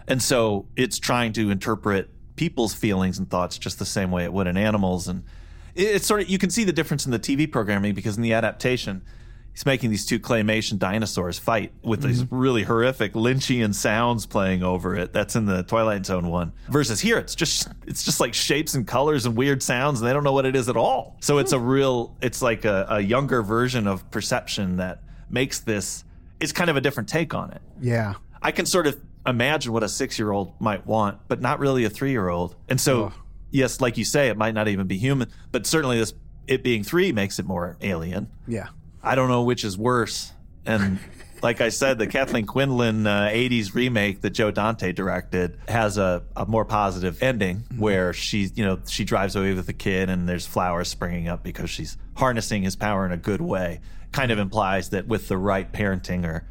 and 0.06 0.22
so 0.22 0.66
it's 0.76 0.98
trying 0.98 1.32
to 1.34 1.50
interpret 1.50 2.10
people's 2.36 2.72
feelings 2.72 3.18
and 3.18 3.28
thoughts 3.28 3.58
just 3.58 3.78
the 3.78 3.84
same 3.84 4.10
way 4.10 4.24
it 4.24 4.32
would 4.32 4.46
in 4.46 4.56
animals, 4.56 5.08
and 5.08 5.24
it's 5.74 6.06
sort 6.06 6.22
of 6.22 6.28
you 6.28 6.38
can 6.38 6.50
see 6.50 6.64
the 6.64 6.72
difference 6.72 7.06
in 7.06 7.12
the 7.12 7.18
TV 7.18 7.50
programming 7.50 7.94
because 7.94 8.16
in 8.16 8.22
the 8.22 8.32
adaptation 8.32 9.02
he's 9.58 9.66
making 9.66 9.90
these 9.90 10.06
two 10.06 10.20
claymation 10.20 10.78
dinosaurs 10.78 11.36
fight 11.36 11.72
with 11.82 11.98
mm-hmm. 12.00 12.08
these 12.10 12.24
really 12.30 12.62
horrific 12.62 13.14
Lynchian 13.14 13.74
sounds 13.74 14.24
playing 14.24 14.62
over 14.62 14.94
it. 14.94 15.12
That's 15.12 15.34
in 15.34 15.46
the 15.46 15.64
Twilight 15.64 16.06
Zone 16.06 16.28
one. 16.28 16.52
Versus 16.68 17.00
here, 17.00 17.18
it's 17.18 17.34
just 17.34 17.66
it's 17.84 18.04
just 18.04 18.20
like 18.20 18.34
shapes 18.34 18.74
and 18.74 18.86
colors 18.86 19.26
and 19.26 19.36
weird 19.36 19.60
sounds, 19.60 20.00
and 20.00 20.08
they 20.08 20.12
don't 20.12 20.22
know 20.22 20.32
what 20.32 20.46
it 20.46 20.54
is 20.54 20.68
at 20.68 20.76
all. 20.76 21.16
So 21.20 21.38
it's 21.38 21.50
a 21.50 21.58
real, 21.58 22.16
it's 22.22 22.40
like 22.40 22.64
a, 22.64 22.86
a 22.88 23.00
younger 23.00 23.42
version 23.42 23.88
of 23.88 24.08
perception 24.12 24.76
that 24.76 25.02
makes 25.28 25.58
this. 25.58 26.04
It's 26.38 26.52
kind 26.52 26.70
of 26.70 26.76
a 26.76 26.80
different 26.80 27.08
take 27.08 27.34
on 27.34 27.50
it. 27.50 27.60
Yeah, 27.80 28.14
I 28.40 28.52
can 28.52 28.64
sort 28.64 28.86
of 28.86 28.96
imagine 29.26 29.72
what 29.72 29.82
a 29.82 29.88
six 29.88 30.20
year 30.20 30.30
old 30.30 30.52
might 30.60 30.86
want, 30.86 31.18
but 31.26 31.40
not 31.40 31.58
really 31.58 31.84
a 31.84 31.90
three 31.90 32.12
year 32.12 32.28
old. 32.28 32.54
And 32.68 32.80
so, 32.80 33.12
yes, 33.50 33.80
like 33.80 33.98
you 33.98 34.04
say, 34.04 34.28
it 34.28 34.36
might 34.36 34.54
not 34.54 34.68
even 34.68 34.86
be 34.86 34.98
human, 34.98 35.32
but 35.50 35.66
certainly 35.66 35.98
this 35.98 36.14
it 36.46 36.62
being 36.62 36.84
three 36.84 37.10
makes 37.10 37.40
it 37.40 37.44
more 37.44 37.76
alien. 37.82 38.28
Yeah. 38.46 38.68
I 39.08 39.14
don't 39.14 39.30
know 39.30 39.42
which 39.42 39.64
is 39.64 39.78
worse. 39.78 40.32
And 40.66 40.98
like 41.42 41.62
I 41.62 41.70
said, 41.70 41.98
the 41.98 42.06
Kathleen 42.06 42.44
Quinlan 42.44 43.06
uh, 43.06 43.30
80s 43.32 43.74
remake 43.74 44.20
that 44.20 44.30
Joe 44.30 44.50
Dante 44.50 44.92
directed 44.92 45.58
has 45.66 45.96
a, 45.96 46.24
a 46.36 46.44
more 46.44 46.66
positive 46.66 47.22
ending 47.22 47.60
mm-hmm. 47.60 47.80
where 47.80 48.12
she, 48.12 48.50
you 48.54 48.66
know, 48.66 48.78
she 48.86 49.04
drives 49.04 49.34
away 49.34 49.54
with 49.54 49.64
the 49.64 49.72
kid 49.72 50.10
and 50.10 50.28
there's 50.28 50.46
flowers 50.46 50.88
springing 50.88 51.26
up 51.26 51.42
because 51.42 51.70
she's 51.70 51.96
harnessing 52.16 52.62
his 52.62 52.76
power 52.76 53.06
in 53.06 53.12
a 53.12 53.16
good 53.16 53.40
way. 53.40 53.80
Kind 54.12 54.30
of 54.30 54.38
implies 54.38 54.90
that 54.90 55.06
with 55.06 55.28
the 55.28 55.38
right 55.38 55.72
parenting 55.72 56.26
or 56.26 56.46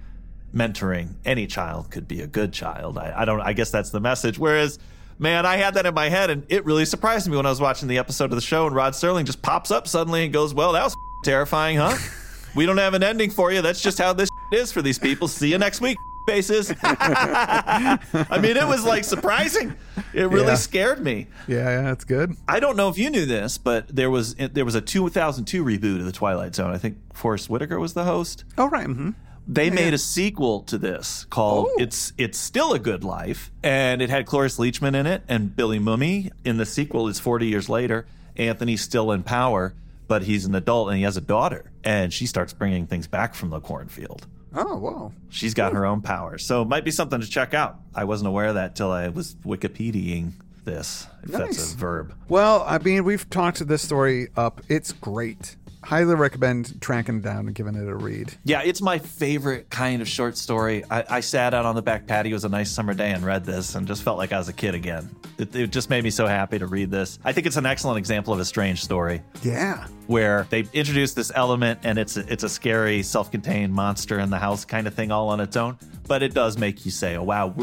mentoring, 0.51 1.13
any 1.25 1.45
child 1.45 1.91
could 1.91 2.07
be 2.07 2.21
a 2.21 2.27
good 2.27 2.53
child. 2.53 2.97
I, 2.97 3.13
I 3.17 3.25
don't, 3.25 3.41
I 3.41 3.53
guess 3.53 3.69
that's 3.69 3.91
the 3.91 3.99
message. 3.99 4.39
Whereas, 4.39 4.79
man, 5.19 5.45
I 5.45 5.57
had 5.57 5.75
that 5.75 5.85
in 5.85 5.93
my 5.93 6.09
head 6.09 6.31
and 6.31 6.43
it 6.49 6.65
really 6.65 6.85
surprised 6.85 7.29
me 7.29 7.37
when 7.37 7.45
I 7.45 7.49
was 7.49 7.61
watching 7.61 7.87
the 7.87 7.99
episode 7.99 8.31
of 8.31 8.35
the 8.35 8.41
show 8.41 8.65
and 8.65 8.75
Rod 8.75 8.93
Serling 8.93 9.25
just 9.25 9.43
pops 9.43 9.69
up 9.69 9.87
suddenly 9.87 10.23
and 10.23 10.33
goes, 10.33 10.55
well, 10.55 10.71
that 10.71 10.83
was 10.83 10.95
terrifying, 11.23 11.77
huh? 11.77 11.95
We 12.55 12.65
don't 12.65 12.77
have 12.77 12.93
an 12.93 13.03
ending 13.03 13.29
for 13.29 13.51
you. 13.51 13.61
That's 13.61 13.81
just 13.81 13.97
how 13.97 14.13
this 14.13 14.29
is 14.51 14.71
for 14.71 14.81
these 14.81 14.99
people. 14.99 15.27
See 15.27 15.51
you 15.51 15.57
next 15.57 15.81
week, 15.81 15.97
faces. 16.27 16.73
I 16.83 17.99
mean, 18.41 18.57
it 18.57 18.67
was 18.67 18.83
like 18.83 19.03
surprising. 19.03 19.75
It 20.13 20.29
really 20.29 20.47
yeah. 20.47 20.55
scared 20.55 21.03
me. 21.03 21.27
Yeah, 21.47 21.69
yeah, 21.69 21.81
that's 21.83 22.03
good. 22.03 22.35
I 22.47 22.59
don't 22.59 22.77
know 22.77 22.89
if 22.89 22.97
you 22.97 23.09
knew 23.09 23.25
this, 23.25 23.57
but 23.57 23.87
there 23.87 24.09
was 24.09 24.35
there 24.35 24.65
was 24.65 24.75
a 24.75 24.81
2002 24.81 25.63
reboot 25.63 25.99
of 25.99 26.05
the 26.05 26.11
Twilight 26.11 26.55
Zone. 26.55 26.73
I 26.73 26.77
think 26.77 26.97
Forest 27.15 27.49
Whitaker 27.49 27.79
was 27.79 27.93
the 27.93 28.03
host. 28.03 28.43
Oh, 28.57 28.69
right. 28.69 28.87
Mm-hmm. 28.87 29.11
They 29.49 29.65
yeah, 29.65 29.73
made 29.73 29.89
yeah. 29.89 29.95
a 29.95 29.99
sequel 29.99 30.61
to 30.63 30.77
this 30.77 31.25
called 31.29 31.67
oh. 31.69 31.75
"It's 31.81 32.11
It's 32.17 32.37
Still 32.37 32.73
a 32.73 32.79
Good 32.79 33.03
Life," 33.03 33.51
and 33.63 34.01
it 34.01 34.09
had 34.09 34.25
Cloris 34.25 34.57
Leachman 34.57 34.95
in 34.95 35.05
it 35.05 35.23
and 35.27 35.55
Billy 35.55 35.79
Mumy. 35.79 36.31
In 36.43 36.57
the 36.57 36.65
sequel, 36.65 37.07
it's 37.07 37.19
40 37.19 37.47
years 37.47 37.69
later. 37.69 38.05
Anthony's 38.35 38.81
still 38.81 39.11
in 39.11 39.23
power 39.23 39.73
but 40.07 40.23
he's 40.23 40.45
an 40.45 40.55
adult 40.55 40.89
and 40.89 40.97
he 40.97 41.03
has 41.03 41.17
a 41.17 41.21
daughter, 41.21 41.71
and 41.83 42.13
she 42.13 42.25
starts 42.25 42.53
bringing 42.53 42.87
things 42.87 43.07
back 43.07 43.35
from 43.35 43.49
the 43.49 43.59
cornfield. 43.59 44.27
Oh, 44.53 44.77
wow. 44.77 45.11
She's 45.29 45.53
got 45.53 45.71
hmm. 45.71 45.77
her 45.77 45.85
own 45.85 46.01
powers. 46.01 46.45
So 46.45 46.61
it 46.61 46.67
might 46.67 46.85
be 46.85 46.91
something 46.91 47.21
to 47.21 47.29
check 47.29 47.53
out. 47.53 47.79
I 47.93 48.05
wasn't 48.05 48.29
aware 48.29 48.47
of 48.47 48.55
that 48.55 48.75
till 48.75 48.91
I 48.91 49.09
was 49.09 49.35
Wikipediaing 49.35 50.31
this, 50.63 51.07
if 51.23 51.31
nice. 51.31 51.41
that's 51.41 51.73
a 51.73 51.77
verb. 51.77 52.13
Well, 52.27 52.63
I 52.67 52.77
mean, 52.79 53.03
we've 53.03 53.29
talked 53.29 53.65
this 53.67 53.81
story 53.81 54.29
up. 54.35 54.61
It's 54.67 54.91
great 54.93 55.55
highly 55.87 56.15
recommend 56.15 56.81
tracking 56.81 57.19
it 57.19 57.21
down 57.21 57.47
and 57.47 57.55
giving 57.55 57.73
it 57.73 57.87
a 57.87 57.95
read. 57.95 58.33
Yeah, 58.43 58.61
it's 58.61 58.81
my 58.81 58.99
favorite 58.99 59.69
kind 59.69 60.01
of 60.01 60.07
short 60.07 60.35
story. 60.35 60.83
I, 60.91 61.05
I, 61.09 61.19
sat 61.21 61.53
out 61.53 61.65
on 61.65 61.75
the 61.75 61.81
back 61.81 62.05
patio. 62.05 62.31
It 62.31 62.33
was 62.33 62.43
a 62.43 62.49
nice 62.49 62.69
summer 62.69 62.93
day 62.93 63.11
and 63.11 63.23
read 63.23 63.45
this 63.45 63.73
and 63.73 63.87
just 63.87 64.03
felt 64.03 64.17
like 64.17 64.33
I 64.33 64.37
was 64.37 64.49
a 64.49 64.53
kid 64.53 64.75
again. 64.75 65.09
It, 65.37 65.55
it 65.55 65.71
just 65.71 65.89
made 65.89 66.03
me 66.03 66.09
so 66.09 66.27
happy 66.27 66.59
to 66.59 66.67
read 66.67 66.91
this. 66.91 67.19
I 67.23 67.31
think 67.31 67.47
it's 67.47 67.55
an 67.55 67.65
excellent 67.65 67.99
example 67.99 68.33
of 68.33 68.39
a 68.41 68.45
strange 68.45 68.83
story. 68.83 69.21
Yeah. 69.43 69.87
Where 70.07 70.45
they 70.49 70.65
introduce 70.73 71.13
this 71.13 71.31
element 71.33 71.79
and 71.83 71.97
it's 71.97 72.17
a, 72.17 72.31
it's 72.31 72.43
a 72.43 72.49
scary, 72.49 73.01
self 73.01 73.31
contained 73.31 73.73
monster 73.73 74.19
in 74.19 74.29
the 74.29 74.39
house 74.39 74.65
kind 74.65 74.87
of 74.87 74.93
thing 74.93 75.09
all 75.09 75.29
on 75.29 75.39
its 75.39 75.55
own. 75.55 75.77
But 76.05 76.21
it 76.21 76.33
does 76.33 76.57
make 76.57 76.83
you 76.83 76.91
say, 76.91 77.15
oh, 77.15 77.23
wow, 77.23 77.55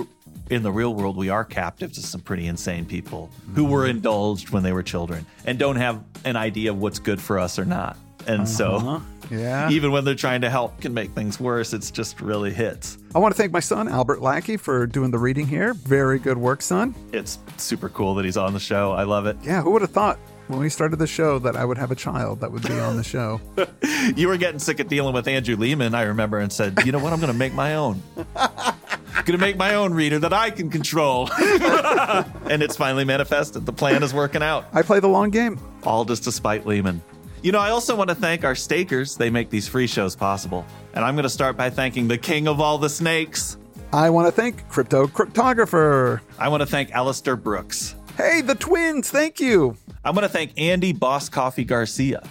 in 0.48 0.62
the 0.62 0.72
real 0.72 0.94
world, 0.94 1.18
we 1.18 1.28
are 1.28 1.44
captive 1.44 1.92
to 1.92 2.00
some 2.00 2.22
pretty 2.22 2.46
insane 2.46 2.86
people 2.86 3.30
who 3.54 3.66
were 3.66 3.86
indulged 3.86 4.48
when 4.48 4.62
they 4.62 4.72
were 4.72 4.82
children 4.82 5.26
and 5.44 5.58
don't 5.58 5.76
have 5.76 6.02
an 6.24 6.36
idea 6.36 6.70
of 6.70 6.78
what's 6.78 6.98
good 6.98 7.20
for 7.20 7.38
us 7.38 7.58
or 7.58 7.66
not. 7.66 7.98
And 8.26 8.42
uh-huh. 8.42 8.46
so, 8.46 9.02
yeah, 9.30 9.70
even 9.70 9.92
when 9.92 10.04
they're 10.04 10.14
trying 10.14 10.42
to 10.42 10.50
help, 10.50 10.80
can 10.80 10.94
make 10.94 11.10
things 11.10 11.38
worse. 11.40 11.72
It's 11.72 11.90
just 11.90 12.20
really 12.20 12.52
hits. 12.52 12.98
I 13.14 13.18
want 13.18 13.34
to 13.34 13.40
thank 13.40 13.52
my 13.52 13.60
son 13.60 13.88
Albert 13.88 14.22
Lackey 14.22 14.56
for 14.56 14.86
doing 14.86 15.10
the 15.10 15.18
reading 15.18 15.46
here. 15.46 15.74
Very 15.74 16.18
good 16.18 16.38
work, 16.38 16.62
son. 16.62 16.94
It's 17.12 17.38
super 17.56 17.88
cool 17.88 18.14
that 18.16 18.24
he's 18.24 18.36
on 18.36 18.52
the 18.52 18.60
show. 18.60 18.92
I 18.92 19.04
love 19.04 19.26
it. 19.26 19.36
Yeah, 19.42 19.62
who 19.62 19.70
would 19.72 19.82
have 19.82 19.90
thought 19.90 20.18
when 20.48 20.58
we 20.58 20.68
started 20.68 20.96
the 20.98 21.06
show 21.06 21.38
that 21.38 21.56
I 21.56 21.64
would 21.64 21.78
have 21.78 21.90
a 21.90 21.94
child 21.94 22.40
that 22.40 22.52
would 22.52 22.66
be 22.66 22.78
on 22.78 22.96
the 22.96 23.04
show. 23.04 23.40
you 24.16 24.28
were 24.28 24.36
getting 24.36 24.58
sick 24.58 24.80
of 24.80 24.88
dealing 24.88 25.14
with 25.14 25.26
Andrew 25.26 25.56
Leman, 25.56 25.94
I 25.94 26.02
remember, 26.02 26.38
and 26.38 26.52
said, 26.52 26.78
"You 26.84 26.92
know 26.92 26.98
what? 26.98 27.12
I'm 27.12 27.20
going 27.20 27.32
to 27.32 27.38
make 27.38 27.54
my 27.54 27.76
own. 27.76 28.02
I'm 28.36 29.24
going 29.24 29.38
to 29.38 29.44
make 29.44 29.56
my 29.56 29.74
own 29.74 29.94
reader 29.94 30.18
that 30.18 30.32
I 30.32 30.50
can 30.50 30.70
control." 30.70 31.30
and 31.38 32.62
it's 32.62 32.76
finally 32.76 33.04
manifested. 33.04 33.66
The 33.66 33.72
plan 33.72 34.02
is 34.02 34.12
working 34.12 34.42
out. 34.42 34.66
I 34.72 34.82
play 34.82 35.00
the 35.00 35.08
long 35.08 35.30
game. 35.30 35.58
All 35.84 36.04
just 36.04 36.24
despite 36.24 36.66
Leman. 36.66 37.02
You 37.44 37.52
know, 37.52 37.58
I 37.58 37.68
also 37.68 37.94
want 37.94 38.08
to 38.08 38.14
thank 38.14 38.42
our 38.42 38.54
stakers. 38.54 39.16
They 39.18 39.28
make 39.28 39.50
these 39.50 39.68
free 39.68 39.86
shows 39.86 40.16
possible. 40.16 40.64
And 40.94 41.04
I'm 41.04 41.14
going 41.14 41.24
to 41.24 41.28
start 41.28 41.58
by 41.58 41.68
thanking 41.68 42.08
the 42.08 42.16
king 42.16 42.48
of 42.48 42.58
all 42.58 42.78
the 42.78 42.88
snakes. 42.88 43.58
I 43.92 44.08
want 44.08 44.26
to 44.26 44.32
thank 44.32 44.66
Crypto 44.70 45.06
Cryptographer. 45.06 46.22
I 46.38 46.48
want 46.48 46.62
to 46.62 46.66
thank 46.66 46.92
Alistair 46.92 47.36
Brooks. 47.36 47.96
Hey, 48.16 48.40
the 48.40 48.54
twins, 48.54 49.10
thank 49.10 49.40
you. 49.40 49.76
I 50.06 50.10
want 50.10 50.22
to 50.22 50.30
thank 50.30 50.58
Andy 50.58 50.94
Boss 50.94 51.28
Coffee 51.28 51.64
Garcia. 51.64 52.26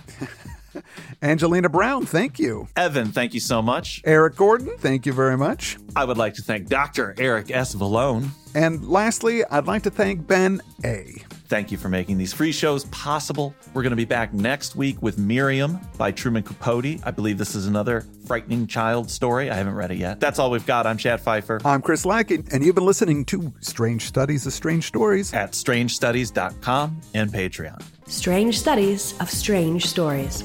Angelina 1.21 1.69
Brown, 1.69 2.07
thank 2.07 2.39
you. 2.39 2.67
Evan, 2.75 3.11
thank 3.11 3.35
you 3.35 3.39
so 3.39 3.61
much. 3.61 4.01
Eric 4.05 4.35
Gordon, 4.35 4.75
thank 4.79 5.05
you 5.05 5.13
very 5.13 5.37
much. 5.37 5.77
I 5.95 6.05
would 6.05 6.17
like 6.17 6.33
to 6.35 6.41
thank 6.41 6.69
Dr. 6.69 7.13
Eric 7.19 7.51
S. 7.51 7.75
Vallone. 7.75 8.29
And 8.55 8.87
lastly, 8.87 9.45
I'd 9.45 9.67
like 9.67 9.83
to 9.83 9.91
thank 9.91 10.25
Ben 10.25 10.59
A. 10.83 11.13
Thank 11.53 11.71
you 11.71 11.77
for 11.77 11.87
making 11.87 12.17
these 12.17 12.33
free 12.33 12.51
shows 12.51 12.85
possible. 12.85 13.53
We're 13.75 13.83
going 13.83 13.91
to 13.91 13.95
be 13.95 14.05
back 14.05 14.33
next 14.33 14.75
week 14.75 14.99
with 15.03 15.19
Miriam 15.19 15.79
by 15.99 16.09
Truman 16.11 16.41
Capote. 16.41 16.99
I 17.03 17.11
believe 17.11 17.37
this 17.37 17.53
is 17.53 17.67
another 17.67 18.07
frightening 18.25 18.65
child 18.65 19.11
story. 19.11 19.51
I 19.51 19.53
haven't 19.53 19.75
read 19.75 19.91
it 19.91 19.99
yet. 19.99 20.19
That's 20.19 20.39
all 20.39 20.49
we've 20.49 20.65
got. 20.65 20.87
I'm 20.87 20.97
Chad 20.97 21.21
Fifer. 21.21 21.61
I'm 21.63 21.83
Chris 21.83 22.07
Lackey, 22.07 22.43
and 22.51 22.65
you've 22.65 22.73
been 22.73 22.87
listening 22.87 23.23
to 23.25 23.53
Strange 23.59 24.05
Studies 24.05 24.47
of 24.47 24.53
Strange 24.53 24.85
Stories 24.85 25.31
at 25.31 25.51
strangestudies.com 25.51 27.01
and 27.13 27.31
Patreon. 27.31 27.83
Strange 28.07 28.57
Studies 28.57 29.13
of 29.19 29.29
Strange 29.29 29.85
Stories. 29.85 30.43